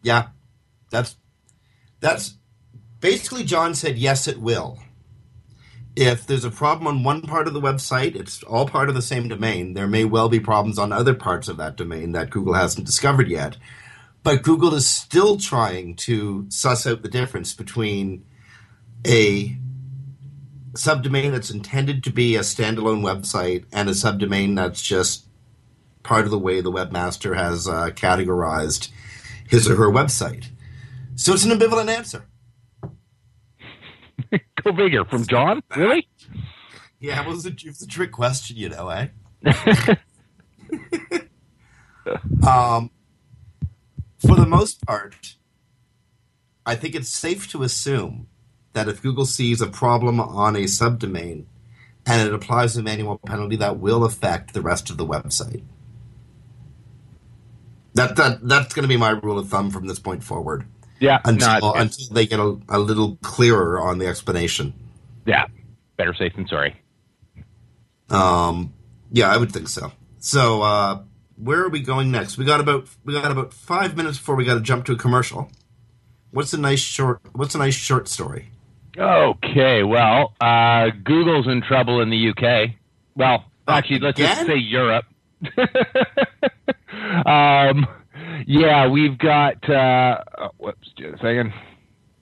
Yeah, 0.02 0.28
that's 0.90 1.16
that's 2.00 2.34
basically 3.00 3.44
John 3.44 3.74
said 3.74 3.96
yes, 3.96 4.28
it 4.28 4.42
will. 4.42 4.78
If 5.96 6.26
there's 6.26 6.44
a 6.44 6.50
problem 6.50 6.86
on 6.86 7.02
one 7.02 7.22
part 7.22 7.46
of 7.48 7.54
the 7.54 7.62
website, 7.62 8.14
it's 8.14 8.42
all 8.42 8.68
part 8.68 8.90
of 8.90 8.94
the 8.94 9.00
same 9.00 9.28
domain. 9.28 9.72
There 9.72 9.88
may 9.88 10.04
well 10.04 10.28
be 10.28 10.38
problems 10.38 10.78
on 10.78 10.92
other 10.92 11.14
parts 11.14 11.48
of 11.48 11.56
that 11.56 11.76
domain 11.76 12.12
that 12.12 12.28
Google 12.28 12.52
hasn't 12.52 12.84
discovered 12.84 13.30
yet. 13.30 13.56
But 14.22 14.42
Google 14.42 14.74
is 14.74 14.86
still 14.86 15.38
trying 15.38 15.96
to 15.96 16.44
suss 16.50 16.86
out 16.86 17.00
the 17.00 17.08
difference 17.08 17.54
between 17.54 18.26
a 19.06 19.56
subdomain 20.80 21.30
that's 21.30 21.50
intended 21.50 22.02
to 22.04 22.10
be 22.10 22.36
a 22.36 22.40
standalone 22.40 23.02
website 23.02 23.64
and 23.72 23.88
a 23.88 23.92
subdomain 23.92 24.56
that's 24.56 24.80
just 24.80 25.26
part 26.02 26.24
of 26.24 26.30
the 26.30 26.38
way 26.38 26.60
the 26.60 26.72
webmaster 26.72 27.36
has 27.36 27.68
uh, 27.68 27.90
categorized 27.90 28.88
his 29.46 29.68
or 29.68 29.76
her 29.76 29.90
website. 29.90 30.46
So 31.16 31.34
it's 31.34 31.44
an 31.44 31.50
ambivalent 31.50 31.88
answer. 31.88 32.24
Go 34.64 34.74
figure. 34.74 35.04
From 35.04 35.26
John? 35.26 35.62
Really? 35.76 36.08
Yeah, 36.98 37.22
it 37.22 37.28
was 37.28 37.46
a, 37.46 37.50
it 37.50 37.66
was 37.66 37.80
a 37.80 37.86
trick 37.86 38.12
question, 38.12 38.58
you 38.58 38.68
know, 38.68 38.90
eh? 38.90 39.08
um, 42.46 42.90
for 44.18 44.36
the 44.36 44.44
most 44.46 44.84
part, 44.84 45.36
I 46.66 46.74
think 46.74 46.94
it's 46.94 47.08
safe 47.08 47.50
to 47.52 47.62
assume 47.62 48.28
that 48.72 48.88
if 48.88 49.02
Google 49.02 49.26
sees 49.26 49.60
a 49.60 49.66
problem 49.66 50.20
on 50.20 50.56
a 50.56 50.60
subdomain 50.60 51.44
and 52.06 52.28
it 52.28 52.34
applies 52.34 52.76
a 52.76 52.82
manual 52.82 53.18
penalty, 53.18 53.56
that 53.56 53.78
will 53.78 54.04
affect 54.04 54.54
the 54.54 54.60
rest 54.62 54.90
of 54.90 54.96
the 54.96 55.06
website. 55.06 55.62
That 57.94 58.16
that 58.16 58.46
that's 58.46 58.72
going 58.74 58.84
to 58.84 58.88
be 58.88 58.96
my 58.96 59.10
rule 59.10 59.38
of 59.38 59.48
thumb 59.48 59.70
from 59.70 59.86
this 59.86 59.98
point 59.98 60.22
forward. 60.22 60.64
Yeah. 61.00 61.20
Until 61.24 61.60
no, 61.60 61.72
until 61.74 62.14
they 62.14 62.26
get 62.26 62.38
a, 62.38 62.58
a 62.68 62.78
little 62.78 63.16
clearer 63.22 63.80
on 63.80 63.98
the 63.98 64.06
explanation. 64.06 64.74
yeah. 65.26 65.46
Better 65.96 66.14
safe 66.14 66.34
than 66.34 66.46
sorry. 66.48 66.80
Um, 68.08 68.72
yeah, 69.12 69.30
I 69.30 69.36
would 69.36 69.52
think 69.52 69.68
so. 69.68 69.92
So, 70.18 70.62
uh, 70.62 71.02
where 71.36 71.60
are 71.60 71.68
we 71.68 71.80
going 71.80 72.10
next? 72.10 72.38
We 72.38 72.44
got 72.46 72.60
about 72.60 72.88
we 73.04 73.12
got 73.12 73.30
about 73.30 73.52
five 73.52 73.96
minutes 73.96 74.16
before 74.16 74.34
we 74.34 74.46
got 74.46 74.54
to 74.54 74.60
jump 74.60 74.86
to 74.86 74.92
a 74.92 74.96
commercial. 74.96 75.50
What's 76.30 76.54
a 76.54 76.58
nice 76.58 76.80
short? 76.80 77.20
What's 77.32 77.54
a 77.54 77.58
nice 77.58 77.74
short 77.74 78.08
story? 78.08 78.50
Okay. 79.00 79.82
Well, 79.82 80.34
uh, 80.40 80.90
Google's 81.04 81.46
in 81.48 81.62
trouble 81.62 82.00
in 82.02 82.10
the 82.10 82.28
UK. 82.30 82.70
Well, 83.16 83.44
actually, 83.66 84.00
let's 84.00 84.18
just 84.18 84.46
say 84.46 84.56
Europe. 84.56 85.06
um, 87.26 87.86
yeah, 88.46 88.88
we've 88.88 89.16
got. 89.18 89.68
Uh, 89.68 90.22
oh, 90.38 90.50
whoops, 90.58 90.88
just 90.98 91.14
a 91.14 91.16
second. 91.18 91.52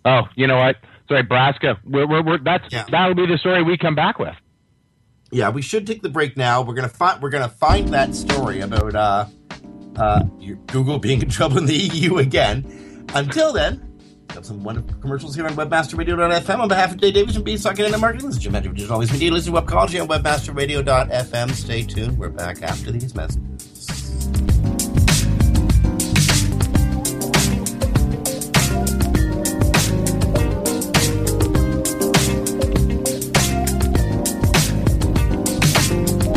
Oh, 0.05 0.23
you 0.37 0.47
know 0.47 0.59
what? 0.59 0.77
Sorry, 1.09 1.23
Braska. 1.23 1.79
We're, 1.85 2.07
we're, 2.07 2.23
we're, 2.23 2.39
that's 2.39 2.65
Yeah. 2.71 2.85
that'll 2.91 3.15
be 3.15 3.27
the 3.27 3.39
story 3.39 3.63
we 3.63 3.77
come 3.77 3.95
back 3.95 4.19
with. 4.19 4.35
Yeah, 5.31 5.51
we 5.51 5.63
should 5.63 5.87
take 5.87 6.03
the 6.03 6.09
break 6.09 6.37
now. 6.37 6.63
We're 6.63 6.75
gonna 6.75 6.89
find 6.89 7.21
we're 7.21 7.31
gonna 7.31 7.49
find 7.49 7.89
that 7.89 8.15
story 8.15 8.61
about 8.61 8.95
uh, 8.95 9.27
uh, 9.97 10.23
Google 10.69 10.99
being 10.99 11.21
in 11.23 11.29
trouble 11.29 11.59
in 11.59 11.67
the 11.67 11.75
EU 11.75 12.19
again. 12.19 13.07
Until 13.15 13.53
then. 13.53 13.88
Got 14.29 14.45
some 14.47 14.63
wonderful 14.63 14.95
commercials 15.01 15.35
here 15.35 15.47
on 15.47 15.55
WebmasterRadio.fm. 15.55 16.59
On 16.59 16.69
behalf 16.69 16.93
of 16.93 16.99
Dave 16.99 17.15
Davies 17.15 17.35
from 17.35 17.45
Beanstalk 17.45 17.79
Internet 17.79 18.01
Marketing, 18.01 18.29
this 18.29 18.37
is 18.37 18.43
Jim 18.43 18.55
Hedger, 18.55 18.71
Digital 18.71 18.95
Always 18.95 19.11
Media. 19.11 19.31
Listen 19.33 19.53
to 19.55 19.61
Webcology 19.61 20.01
on 20.01 20.09
WebmasterRadio.fm. 20.09 21.51
Stay 21.53 21.83
tuned. 21.83 22.19
We're 22.19 22.29
back 22.29 22.63
after 22.63 22.93
these 22.93 23.15
messages. 23.15 23.65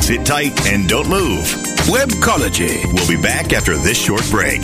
Sit 0.01 0.25
tight 0.25 0.67
and 0.67 0.89
don't 0.89 1.09
move. 1.09 1.43
Webcology. 1.87 2.83
We'll 2.93 3.07
be 3.07 3.21
back 3.21 3.53
after 3.53 3.75
this 3.77 3.97
short 3.97 4.23
break. 4.29 4.61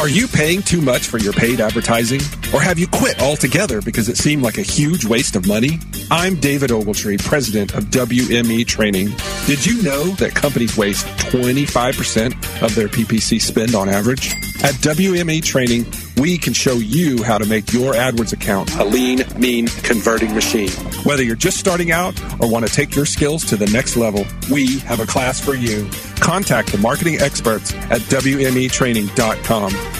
Are 0.00 0.08
you 0.08 0.26
paying 0.28 0.62
too 0.62 0.80
much 0.80 1.08
for 1.08 1.18
your 1.18 1.34
paid 1.34 1.60
advertising? 1.60 2.22
Or 2.54 2.60
have 2.62 2.78
you 2.78 2.86
quit 2.86 3.20
altogether 3.20 3.82
because 3.82 4.08
it 4.08 4.16
seemed 4.16 4.42
like 4.42 4.56
a 4.56 4.62
huge 4.62 5.04
waste 5.04 5.36
of 5.36 5.46
money? 5.46 5.78
I'm 6.10 6.36
David 6.36 6.70
Ogletree, 6.70 7.22
president 7.22 7.74
of 7.74 7.84
WME 7.90 8.66
Training. 8.66 9.10
Did 9.44 9.66
you 9.66 9.82
know 9.82 10.04
that 10.12 10.34
companies 10.34 10.74
waste 10.74 11.04
25% 11.04 12.62
of 12.62 12.74
their 12.74 12.88
PPC 12.88 13.42
spend 13.42 13.74
on 13.74 13.90
average? 13.90 14.32
At 14.62 14.74
WME 14.74 15.42
Training, 15.42 15.86
we 16.18 16.36
can 16.36 16.52
show 16.52 16.74
you 16.74 17.22
how 17.22 17.38
to 17.38 17.46
make 17.46 17.72
your 17.72 17.94
AdWords 17.94 18.34
account 18.34 18.74
a 18.76 18.84
lean, 18.84 19.24
mean, 19.38 19.68
converting 19.68 20.34
machine. 20.34 20.70
Whether 21.04 21.22
you're 21.22 21.34
just 21.34 21.58
starting 21.58 21.92
out 21.92 22.20
or 22.42 22.50
want 22.50 22.66
to 22.66 22.72
take 22.72 22.94
your 22.94 23.06
skills 23.06 23.42
to 23.46 23.56
the 23.56 23.64
next 23.66 23.96
level, 23.96 24.26
we 24.52 24.80
have 24.80 25.00
a 25.00 25.06
class 25.06 25.40
for 25.40 25.54
you. 25.54 25.88
Contact 26.16 26.72
the 26.72 26.78
marketing 26.78 27.20
experts 27.20 27.72
at 27.74 28.02
WMEtraining.com. 28.02 29.99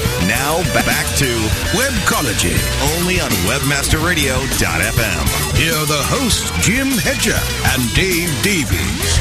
Now 0.51 0.59
back 0.73 1.07
to 1.15 1.31
Webcology, 1.71 2.51
only 2.97 3.21
on 3.21 3.29
WebmasterRadio.fm. 3.47 5.55
Here 5.55 5.73
are 5.73 5.85
the 5.85 6.03
hosts, 6.11 6.51
Jim 6.67 6.87
Hedger 6.87 7.39
and 7.71 7.95
Dave 7.95 8.27
Davies. 8.43 9.19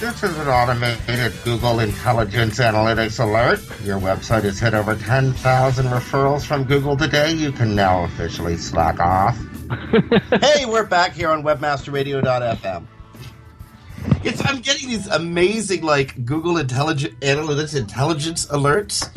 This 0.00 0.24
is 0.24 0.36
an 0.36 0.48
automated 0.48 1.32
Google 1.44 1.78
Intelligence 1.78 2.58
Analytics 2.58 3.22
alert. 3.22 3.60
Your 3.84 4.00
website 4.00 4.42
has 4.42 4.58
hit 4.58 4.74
over 4.74 4.96
10,000 4.96 5.86
referrals 5.86 6.44
from 6.44 6.64
Google 6.64 6.96
today. 6.96 7.34
You 7.34 7.52
can 7.52 7.76
now 7.76 8.02
officially 8.02 8.56
slack 8.56 8.98
off. 8.98 9.38
hey, 10.42 10.66
we're 10.66 10.86
back 10.86 11.12
here 11.12 11.30
on 11.30 11.44
WebmasterRadio.fm. 11.44 12.84
It's, 14.24 14.44
I'm 14.44 14.60
getting 14.60 14.88
these 14.88 15.06
amazing, 15.06 15.82
like, 15.82 16.24
Google 16.24 16.56
Intelligent 16.56 17.20
Analytics 17.20 17.76
intelligence 17.76 18.46
alerts. 18.46 19.08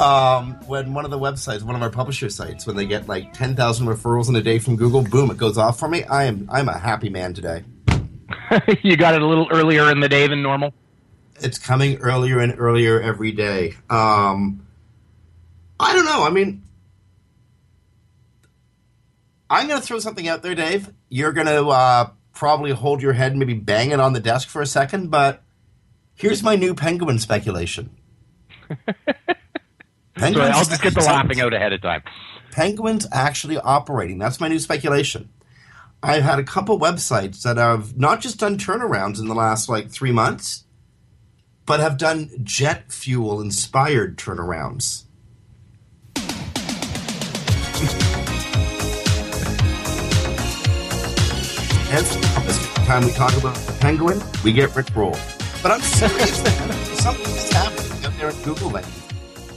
Um, 0.00 0.54
when 0.66 0.94
one 0.94 1.04
of 1.04 1.10
the 1.10 1.18
websites, 1.18 1.62
one 1.62 1.76
of 1.76 1.82
our 1.82 1.90
publisher 1.90 2.30
sites, 2.30 2.66
when 2.66 2.74
they 2.74 2.86
get 2.86 3.06
like 3.06 3.34
10,000 3.34 3.86
referrals 3.86 4.30
in 4.30 4.36
a 4.36 4.40
day 4.40 4.58
from 4.58 4.76
Google, 4.76 5.02
boom, 5.02 5.30
it 5.30 5.36
goes 5.36 5.58
off 5.58 5.78
for 5.78 5.88
me. 5.88 6.04
I 6.04 6.24
am, 6.24 6.48
I'm 6.50 6.70
a 6.70 6.78
happy 6.78 7.10
man 7.10 7.34
today. 7.34 7.64
you 8.82 8.96
got 8.96 9.14
it 9.14 9.20
a 9.20 9.26
little 9.26 9.46
earlier 9.52 9.90
in 9.90 10.00
the 10.00 10.08
day 10.08 10.26
than 10.26 10.42
normal. 10.42 10.72
It's 11.42 11.58
coming 11.58 11.98
earlier 11.98 12.38
and 12.40 12.58
earlier 12.58 12.98
every 12.98 13.32
day. 13.32 13.74
Um, 13.90 14.66
I 15.78 15.92
don't 15.92 16.06
know. 16.06 16.24
I 16.24 16.30
mean, 16.30 16.62
I'm 19.50 19.68
going 19.68 19.80
to 19.80 19.86
throw 19.86 19.98
something 19.98 20.28
out 20.28 20.42
there, 20.42 20.54
Dave. 20.54 20.90
You're 21.08 21.32
going 21.32 21.46
to 21.46 21.68
uh, 21.68 22.10
probably 22.40 22.70
hold 22.70 23.02
your 23.02 23.12
head 23.12 23.32
and 23.32 23.38
maybe 23.38 23.52
bang 23.52 23.90
it 23.90 24.00
on 24.00 24.14
the 24.14 24.18
desk 24.18 24.48
for 24.48 24.62
a 24.62 24.66
second, 24.66 25.10
but 25.10 25.42
here's 26.14 26.42
my 26.42 26.56
new 26.56 26.74
penguin 26.74 27.18
speculation. 27.18 27.90
Sorry, 30.18 30.34
I'll 30.40 30.64
just 30.64 30.80
get 30.80 30.94
the 30.94 31.02
laughing 31.02 31.38
out 31.42 31.52
ahead 31.52 31.74
of 31.74 31.82
time. 31.82 32.02
Penguins 32.50 33.06
actually 33.12 33.58
operating. 33.58 34.16
That's 34.16 34.40
my 34.40 34.48
new 34.48 34.58
speculation. 34.58 35.28
I've 36.02 36.22
had 36.22 36.38
a 36.38 36.42
couple 36.42 36.80
websites 36.80 37.42
that 37.42 37.58
have 37.58 37.98
not 37.98 38.22
just 38.22 38.40
done 38.40 38.56
turnarounds 38.56 39.20
in 39.20 39.28
the 39.28 39.34
last 39.34 39.68
like 39.68 39.90
three 39.90 40.10
months, 40.10 40.64
but 41.66 41.78
have 41.78 41.98
done 41.98 42.30
jet 42.42 42.90
fuel 42.90 43.42
inspired 43.42 44.16
turnarounds. 44.16 45.04
Every 51.92 52.22
time 52.84 53.04
we 53.04 53.10
talk 53.10 53.36
about 53.36 53.56
the 53.56 53.72
penguin, 53.80 54.22
we 54.44 54.52
get 54.52 54.74
Rick 54.76 54.94
Roll. 54.94 55.16
But 55.60 55.72
I'm 55.72 55.80
serious. 55.80 56.36
Something's 57.00 57.50
happening 57.50 58.04
out 58.04 58.16
there 58.16 58.30
in 58.30 58.42
Google 58.42 58.70
land. 58.70 58.86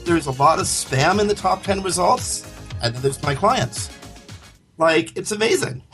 There's 0.04 0.26
a 0.26 0.32
lot 0.32 0.58
of 0.58 0.66
spam 0.66 1.20
in 1.20 1.28
the 1.28 1.34
top 1.36 1.62
10 1.62 1.84
results, 1.84 2.44
and 2.82 2.92
then 2.92 3.02
there's 3.02 3.22
my 3.22 3.36
clients. 3.36 3.88
Like, 4.78 5.16
it's 5.16 5.30
amazing. 5.30 5.84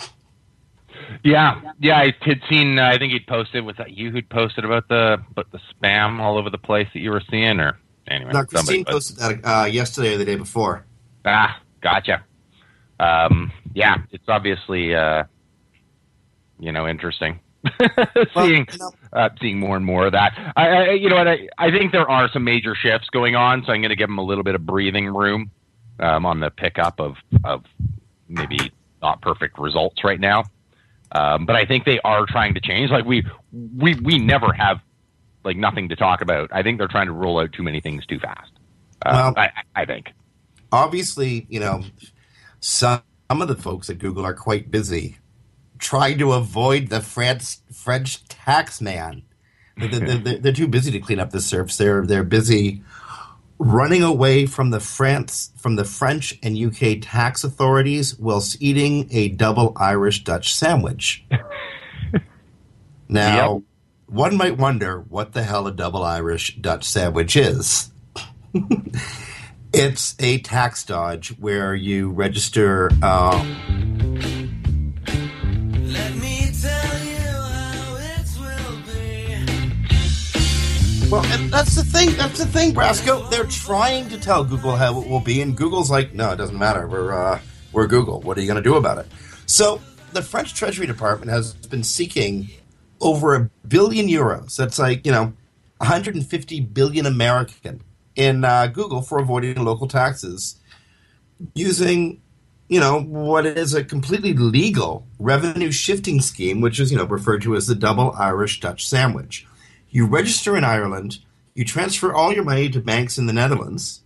Yeah, 1.22 1.61
yeah, 1.78 1.99
I 1.99 2.14
had 2.22 2.41
seen. 2.49 2.78
Uh, 2.78 2.86
I 2.86 2.97
think 2.97 3.12
he'd 3.12 3.26
posted. 3.26 3.64
Was 3.66 3.76
that 3.76 3.91
you 3.91 4.11
who'd 4.11 4.30
posted 4.30 4.64
about 4.64 4.88
the 4.88 5.22
about 5.30 5.51
the 5.53 5.61
spam 5.74 6.20
all 6.20 6.38
over 6.38 6.49
the 6.49 6.59
place 6.59 6.88
that 6.95 7.01
you 7.01 7.11
were 7.11 7.22
seeing, 7.30 7.61
or 7.61 7.78
anyway? 8.09 8.32
No, 8.32 8.45
Christine 8.45 8.86
posted 8.86 9.16
that 9.18 9.41
uh, 9.45 9.64
yesterday 9.66 10.14
or 10.14 10.18
the 10.18 10.24
day 10.24 10.36
before. 10.36 10.86
Ah, 11.26 11.61
gotcha. 11.82 12.24
Um, 12.99 13.53
yeah, 13.74 13.99
it's 14.12 14.28
obviously 14.28 14.95
uh, 14.95 15.24
you 16.61 16.70
know 16.72 16.86
interesting 16.86 17.40
seeing 18.34 18.66
uh, 19.12 19.28
seeing 19.40 19.58
more 19.58 19.76
and 19.76 19.84
more 19.84 20.06
of 20.06 20.12
that. 20.12 20.32
I, 20.56 20.68
I 20.68 20.90
you 20.92 21.08
know 21.08 21.16
what 21.16 21.28
I 21.28 21.48
I 21.58 21.70
think 21.70 21.92
there 21.92 22.08
are 22.11 22.28
some 22.32 22.44
major 22.44 22.74
shifts 22.74 23.08
going 23.11 23.36
on, 23.36 23.64
so 23.64 23.72
I'm 23.72 23.80
going 23.80 23.90
to 23.90 23.96
give 23.96 24.08
them 24.08 24.18
a 24.18 24.24
little 24.24 24.44
bit 24.44 24.54
of 24.54 24.64
breathing 24.64 25.06
room 25.06 25.50
um, 25.98 26.24
on 26.24 26.40
the 26.40 26.50
pickup 26.50 27.00
of 27.00 27.16
of 27.44 27.64
maybe 28.28 28.72
not 29.02 29.20
perfect 29.20 29.58
results 29.58 30.02
right 30.04 30.20
now. 30.20 30.44
Um, 31.12 31.44
but 31.44 31.56
I 31.56 31.66
think 31.66 31.84
they 31.84 32.00
are 32.04 32.24
trying 32.26 32.54
to 32.54 32.61
change. 32.61 32.90
Like 32.90 33.04
we 33.04 33.26
we 33.52 33.94
we 33.96 34.18
never 34.18 34.52
have 34.52 34.80
like 35.44 35.56
nothing 35.56 35.88
to 35.90 35.96
talk 35.96 36.22
about. 36.22 36.50
I 36.52 36.62
think 36.62 36.78
they're 36.78 36.88
trying 36.88 37.06
to 37.06 37.12
roll 37.12 37.40
out 37.40 37.52
too 37.52 37.62
many 37.62 37.80
things 37.80 38.06
too 38.06 38.20
fast. 38.20 38.52
Uh, 39.04 39.32
Well- 39.36 39.44
I, 39.44 39.50
I 39.82 39.84
think. 39.84 40.12
Obviously, 40.72 41.46
you 41.50 41.58
know, 41.58 41.82
some 42.61 43.02
of 43.28 43.48
the 43.48 43.56
folks 43.56 43.90
at 43.90 43.98
Google 43.98 44.24
are 44.24 44.34
quite 44.34 44.70
busy 44.70 45.18
trying 45.81 46.18
to 46.18 46.33
avoid 46.33 46.89
the 46.89 47.01
French 47.01 47.57
French 47.72 48.26
tax 48.28 48.81
man. 48.81 49.22
They're, 49.76 50.18
they're, 50.18 50.39
they're, 50.39 50.53
too 50.53 50.68
busy 50.68 50.91
to 50.93 51.01
clean 51.01 51.18
up 51.18 51.31
the 51.31 51.41
surface. 51.41 51.78
They're 51.78 52.05
they're 52.05 52.22
busy 52.22 52.83
running 53.59 54.03
away 54.03 54.47
from 54.47 54.70
the 54.70 54.81
France 54.81 55.51
from 55.57 55.76
the 55.76 55.85
French 55.85 56.39
and 56.43 56.57
UK 56.57 56.99
tax 57.01 57.45
authorities 57.45 58.18
whilst 58.18 58.61
eating 58.61 59.09
a 59.11 59.28
double 59.28 59.72
Irish 59.76 60.24
Dutch 60.24 60.55
sandwich. 60.55 61.24
now, 63.09 63.62
one 64.07 64.37
might 64.37 64.57
wonder 64.57 65.01
what 65.01 65.33
the 65.33 65.43
hell 65.43 65.66
a 65.66 65.72
double 65.72 66.03
Irish 66.03 66.57
Dutch 66.57 66.85
sandwich 66.85 67.37
is. 67.37 67.91
it's 69.72 70.14
a 70.18 70.39
tax 70.39 70.85
dodge 70.85 71.28
where 71.39 71.74
you 71.74 72.11
register. 72.11 72.91
Um, 73.03 74.09
Well, 81.11 81.26
and 81.26 81.50
that's 81.50 81.74
the 81.74 81.82
thing. 81.82 82.14
That's 82.16 82.38
the 82.38 82.46
thing, 82.46 82.72
Brasco. 82.72 83.28
They're 83.28 83.42
trying 83.42 84.08
to 84.11 84.16
tell 84.16 84.44
Google 84.44 84.76
how 84.76 85.00
it 85.00 85.08
will 85.08 85.18
be, 85.18 85.42
and 85.42 85.56
Google's 85.56 85.90
like, 85.90 86.14
no, 86.14 86.30
it 86.30 86.36
doesn't 86.36 86.56
matter. 86.56 86.86
We're 86.86 87.12
uh, 87.12 87.40
we're 87.72 87.88
Google. 87.88 88.20
What 88.20 88.38
are 88.38 88.40
you 88.40 88.46
going 88.46 88.62
to 88.62 88.68
do 88.68 88.76
about 88.76 88.98
it? 88.98 89.08
So 89.44 89.80
the 90.12 90.22
French 90.22 90.54
Treasury 90.54 90.86
Department 90.86 91.32
has 91.32 91.52
been 91.54 91.82
seeking 91.82 92.48
over 93.00 93.34
a 93.34 93.50
billion 93.66 94.06
euros. 94.06 94.54
That's 94.54 94.78
like 94.78 95.04
you 95.04 95.11
know, 95.11 95.32
150 95.78 96.61
billion 96.61 97.06
American 97.06 97.82
in 98.14 98.44
uh, 98.44 98.68
Google 98.68 99.02
for 99.02 99.18
avoiding 99.18 99.64
local 99.64 99.88
taxes 99.88 100.61
using 101.56 102.22
you 102.68 102.78
know 102.78 103.00
what 103.00 103.46
is 103.46 103.74
a 103.74 103.82
completely 103.82 104.32
legal 104.32 105.08
revenue 105.18 105.72
shifting 105.72 106.20
scheme, 106.20 106.61
which 106.61 106.78
is 106.78 106.92
you 106.92 106.98
know 106.98 107.04
referred 107.04 107.42
to 107.42 107.56
as 107.56 107.66
the 107.66 107.74
double 107.74 108.12
Irish 108.12 108.61
Dutch 108.61 108.86
sandwich. 108.86 109.44
You 109.91 110.07
register 110.07 110.57
in 110.57 110.64
Ireland, 110.64 111.18
you 111.55 111.64
transfer 111.64 112.12
all 112.12 112.32
your 112.32 112.45
money 112.45 112.68
to 112.70 112.80
banks 112.80 113.18
in 113.18 113.26
the 113.26 113.32
Netherlands, 113.32 114.03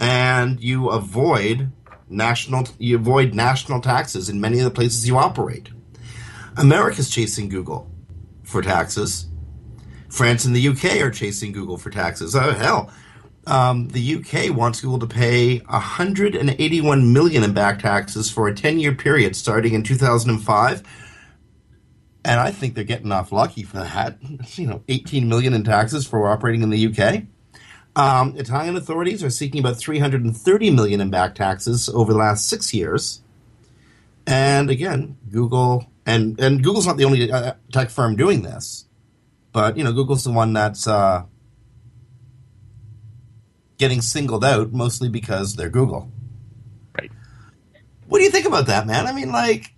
and 0.00 0.60
you 0.60 0.88
avoid 0.90 1.70
national 2.08 2.68
you 2.78 2.96
avoid 2.96 3.34
national 3.34 3.80
taxes 3.80 4.28
in 4.28 4.40
many 4.40 4.58
of 4.58 4.64
the 4.64 4.70
places 4.70 5.06
you 5.06 5.16
operate. 5.16 5.68
America's 6.56 7.10
chasing 7.10 7.48
Google 7.48 7.90
for 8.42 8.60
taxes. 8.60 9.26
France 10.08 10.44
and 10.44 10.54
the 10.54 10.68
UK 10.68 11.00
are 11.00 11.10
chasing 11.10 11.52
Google 11.52 11.78
for 11.78 11.90
taxes. 11.90 12.36
Oh 12.36 12.52
hell, 12.52 12.92
um, 13.46 13.88
the 13.88 14.16
UK 14.16 14.56
wants 14.56 14.80
Google 14.80 15.00
to 15.00 15.06
pay 15.06 15.58
181 15.58 17.12
million 17.12 17.42
in 17.42 17.52
back 17.52 17.80
taxes 17.80 18.30
for 18.30 18.48
a 18.48 18.54
10-year 18.54 18.94
period 18.94 19.36
starting 19.36 19.74
in 19.74 19.82
2005. 19.82 20.82
And 22.24 22.40
I 22.40 22.50
think 22.50 22.74
they're 22.74 22.84
getting 22.84 23.12
off 23.12 23.32
lucky 23.32 23.62
for 23.62 23.78
that. 23.78 24.18
You 24.56 24.66
know, 24.66 24.82
18 24.88 25.28
million 25.28 25.52
in 25.52 25.64
taxes 25.64 26.06
for 26.06 26.28
operating 26.28 26.62
in 26.62 26.70
the 26.70 26.86
UK. 26.86 27.24
Um, 27.96 28.36
Italian 28.36 28.76
authorities 28.76 29.22
are 29.22 29.30
seeking 29.30 29.60
about 29.60 29.76
330 29.76 30.70
million 30.70 31.00
in 31.00 31.10
back 31.10 31.34
taxes 31.34 31.88
over 31.88 32.12
the 32.12 32.18
last 32.18 32.48
six 32.48 32.74
years. 32.74 33.22
And 34.26 34.70
again, 34.70 35.16
Google 35.30 35.86
and 36.06 36.38
and 36.40 36.62
Google's 36.62 36.86
not 36.86 36.96
the 36.96 37.04
only 37.04 37.30
uh, 37.30 37.54
tech 37.72 37.90
firm 37.90 38.16
doing 38.16 38.42
this, 38.42 38.86
but 39.52 39.76
you 39.76 39.84
know, 39.84 39.92
Google's 39.92 40.24
the 40.24 40.32
one 40.32 40.52
that's 40.52 40.86
uh, 40.86 41.24
getting 43.78 44.00
singled 44.00 44.44
out 44.44 44.72
mostly 44.72 45.08
because 45.08 45.56
they're 45.56 45.68
Google. 45.68 46.10
Right. 46.98 47.10
What 48.08 48.18
do 48.18 48.24
you 48.24 48.30
think 48.30 48.46
about 48.46 48.66
that, 48.66 48.86
man? 48.86 49.06
I 49.06 49.12
mean, 49.12 49.30
like 49.30 49.74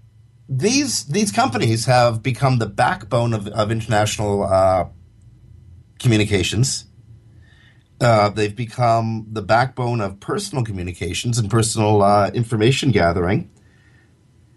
these 0.49 1.05
these 1.07 1.33
companies 1.33 1.87
have 1.87 2.23
become 2.23 2.59
the 2.59 2.67
backbone 2.67 3.33
of, 3.33 3.49
of 3.49 3.71
international 3.71 4.45
uh, 4.45 4.89
communications. 5.99 6.85
Uh, 8.01 8.29
they've 8.29 8.55
become 8.55 9.27
the 9.31 9.43
backbone 9.43 10.01
of 10.01 10.21
personal 10.21 10.63
communications 10.63 11.39
and 11.39 11.51
personal 11.51 12.03
uh, 12.03 12.31
information 12.31 12.91
gathering. 12.91 13.51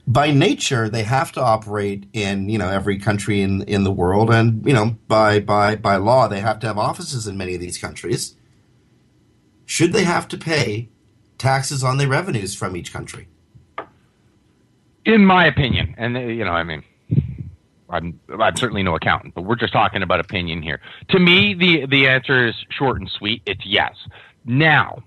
By 0.05 0.31
nature, 0.31 0.89
they 0.89 1.03
have 1.03 1.31
to 1.33 1.41
operate 1.41 2.07
in 2.13 2.49
you 2.49 2.57
know 2.57 2.69
every 2.69 2.99
country 2.99 3.41
in, 3.41 3.63
in 3.63 3.83
the 3.83 3.91
world, 3.91 4.29
and 4.31 4.65
you 4.65 4.73
know 4.73 4.97
by 5.07 5.39
by 5.39 5.75
by 5.75 5.95
law, 5.95 6.27
they 6.27 6.41
have 6.41 6.59
to 6.59 6.67
have 6.67 6.77
offices 6.77 7.27
in 7.27 7.37
many 7.37 7.55
of 7.55 7.61
these 7.61 7.77
countries. 7.77 8.35
Should 9.65 9.93
they 9.93 10.03
have 10.03 10.27
to 10.29 10.37
pay 10.37 10.89
taxes 11.37 11.83
on 11.83 11.97
their 11.97 12.07
revenues 12.07 12.55
from 12.55 12.75
each 12.75 12.91
country? 12.91 13.27
In 15.09 15.25
my 15.25 15.47
opinion, 15.47 15.95
and 15.97 16.15
uh, 16.15 16.19
you 16.19 16.45
know, 16.45 16.51
I 16.51 16.63
mean, 16.63 16.83
I'm 17.89 18.19
I'm 18.39 18.55
certainly 18.55 18.83
no 18.83 18.95
accountant, 18.95 19.33
but 19.33 19.41
we're 19.41 19.55
just 19.55 19.73
talking 19.73 20.03
about 20.03 20.19
opinion 20.19 20.61
here. 20.61 20.79
To 21.09 21.19
me, 21.19 21.55
the 21.55 21.87
the 21.87 22.07
answer 22.07 22.47
is 22.47 22.53
short 22.69 22.99
and 22.99 23.09
sweet. 23.09 23.41
It's 23.47 23.65
yes. 23.65 23.95
Now, 24.45 25.01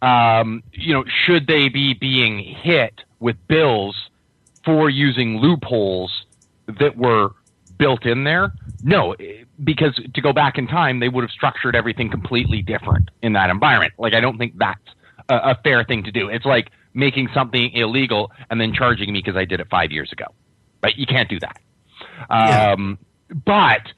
um, 0.00 0.62
you 0.72 0.94
know, 0.94 1.04
should 1.06 1.46
they 1.46 1.68
be 1.68 1.92
being 1.92 2.38
hit 2.38 3.02
with 3.20 3.36
bills 3.46 4.08
for 4.64 4.88
using 4.88 5.36
loopholes 5.36 6.24
that 6.66 6.96
were 6.96 7.32
built 7.76 8.06
in 8.06 8.24
there? 8.24 8.54
No, 8.82 9.14
because 9.62 10.00
to 10.14 10.20
go 10.22 10.32
back 10.32 10.56
in 10.56 10.66
time, 10.66 11.00
they 11.00 11.10
would 11.10 11.24
have 11.24 11.30
structured 11.30 11.76
everything 11.76 12.08
completely 12.10 12.62
different 12.62 13.10
in 13.20 13.34
that 13.34 13.50
environment. 13.50 13.92
Like, 13.98 14.14
I 14.14 14.20
don't 14.20 14.38
think 14.38 14.56
that's 14.56 14.80
a, 15.28 15.34
a 15.50 15.58
fair 15.62 15.84
thing 15.84 16.04
to 16.04 16.10
do. 16.10 16.30
It's 16.30 16.46
like 16.46 16.70
making 16.96 17.28
something 17.32 17.70
illegal 17.74 18.32
and 18.50 18.60
then 18.60 18.72
charging 18.72 19.12
me 19.12 19.20
because 19.20 19.36
I 19.36 19.44
did 19.44 19.60
it 19.60 19.68
five 19.70 19.92
years 19.92 20.10
ago. 20.10 20.24
Right? 20.82 20.96
You 20.96 21.06
can't 21.06 21.28
do 21.28 21.38
that. 21.40 21.60
Um, 22.28 22.98
But 23.44 23.92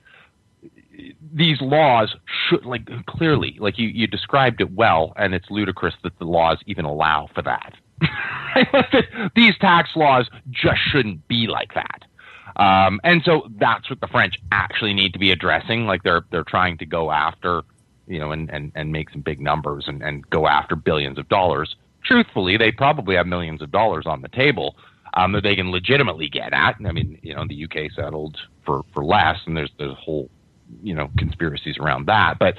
these 1.33 1.61
laws 1.61 2.15
should, 2.27 2.65
like, 2.67 2.89
clearly, 3.07 3.57
like 3.61 3.79
you, 3.79 3.89
you 3.89 4.07
described 4.07 4.61
it 4.61 4.73
well, 4.73 5.13
and 5.17 5.35
it's 5.35 5.51
ludicrous 5.51 5.95
that 6.03 6.19
the 6.19 6.25
laws 6.25 6.59
even 6.67 6.85
allow 6.85 7.29
for 7.35 7.43
that. 7.43 7.75
these 9.37 9.57
tax 9.59 9.91
laws 9.95 10.29
just 10.51 10.81
shouldn't 10.91 11.27
be 11.29 11.47
like 11.47 11.75
that. 11.75 12.05
Um, 12.57 13.01
and 13.05 13.23
so 13.25 13.49
that's 13.57 13.89
what 13.89 14.01
the 14.01 14.09
French 14.09 14.35
actually 14.51 14.95
need 14.95 15.13
to 15.13 15.19
be 15.19 15.31
addressing. 15.31 15.87
Like 15.87 16.03
they're 16.03 16.25
they're 16.31 16.45
trying 16.45 16.79
to 16.79 16.87
go 16.87 17.11
after, 17.11 17.63
you 18.07 18.19
know, 18.19 18.33
and, 18.33 18.51
and, 18.51 18.73
and 18.75 18.91
make 18.91 19.11
some 19.11 19.21
big 19.21 19.41
numbers 19.41 19.85
and, 19.87 20.03
and 20.03 20.29
go 20.31 20.49
after 20.49 20.75
billions 20.75 21.19
of 21.19 21.29
dollars. 21.29 21.77
Truthfully, 22.09 22.57
they 22.57 22.73
probably 22.73 23.17
have 23.17 23.27
millions 23.27 23.61
of 23.61 23.71
dollars 23.71 24.07
on 24.07 24.23
the 24.23 24.29
table 24.29 24.77
um, 25.13 25.33
that 25.33 25.43
they 25.43 25.55
can 25.55 25.71
legitimately 25.71 26.29
get 26.31 26.55
at. 26.55 26.77
I 26.85 26.93
mean, 26.93 27.19
you 27.23 27.35
know, 27.35 27.45
the 27.47 27.65
UK 27.65 27.93
settled 27.95 28.39
for, 28.65 28.83
for 28.95 29.05
less, 29.05 29.39
and 29.47 29.55
there's 29.55 29.71
there's 29.79 29.97
whole, 29.99 30.31
you 30.83 30.95
know, 30.95 31.11
conspiracies 31.19 31.77
around 31.77 32.07
that. 32.07 32.39
But 32.39 32.57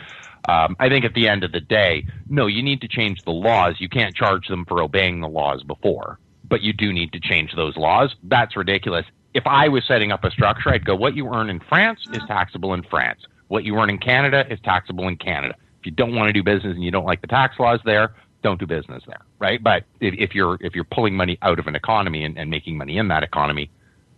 um, 0.48 0.76
I 0.80 0.88
think 0.88 1.04
at 1.04 1.16
the 1.16 1.28
end 1.28 1.44
of 1.44 1.52
the 1.52 1.62
day, 1.62 2.06
no, 2.30 2.46
you 2.46 2.62
need 2.62 2.82
to 2.82 2.88
change 2.88 3.24
the 3.24 3.32
laws. 3.32 3.76
You 3.80 3.90
can't 3.90 4.16
charge 4.16 4.48
them 4.48 4.66
for 4.66 4.84
obeying 4.84 5.20
the 5.20 5.28
laws 5.28 5.64
before, 5.64 6.20
but 6.48 6.62
you 6.62 6.72
do 6.72 6.94
need 6.94 7.12
to 7.14 7.20
change 7.20 7.56
those 7.56 7.76
laws. 7.76 8.16
That's 8.24 8.56
ridiculous. 8.56 9.06
If 9.34 9.48
I 9.48 9.68
was 9.68 9.84
setting 9.88 10.12
up 10.12 10.24
a 10.24 10.30
structure, 10.30 10.70
I'd 10.70 10.86
go, 10.86 10.96
what 10.96 11.16
you 11.16 11.28
earn 11.34 11.50
in 11.50 11.60
France 11.60 12.02
is 12.14 12.22
taxable 12.28 12.76
in 12.76 12.84
France. 12.84 13.22
What 13.48 13.64
you 13.64 13.76
earn 13.78 13.90
in 13.90 13.98
Canada 13.98 14.46
is 14.48 14.60
taxable 14.64 15.08
in 15.08 15.18
Canada. 15.18 15.56
If 15.80 15.86
you 15.86 15.92
don't 15.92 16.14
want 16.14 16.28
to 16.28 16.34
do 16.34 16.44
business 16.44 16.76
and 16.76 16.84
you 16.84 16.92
don't 16.92 17.06
like 17.06 17.22
the 17.22 17.28
tax 17.28 17.60
laws 17.60 17.80
there, 17.84 18.14
don't 18.42 18.60
do 18.60 18.66
business 18.66 19.04
there, 19.06 19.22
right? 19.40 19.62
But 19.62 19.84
if, 20.00 20.14
if 20.18 20.36
you're 20.36 20.58
if 20.62 20.76
you're 20.76 20.86
pulling 20.86 21.16
money 21.16 21.38
out 21.42 21.60
of 21.60 21.68
an 21.68 21.76
economy 21.76 22.24
and, 22.24 22.38
and 22.38 22.50
making 22.50 22.78
money 22.78 22.98
in 22.98 23.08
that 23.10 23.24
economy, 23.24 23.70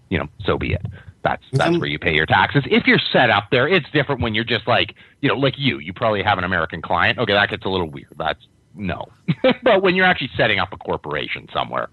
you 0.10 0.18
know, 0.18 0.28
so 0.46 0.58
be 0.58 0.74
it. 0.74 0.86
That's 1.24 1.44
that's 1.52 1.78
where 1.78 1.90
you 1.90 2.00
pay 2.00 2.16
your 2.16 2.26
taxes. 2.26 2.64
If 2.70 2.88
you're 2.88 3.00
set 3.12 3.30
up 3.30 3.50
there, 3.52 3.68
it's 3.68 3.90
different 3.92 4.22
when 4.22 4.34
you're 4.34 4.44
just 4.44 4.68
like, 4.68 4.96
you 5.22 5.30
know, 5.30 5.36
like 5.36 5.54
you. 5.58 5.78
You 5.80 5.94
probably 5.94 6.24
have 6.24 6.38
an 6.38 6.44
American 6.44 6.82
client. 6.82 7.20
Okay, 7.20 7.34
that 7.34 7.50
gets 7.50 7.64
a 7.66 7.70
little 7.70 7.90
weird. 7.90 8.14
That's 8.18 8.40
no. 8.76 9.06
but 9.64 9.84
when 9.84 9.96
you're 9.96 10.06
actually 10.06 10.32
setting 10.36 10.60
up 10.60 10.74
a 10.74 10.78
corporation 10.78 11.48
somewhere, 11.54 11.90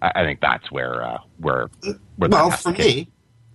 I, 0.00 0.12
I 0.16 0.24
think 0.24 0.40
that's 0.40 0.70
where 0.70 1.02
uh, 1.02 1.18
where, 1.38 1.68
where 2.16 2.30
well, 2.30 2.50
for 2.50 2.72
me, 2.72 3.10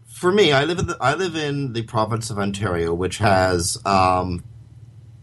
for 0.07 0.31
me, 0.31 0.51
I 0.51 0.65
live 0.65 0.79
in 0.79 0.87
the, 0.87 0.97
I 1.01 1.15
live 1.15 1.35
in 1.35 1.73
the 1.73 1.81
province 1.81 2.29
of 2.29 2.37
Ontario, 2.37 2.93
which 2.93 3.17
has 3.17 3.77
um, 3.85 4.43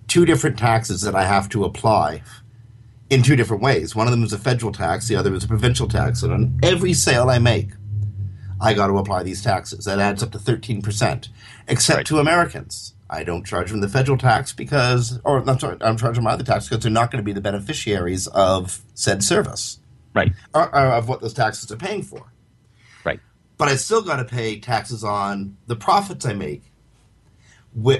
two 0.08 0.24
different 0.24 0.58
taxes 0.58 1.02
that 1.02 1.14
I 1.14 1.24
have 1.24 1.48
to 1.50 1.64
apply 1.64 2.22
in 3.10 3.22
two 3.22 3.36
different 3.36 3.62
ways. 3.62 3.94
One 3.94 4.06
of 4.06 4.10
them 4.10 4.22
is 4.22 4.32
a 4.32 4.38
federal 4.38 4.72
tax, 4.72 5.08
the 5.08 5.16
other 5.16 5.34
is 5.34 5.44
a 5.44 5.48
provincial 5.48 5.88
tax, 5.88 6.22
and 6.22 6.32
on 6.32 6.60
every 6.62 6.92
sale 6.92 7.30
I 7.30 7.38
make, 7.38 7.70
I 8.60 8.74
got 8.74 8.86
to 8.86 8.98
apply 8.98 9.22
these 9.22 9.42
taxes. 9.42 9.84
That 9.84 9.98
adds 9.98 10.22
up 10.22 10.32
to 10.32 10.38
13%, 10.38 11.28
except 11.68 11.96
right. 11.96 12.06
to 12.06 12.18
Americans. 12.18 12.94
I 13.10 13.22
don't 13.22 13.44
charge 13.46 13.70
them 13.70 13.80
the 13.80 13.88
federal 13.88 14.16
tax 14.16 14.52
because, 14.52 15.20
or 15.24 15.48
I'm 15.48 15.58
sorry, 15.58 15.76
I'm 15.80 15.96
charging 15.96 16.24
my 16.24 16.32
other 16.32 16.44
tax 16.44 16.68
because 16.68 16.82
they're 16.82 16.90
not 16.90 17.10
going 17.10 17.22
to 17.22 17.24
be 17.24 17.32
the 17.32 17.40
beneficiaries 17.40 18.26
of 18.28 18.80
said 18.94 19.22
service. 19.22 19.78
Right. 20.14 20.32
Or, 20.54 20.74
or 20.74 20.86
of 20.86 21.08
what 21.08 21.20
those 21.20 21.34
taxes 21.34 21.70
are 21.70 21.76
paying 21.76 22.02
for. 22.02 22.32
Right. 23.04 23.20
But 23.58 23.68
I 23.68 23.76
still 23.76 24.02
got 24.02 24.16
to 24.16 24.24
pay 24.24 24.58
taxes 24.58 25.04
on 25.04 25.56
the 25.66 25.76
profits 25.76 26.24
I 26.24 26.32
make 26.32 26.62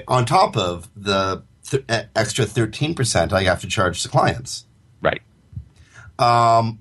on 0.07 0.25
top 0.25 0.57
of 0.57 0.89
the 0.95 1.43
th- 1.69 1.83
extra 2.15 2.45
13% 2.45 3.33
I 3.33 3.43
have 3.43 3.61
to 3.61 3.67
charge 3.67 4.01
to 4.03 4.09
clients. 4.09 4.65
Right. 5.05 5.21
Um, 6.17 6.79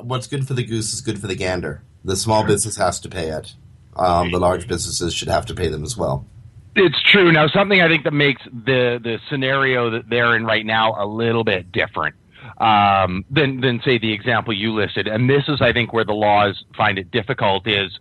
what's 0.00 0.26
good 0.26 0.46
for 0.46 0.54
the 0.54 0.64
goose 0.64 0.92
is 0.92 1.00
good 1.00 1.18
for 1.20 1.26
the 1.26 1.34
gander. 1.34 1.82
The 2.04 2.16
small 2.16 2.40
sure. 2.40 2.48
business 2.48 2.76
has 2.76 3.00
to 3.00 3.08
pay 3.08 3.28
it. 3.28 3.54
Um, 3.96 4.30
the 4.30 4.40
large 4.40 4.66
businesses 4.66 5.14
should 5.14 5.28
have 5.28 5.46
to 5.46 5.54
pay 5.54 5.68
them 5.68 5.84
as 5.84 5.96
well. 5.96 6.26
It's 6.74 7.00
true. 7.02 7.30
Now, 7.30 7.46
something 7.46 7.80
I 7.80 7.88
think 7.88 8.04
that 8.04 8.12
makes 8.12 8.42
the 8.44 8.98
the 9.00 9.18
scenario 9.30 9.90
that 9.90 10.08
they're 10.08 10.34
in 10.34 10.44
right 10.44 10.66
now 10.66 10.96
a 10.98 11.06
little 11.06 11.44
bit 11.44 11.70
different 11.70 12.16
um, 12.58 13.24
than 13.30 13.60
than 13.60 13.80
say 13.84 13.98
the 13.98 14.12
example 14.12 14.52
you 14.52 14.72
listed, 14.74 15.06
and 15.06 15.30
this 15.30 15.44
is 15.46 15.60
I 15.60 15.72
think 15.72 15.92
where 15.92 16.04
the 16.04 16.14
laws 16.14 16.64
find 16.76 16.98
it 16.98 17.12
difficult 17.12 17.68
is 17.68 17.96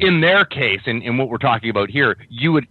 in 0.00 0.20
their 0.20 0.44
case, 0.44 0.80
in, 0.86 1.02
in 1.02 1.16
what 1.16 1.28
we're 1.28 1.38
talking 1.38 1.70
about 1.70 1.90
here, 1.90 2.16
you 2.28 2.52
would 2.52 2.66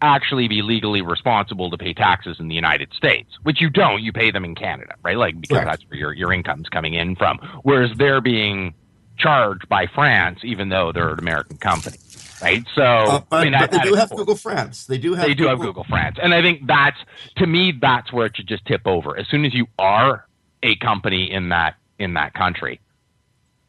actually 0.00 0.48
be 0.48 0.62
legally 0.62 1.02
responsible 1.02 1.70
to 1.70 1.78
pay 1.78 1.92
taxes 1.92 2.38
in 2.40 2.48
the 2.48 2.54
United 2.54 2.92
States, 2.92 3.30
which 3.42 3.60
you 3.60 3.70
don't. 3.70 4.02
You 4.02 4.12
pay 4.12 4.30
them 4.30 4.44
in 4.44 4.54
Canada, 4.54 4.94
right? 5.02 5.16
Like 5.16 5.40
because 5.40 5.64
that's 5.64 5.82
where 5.88 5.98
your 5.98 6.12
your 6.12 6.32
income's 6.32 6.68
coming 6.68 6.94
in 6.94 7.16
from. 7.16 7.38
Whereas 7.62 7.90
they're 7.96 8.20
being 8.20 8.74
charged 9.18 9.68
by 9.68 9.86
France, 9.86 10.40
even 10.44 10.68
though 10.68 10.92
they're 10.92 11.12
an 11.12 11.18
American 11.18 11.58
company. 11.58 11.98
Right, 12.40 12.64
so 12.76 12.82
uh, 12.82 13.20
but, 13.28 13.36
I 13.36 13.44
mean, 13.44 13.54
but 13.58 13.72
they 13.72 13.78
do 13.78 13.94
have 13.94 14.10
Google 14.10 14.36
France. 14.36 14.86
They 14.86 14.98
do 14.98 15.14
have. 15.14 15.26
They 15.26 15.34
do 15.34 15.42
Google. 15.42 15.50
have 15.50 15.60
Google 15.60 15.84
France, 15.84 16.18
and 16.22 16.32
I 16.32 16.40
think 16.40 16.68
that's 16.68 16.98
to 17.38 17.46
me 17.48 17.72
that's 17.80 18.12
where 18.12 18.26
it 18.26 18.36
should 18.36 18.46
just 18.46 18.64
tip 18.64 18.82
over. 18.86 19.18
As 19.18 19.26
soon 19.28 19.44
as 19.44 19.52
you 19.52 19.66
are 19.76 20.24
a 20.62 20.76
company 20.76 21.32
in 21.32 21.48
that 21.48 21.74
in 21.98 22.14
that 22.14 22.34
country, 22.34 22.80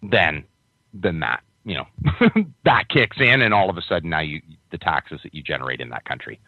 then 0.03 0.43
then 0.93 1.21
that 1.21 1.41
you 1.65 1.75
know 1.77 1.88
that 2.63 2.89
kicks 2.89 3.17
in, 3.19 3.41
and 3.41 3.55
all 3.55 3.71
of 3.71 3.77
a 3.77 3.82
sudden 3.82 4.11
now 4.11 4.19
you 4.19 4.41
the 4.72 4.78
taxes 4.78 5.20
that 5.24 5.34
you 5.34 5.41
generate 5.41 5.82
in 5.82 5.89
that 5.89 6.05
country. 6.05 6.39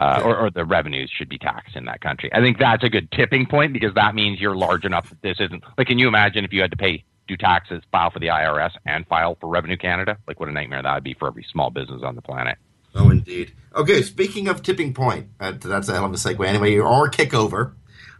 Uh, 0.00 0.22
or, 0.24 0.36
or, 0.36 0.50
the 0.50 0.64
revenues 0.64 1.10
should 1.10 1.28
be 1.28 1.36
taxed 1.36 1.74
in 1.74 1.84
that 1.84 2.00
country. 2.00 2.32
I 2.32 2.40
think 2.40 2.58
that's 2.58 2.84
a 2.84 2.88
good 2.88 3.10
tipping 3.10 3.44
point 3.44 3.72
because 3.72 3.92
that 3.94 4.14
means 4.14 4.40
you're 4.40 4.54
large 4.54 4.84
enough 4.84 5.10
that 5.10 5.20
this 5.20 5.40
isn't 5.40 5.64
like. 5.76 5.88
Can 5.88 5.98
you 5.98 6.06
imagine 6.06 6.44
if 6.44 6.52
you 6.52 6.60
had 6.60 6.70
to 6.70 6.76
pay 6.76 7.04
do 7.30 7.36
taxes, 7.36 7.82
file 7.92 8.10
for 8.10 8.18
the 8.18 8.26
IRS, 8.26 8.72
and 8.84 9.06
file 9.06 9.36
for 9.40 9.48
Revenue 9.48 9.76
Canada. 9.76 10.18
Like, 10.26 10.40
what 10.40 10.48
a 10.48 10.52
nightmare 10.52 10.82
that 10.82 10.94
would 10.94 11.04
be 11.04 11.14
for 11.14 11.28
every 11.28 11.46
small 11.50 11.70
business 11.70 12.02
on 12.02 12.16
the 12.16 12.22
planet. 12.22 12.58
Oh, 12.94 13.08
indeed. 13.08 13.52
Okay, 13.74 14.02
speaking 14.02 14.48
of 14.48 14.62
tipping 14.62 14.92
point, 14.92 15.28
uh, 15.38 15.52
that's 15.52 15.88
a 15.88 15.94
hell 15.94 16.04
of 16.04 16.12
a 16.12 16.16
segue. 16.16 16.44
Anyway, 16.46 16.76
or 16.76 17.08
kickover. 17.08 17.74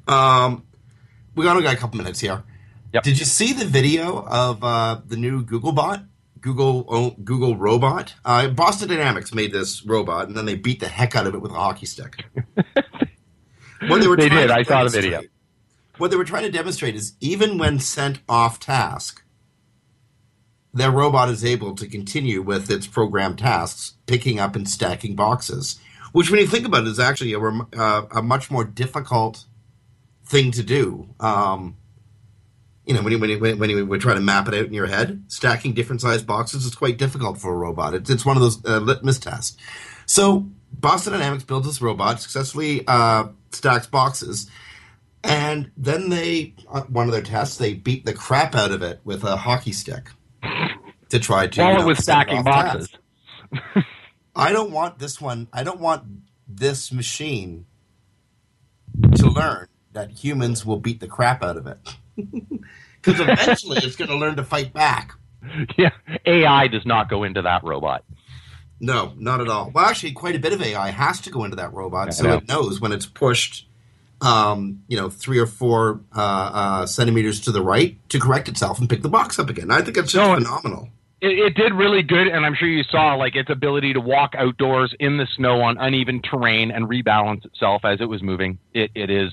Um, 0.07 0.65
we 1.35 1.49
only 1.49 1.65
got 1.65 1.75
a 1.75 1.77
couple 1.77 1.99
minutes 1.99 2.21
here. 2.21 2.45
Yep. 2.95 3.03
Did 3.03 3.19
you 3.19 3.25
see 3.25 3.53
the 3.53 3.65
video 3.65 4.25
of 4.25 4.63
uh, 4.63 5.01
the 5.07 5.17
new 5.17 5.43
Google 5.45 5.73
bot? 5.73 6.05
Google 6.41 6.85
oh, 6.89 7.11
Google 7.23 7.57
robot. 7.57 8.15
Uh, 8.25 8.49
Boston 8.49 8.89
Dynamics 8.89 9.35
made 9.35 9.53
this 9.53 9.85
robot, 9.85 10.29
and 10.29 10.37
then 10.37 10.47
they 10.47 10.55
beat 10.55 10.81
the 10.81 10.89
heck 10.89 11.15
out 11.17 11.27
of 11.27 11.35
it 11.35 11.43
with 11.43 11.51
a 11.53 11.55
hockey 11.55 11.87
stick. 11.87 12.25
what 13.87 14.01
they 14.01 14.07
were 14.09 14.17
They 14.17 14.29
trying 14.29 14.41
did. 14.43 14.47
to 14.49 14.55
I 14.55 14.63
saw 14.63 14.85
the 14.85 14.91
demonstrate- 14.91 15.05
video. 15.05 15.21
What 15.99 16.11
they 16.11 16.17
were 16.17 16.25
trying 16.25 16.45
to 16.45 16.51
demonstrate 16.51 16.95
is 16.95 17.13
even 17.21 17.59
when 17.59 17.79
sent 17.79 18.21
off 18.27 18.59
task, 18.59 19.23
their 20.73 20.91
robot 20.91 21.29
is 21.29 21.45
able 21.45 21.75
to 21.75 21.87
continue 21.87 22.41
with 22.41 22.71
its 22.71 22.87
programmed 22.87 23.39
tasks, 23.39 23.95
picking 24.07 24.39
up 24.41 24.57
and 24.57 24.67
stacking 24.69 25.15
boxes. 25.15 25.79
Which, 26.13 26.31
when 26.31 26.41
you 26.41 26.47
think 26.47 26.65
about 26.65 26.85
it, 26.85 26.89
is 26.89 26.99
actually 26.99 27.35
a, 27.35 27.39
rem- 27.39 27.67
uh, 27.77 28.07
a 28.13 28.23
much 28.23 28.51
more 28.51 28.65
difficult 28.65 29.45
thing 30.25 30.53
to 30.53 30.63
do. 30.63 31.09
Um, 31.21 31.77
you 32.91 32.97
know, 32.97 33.03
when 33.03 33.13
you, 33.13 33.19
when, 33.21 33.31
you, 33.31 33.39
when, 33.39 33.71
you, 33.71 33.87
we're 33.87 34.01
trying 34.01 34.17
to 34.17 34.21
map 34.21 34.49
it 34.49 34.55
out 34.55 34.67
in 34.67 34.73
your 34.73 34.89
head, 34.89 35.23
stacking 35.29 35.75
different 35.75 36.01
sized 36.01 36.27
boxes 36.27 36.65
is 36.65 36.75
quite 36.75 36.99
difficult 36.99 37.39
for 37.39 37.53
a 37.53 37.57
robot. 37.57 37.95
It's, 37.95 38.11
it's 38.11 38.27
one 38.27 38.37
of 38.37 38.43
those 38.43 38.65
uh, 38.65 38.79
litmus 38.79 39.21
tests. 39.21 39.57
So 40.07 40.49
Boston 40.73 41.13
Dynamics 41.13 41.45
builds 41.45 41.69
this 41.69 41.81
robot, 41.81 42.21
successfully 42.21 42.83
uh, 42.89 43.29
stacks 43.53 43.87
boxes, 43.87 44.51
and 45.23 45.71
then 45.77 46.09
they, 46.09 46.55
uh, 46.69 46.81
one 46.89 47.07
of 47.07 47.13
their 47.13 47.23
tests, 47.23 47.59
they 47.59 47.75
beat 47.75 48.05
the 48.05 48.13
crap 48.13 48.57
out 48.57 48.73
of 48.73 48.83
it 48.83 48.99
with 49.05 49.23
a 49.23 49.37
hockey 49.37 49.71
stick 49.71 50.11
to 51.11 51.21
try 51.21 51.47
to. 51.47 51.63
While 51.63 51.83
it 51.83 51.87
was 51.87 51.99
stacking 51.99 52.43
boxes. 52.43 52.89
I 54.35 54.51
don't 54.51 54.73
want 54.73 54.99
this 54.99 55.21
one. 55.21 55.47
I 55.53 55.63
don't 55.63 55.79
want 55.79 56.03
this 56.49 56.91
machine 56.91 57.67
to 59.15 59.29
learn 59.29 59.69
that 59.93 60.11
humans 60.11 60.67
will 60.67 60.81
beat 60.81 60.99
the 60.99 61.07
crap 61.07 61.45
out 61.45 61.57
of 61.57 61.69
it. 61.69 61.79
Because 63.03 63.21
eventually 63.21 63.79
it's 63.79 63.97
going 63.97 64.11
to 64.11 64.17
learn 64.17 64.37
to 64.37 64.45
fight 64.45 64.73
back. 64.73 65.13
Yeah, 65.79 65.91
AI 66.27 66.69
does 66.69 66.85
not 66.85 67.09
go 67.09 67.25
into 67.25 67.41
that 67.41 67.65
robot. 67.65 68.05
No, 68.79 69.13
not 69.17 69.41
at 69.41 69.49
all. 69.49 69.71
Well, 69.75 69.85
actually, 69.85 70.13
quite 70.13 70.35
a 70.35 70.39
bit 70.39 70.53
of 70.53 70.63
AI 70.63 70.91
has 70.91 71.21
to 71.23 71.31
go 71.31 71.45
into 71.45 71.57
that 71.57 71.73
robot, 71.75 72.15
so 72.15 72.25
know. 72.25 72.37
it 72.37 72.49
knows 72.49 72.81
when 72.81 72.93
it's 72.93 73.07
pushed, 73.07 73.67
um, 74.21 74.83
you 74.89 74.97
know, 74.97 75.11
three 75.11 75.39
or 75.39 75.47
four 75.47 76.01
uh, 76.15 76.21
uh, 76.21 76.87
centimeters 76.87 77.41
to 77.41 77.53
the 77.53 77.63
right 77.63 77.97
to 78.09 78.19
correct 78.19 78.49
itself 78.49 78.79
and 78.79 78.89
pick 78.89 79.03
the 79.03 79.09
box 79.09 79.39
up 79.39 79.51
again. 79.51 79.71
I 79.71 79.83
think 79.83 79.97
that's 79.97 80.13
just 80.13 80.29
No, 80.29 80.35
phenomenal. 80.35 80.89
It, 81.21 81.39
it 81.39 81.55
did 81.55 81.75
really 81.75 82.03
good, 82.03 82.27
and 82.27 82.47
I'm 82.47 82.55
sure 82.55 82.69
you 82.69 82.83
saw 82.85 83.15
like 83.15 83.37
its 83.37 83.51
ability 83.51 83.93
to 83.93 84.01
walk 84.01 84.35
outdoors 84.35 84.95
in 84.99 85.19
the 85.19 85.27
snow 85.37 85.61
on 85.61 85.77
uneven 85.77 86.23
terrain 86.23 86.71
and 86.71 86.89
rebalance 86.89 87.45
itself 87.45 87.85
as 87.85 88.01
it 88.01 88.07
was 88.07 88.23
moving. 88.23 88.59
It, 88.73 88.91
it 88.95 89.11
is 89.11 89.31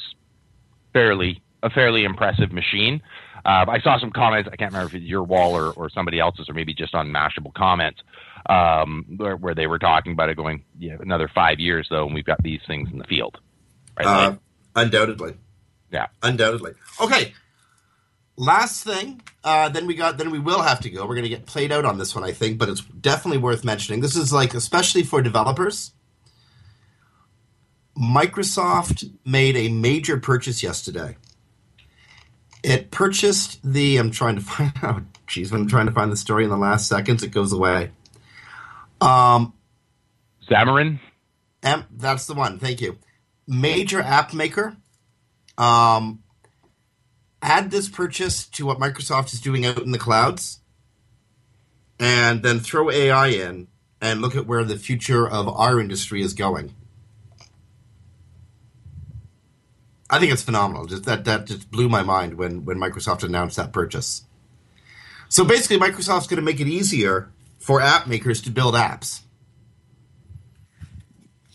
fairly 0.91 1.41
a 1.63 1.69
fairly 1.69 2.03
impressive 2.03 2.51
machine. 2.51 3.01
Uh, 3.47 3.65
I 3.69 3.79
saw 3.79 3.97
some 3.97 4.11
comments. 4.11 4.49
I 4.51 4.57
can't 4.57 4.73
remember 4.73 4.89
if 4.89 5.01
it's 5.01 5.05
your 5.05 5.23
wall 5.23 5.55
or, 5.55 5.71
or 5.71 5.89
somebody 5.89 6.19
else's, 6.19 6.49
or 6.49 6.53
maybe 6.53 6.73
just 6.73 6.93
on 6.93 7.07
Mashable 7.07 7.53
comments, 7.53 8.01
um, 8.49 9.05
where, 9.15 9.37
where 9.37 9.55
they 9.55 9.67
were 9.67 9.79
talking 9.79 10.11
about 10.11 10.27
it 10.29 10.35
going, 10.35 10.65
yeah, 10.77 10.97
another 10.99 11.29
five 11.33 11.57
years 11.57 11.87
though, 11.89 12.05
and 12.05 12.13
we've 12.13 12.25
got 12.25 12.43
these 12.43 12.59
things 12.67 12.89
in 12.91 12.97
the 12.97 13.05
field. 13.05 13.37
Right? 13.97 14.05
Uh, 14.05 14.29
Like, 14.31 14.39
undoubtedly. 14.75 15.35
yeah. 15.91 16.07
Undoubtedly. 16.21 16.73
Okay. 17.01 17.33
Last 18.35 18.83
thing, 18.83 19.21
uh, 19.45 19.69
then 19.69 19.87
we 19.87 19.95
got. 19.95 20.19
Then 20.19 20.29
we 20.29 20.37
will 20.37 20.61
have 20.61 20.81
to 20.81 20.89
go. 20.91 21.07
We're 21.07 21.15
going 21.15 21.23
to 21.23 21.29
get 21.29 21.47
played 21.47 21.71
out 21.71 21.85
on 21.85 21.97
this 21.97 22.13
one, 22.13 22.23
I 22.23 22.33
think, 22.33 22.59
but 22.59 22.69
it's 22.69 22.81
definitely 22.81 23.39
worth 23.39 23.63
mentioning. 23.63 24.01
This 24.01 24.15
is 24.15 24.31
like, 24.31 24.53
especially 24.53 25.01
for 25.01 25.23
developers. 25.23 25.93
Microsoft 27.97 29.09
made 29.25 29.55
a 29.55 29.69
major 29.69 30.17
purchase 30.19 30.61
yesterday. 30.61 31.17
It 32.67 32.91
purchased 32.91 33.61
the. 33.63 33.95
I'm 33.95 34.11
trying 34.11 34.35
to 34.35 34.41
find 34.41 34.73
out. 34.83 35.03
Geez, 35.25 35.53
when 35.53 35.61
I'm 35.61 35.67
trying 35.69 35.85
to 35.85 35.93
find 35.93 36.11
the 36.11 36.17
story 36.17 36.43
in 36.43 36.49
the 36.49 36.57
last 36.57 36.89
seconds, 36.89 37.23
it 37.23 37.29
goes 37.29 37.53
away. 37.53 37.91
Um, 38.99 39.53
Xamarin. 40.49 40.99
Em, 41.63 41.85
that's 41.95 42.25
the 42.25 42.33
one. 42.33 42.59
Thank 42.59 42.81
you. 42.81 42.97
Major 43.47 44.01
app 44.01 44.33
maker. 44.33 44.75
Um, 45.57 46.23
add 47.41 47.71
this 47.71 47.87
purchase 47.87 48.45
to 48.47 48.65
what 48.65 48.79
Microsoft 48.79 49.33
is 49.33 49.39
doing 49.39 49.65
out 49.65 49.79
in 49.79 49.91
the 49.91 49.97
clouds, 49.97 50.59
and 51.97 52.43
then 52.43 52.59
throw 52.59 52.91
AI 52.91 53.27
in 53.27 53.69
and 54.01 54.21
look 54.21 54.35
at 54.35 54.45
where 54.45 54.65
the 54.65 54.77
future 54.77 55.25
of 55.25 55.47
our 55.47 55.79
industry 55.79 56.21
is 56.21 56.33
going. 56.33 56.75
I 60.09 60.19
think 60.19 60.31
it's 60.31 60.41
phenomenal. 60.41 60.85
Just 60.85 61.03
that 61.03 61.25
that 61.25 61.45
just 61.45 61.69
blew 61.69 61.89
my 61.89 62.03
mind 62.03 62.35
when 62.35 62.65
when 62.65 62.77
Microsoft 62.77 63.23
announced 63.23 63.57
that 63.57 63.73
purchase. 63.73 64.23
So 65.29 65.43
basically, 65.43 65.77
Microsoft's 65.77 66.27
going 66.27 66.37
to 66.37 66.41
make 66.41 66.59
it 66.59 66.67
easier 66.67 67.29
for 67.59 67.81
app 67.81 68.07
makers 68.07 68.41
to 68.43 68.49
build 68.49 68.75
apps. 68.75 69.21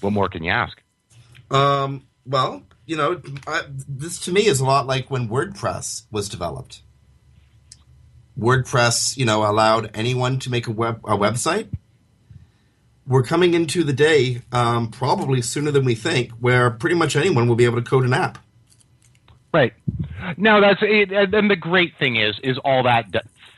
What 0.00 0.12
more 0.12 0.28
can 0.28 0.42
you 0.42 0.50
ask? 0.50 0.76
Um, 1.50 2.06
well, 2.26 2.64
you 2.86 2.96
know, 2.96 3.22
I, 3.46 3.62
this 3.88 4.18
to 4.20 4.32
me 4.32 4.46
is 4.46 4.60
a 4.60 4.64
lot 4.64 4.86
like 4.86 5.10
when 5.10 5.28
WordPress 5.28 6.04
was 6.10 6.28
developed. 6.28 6.82
WordPress, 8.38 9.16
you 9.16 9.24
know, 9.24 9.48
allowed 9.48 9.90
anyone 9.94 10.38
to 10.40 10.50
make 10.50 10.66
a 10.66 10.72
web 10.72 11.00
a 11.04 11.16
website. 11.16 11.68
We're 13.06 13.22
coming 13.22 13.54
into 13.54 13.82
the 13.82 13.92
day, 13.92 14.42
um, 14.52 14.88
probably 14.88 15.42
sooner 15.42 15.70
than 15.70 15.84
we 15.84 15.94
think, 15.94 16.30
where 16.32 16.70
pretty 16.70 16.96
much 16.96 17.16
anyone 17.16 17.48
will 17.48 17.56
be 17.56 17.64
able 17.64 17.82
to 17.82 17.88
code 17.88 18.04
an 18.04 18.14
app. 18.14 18.38
Right. 19.52 19.74
No, 20.36 20.60
that's 20.60 20.80
it. 20.82 21.12
And 21.12 21.50
the 21.50 21.56
great 21.56 21.96
thing 21.98 22.16
is, 22.16 22.38
is 22.42 22.58
all 22.64 22.84
that 22.84 23.06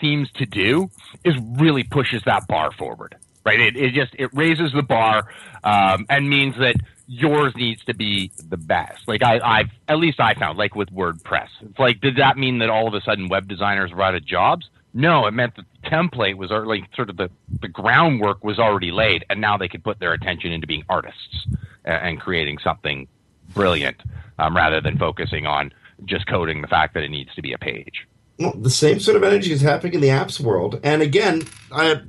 seems 0.01 0.31
to 0.33 0.47
do 0.47 0.91
is 1.25 1.35
really 1.59 1.85
pushes 1.85 2.23
that 2.27 2.47
bar 2.49 2.73
forward. 2.73 3.17
Right. 3.45 3.61
It, 3.61 3.77
it 3.77 3.93
just 3.93 4.15
it 4.19 4.31
raises 4.33 4.73
the 4.73 4.83
bar 4.83 5.29
um, 5.63 6.07
and 6.09 6.29
means 6.29 6.57
that 6.59 6.77
yours 7.07 7.53
needs 7.57 7.85
to 7.85 7.95
be 7.95 8.31
the 8.49 8.57
best. 8.57 9.07
Like 9.07 9.23
I, 9.23 9.39
I've 9.39 9.71
at 9.89 9.99
least 9.99 10.19
I 10.21 10.35
found 10.35 10.59
like 10.59 10.75
with 10.75 10.91
WordPress. 10.91 11.49
It's 11.61 11.79
like 11.79 12.01
did 12.01 12.17
that 12.17 12.39
mean 12.39 12.59
that 12.59 12.71
all 12.71 12.89
of 12.89 12.95
a 12.95 13.03
sudden 13.03 13.29
web 13.29 13.47
designers 13.47 13.93
were 13.93 14.03
out 14.03 14.15
of 14.15 14.25
jobs? 14.25 14.69
No, 14.95 15.27
it 15.27 15.33
meant 15.33 15.57
that 15.57 15.67
template 15.85 16.37
was 16.37 16.51
already 16.51 16.87
sort 16.95 17.11
of 17.11 17.17
the, 17.17 17.31
the 17.61 17.69
groundwork 17.69 18.43
was 18.45 18.59
already 18.59 18.91
laid, 18.91 19.25
and 19.31 19.41
now 19.41 19.57
they 19.57 19.69
could 19.69 19.85
put 19.85 19.99
their 20.01 20.13
attention 20.13 20.53
into 20.53 20.67
being 20.67 20.85
artists 20.89 21.47
and, 21.85 22.09
and 22.09 22.21
creating 22.21 22.59
something 22.59 23.07
brilliant 23.55 23.97
um, 24.39 24.57
rather 24.57 24.81
than 24.81 24.99
focusing 24.99 25.47
on 25.47 25.73
just 26.05 26.27
coding 26.27 26.61
the 26.61 26.69
fact 26.69 26.95
that 26.95 27.03
it 27.03 27.11
needs 27.11 27.35
to 27.35 27.43
be 27.43 27.53
a 27.53 27.59
page. 27.59 28.07
Well, 28.39 28.53
the 28.53 28.71
same 28.71 28.99
sort 28.99 29.17
of 29.17 29.23
energy 29.23 29.53
is 29.53 29.61
happening 29.61 29.95
in 29.95 30.01
the 30.01 30.09
apps 30.09 30.41
world. 30.41 30.81
And 30.83 31.03
again, 31.03 31.45
I 31.71 32.01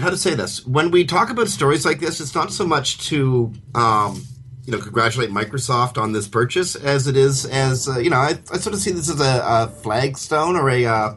how 0.00 0.10
to 0.10 0.16
say 0.16 0.34
this 0.34 0.66
when 0.66 0.90
we 0.90 1.04
talk 1.04 1.30
about 1.30 1.48
stories 1.48 1.84
like 1.84 2.00
this, 2.00 2.20
it's 2.20 2.34
not 2.34 2.52
so 2.52 2.66
much 2.66 2.98
to 3.08 3.52
um, 3.74 4.22
you 4.64 4.72
know 4.72 4.78
congratulate 4.78 5.30
Microsoft 5.30 6.00
on 6.00 6.12
this 6.12 6.26
purchase 6.26 6.74
as 6.74 7.06
it 7.06 7.16
is 7.16 7.46
as 7.46 7.88
uh, 7.88 7.98
you 7.98 8.10
know 8.10 8.16
I, 8.16 8.38
I 8.52 8.58
sort 8.58 8.74
of 8.74 8.80
see 8.80 8.90
this 8.90 9.08
as 9.08 9.20
a, 9.20 9.42
a 9.44 9.68
flagstone 9.68 10.56
or 10.56 10.68
a 10.70 10.86
uh, 10.86 11.14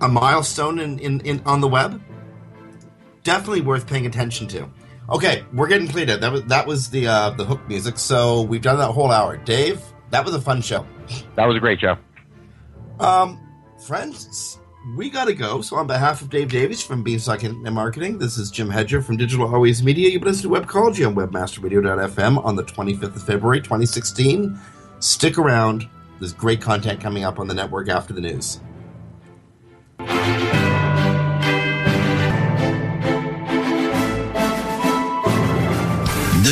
a 0.00 0.08
milestone 0.08 0.78
in, 0.78 0.98
in, 0.98 1.20
in 1.20 1.42
on 1.46 1.60
the 1.60 1.68
web. 1.68 2.00
Definitely 3.22 3.62
worth 3.62 3.86
paying 3.86 4.06
attention 4.06 4.46
to. 4.48 4.68
Okay, 5.08 5.44
we're 5.52 5.68
getting 5.68 5.88
played. 5.88 6.08
That 6.08 6.32
was 6.32 6.44
that 6.44 6.66
was 6.66 6.90
the 6.90 7.06
uh, 7.06 7.30
the 7.30 7.44
hook 7.44 7.66
music. 7.68 7.98
So 7.98 8.42
we've 8.42 8.62
done 8.62 8.78
that 8.78 8.90
whole 8.90 9.10
hour. 9.10 9.36
Dave, 9.36 9.82
that 10.10 10.24
was 10.24 10.34
a 10.34 10.40
fun 10.40 10.62
show. 10.62 10.86
That 11.36 11.46
was 11.46 11.56
a 11.56 11.60
great 11.60 11.80
show. 11.80 11.96
Um, 13.00 13.40
friends, 13.84 14.58
we 14.96 15.10
got 15.10 15.26
to 15.26 15.34
go. 15.34 15.60
So, 15.62 15.76
on 15.76 15.86
behalf 15.86 16.20
of 16.22 16.30
Dave 16.30 16.50
Davies 16.50 16.82
from 16.82 17.02
Beanstalk 17.02 17.42
and 17.42 17.62
Marketing, 17.62 18.18
this 18.18 18.36
is 18.36 18.50
Jim 18.50 18.68
Hedger 18.68 19.00
from 19.02 19.16
Digital 19.16 19.52
Always 19.52 19.82
Media. 19.82 20.10
You've 20.10 20.22
been 20.22 20.32
listening 20.32 20.54
to 20.54 20.60
Webcology 20.60 21.06
on 21.06 21.14
WebmasterRadio.fm 21.14 22.44
on 22.44 22.56
the 22.56 22.64
25th 22.64 23.16
of 23.16 23.22
February, 23.22 23.60
2016. 23.60 24.58
Stick 25.00 25.38
around. 25.38 25.88
There's 26.20 26.32
great 26.32 26.60
content 26.60 27.00
coming 27.00 27.24
up 27.24 27.38
on 27.38 27.48
the 27.48 27.54
network 27.54 27.88
after 27.88 28.12
the 28.12 28.20
news. 28.20 28.60
Thank 30.06 30.42
you. 30.42 30.53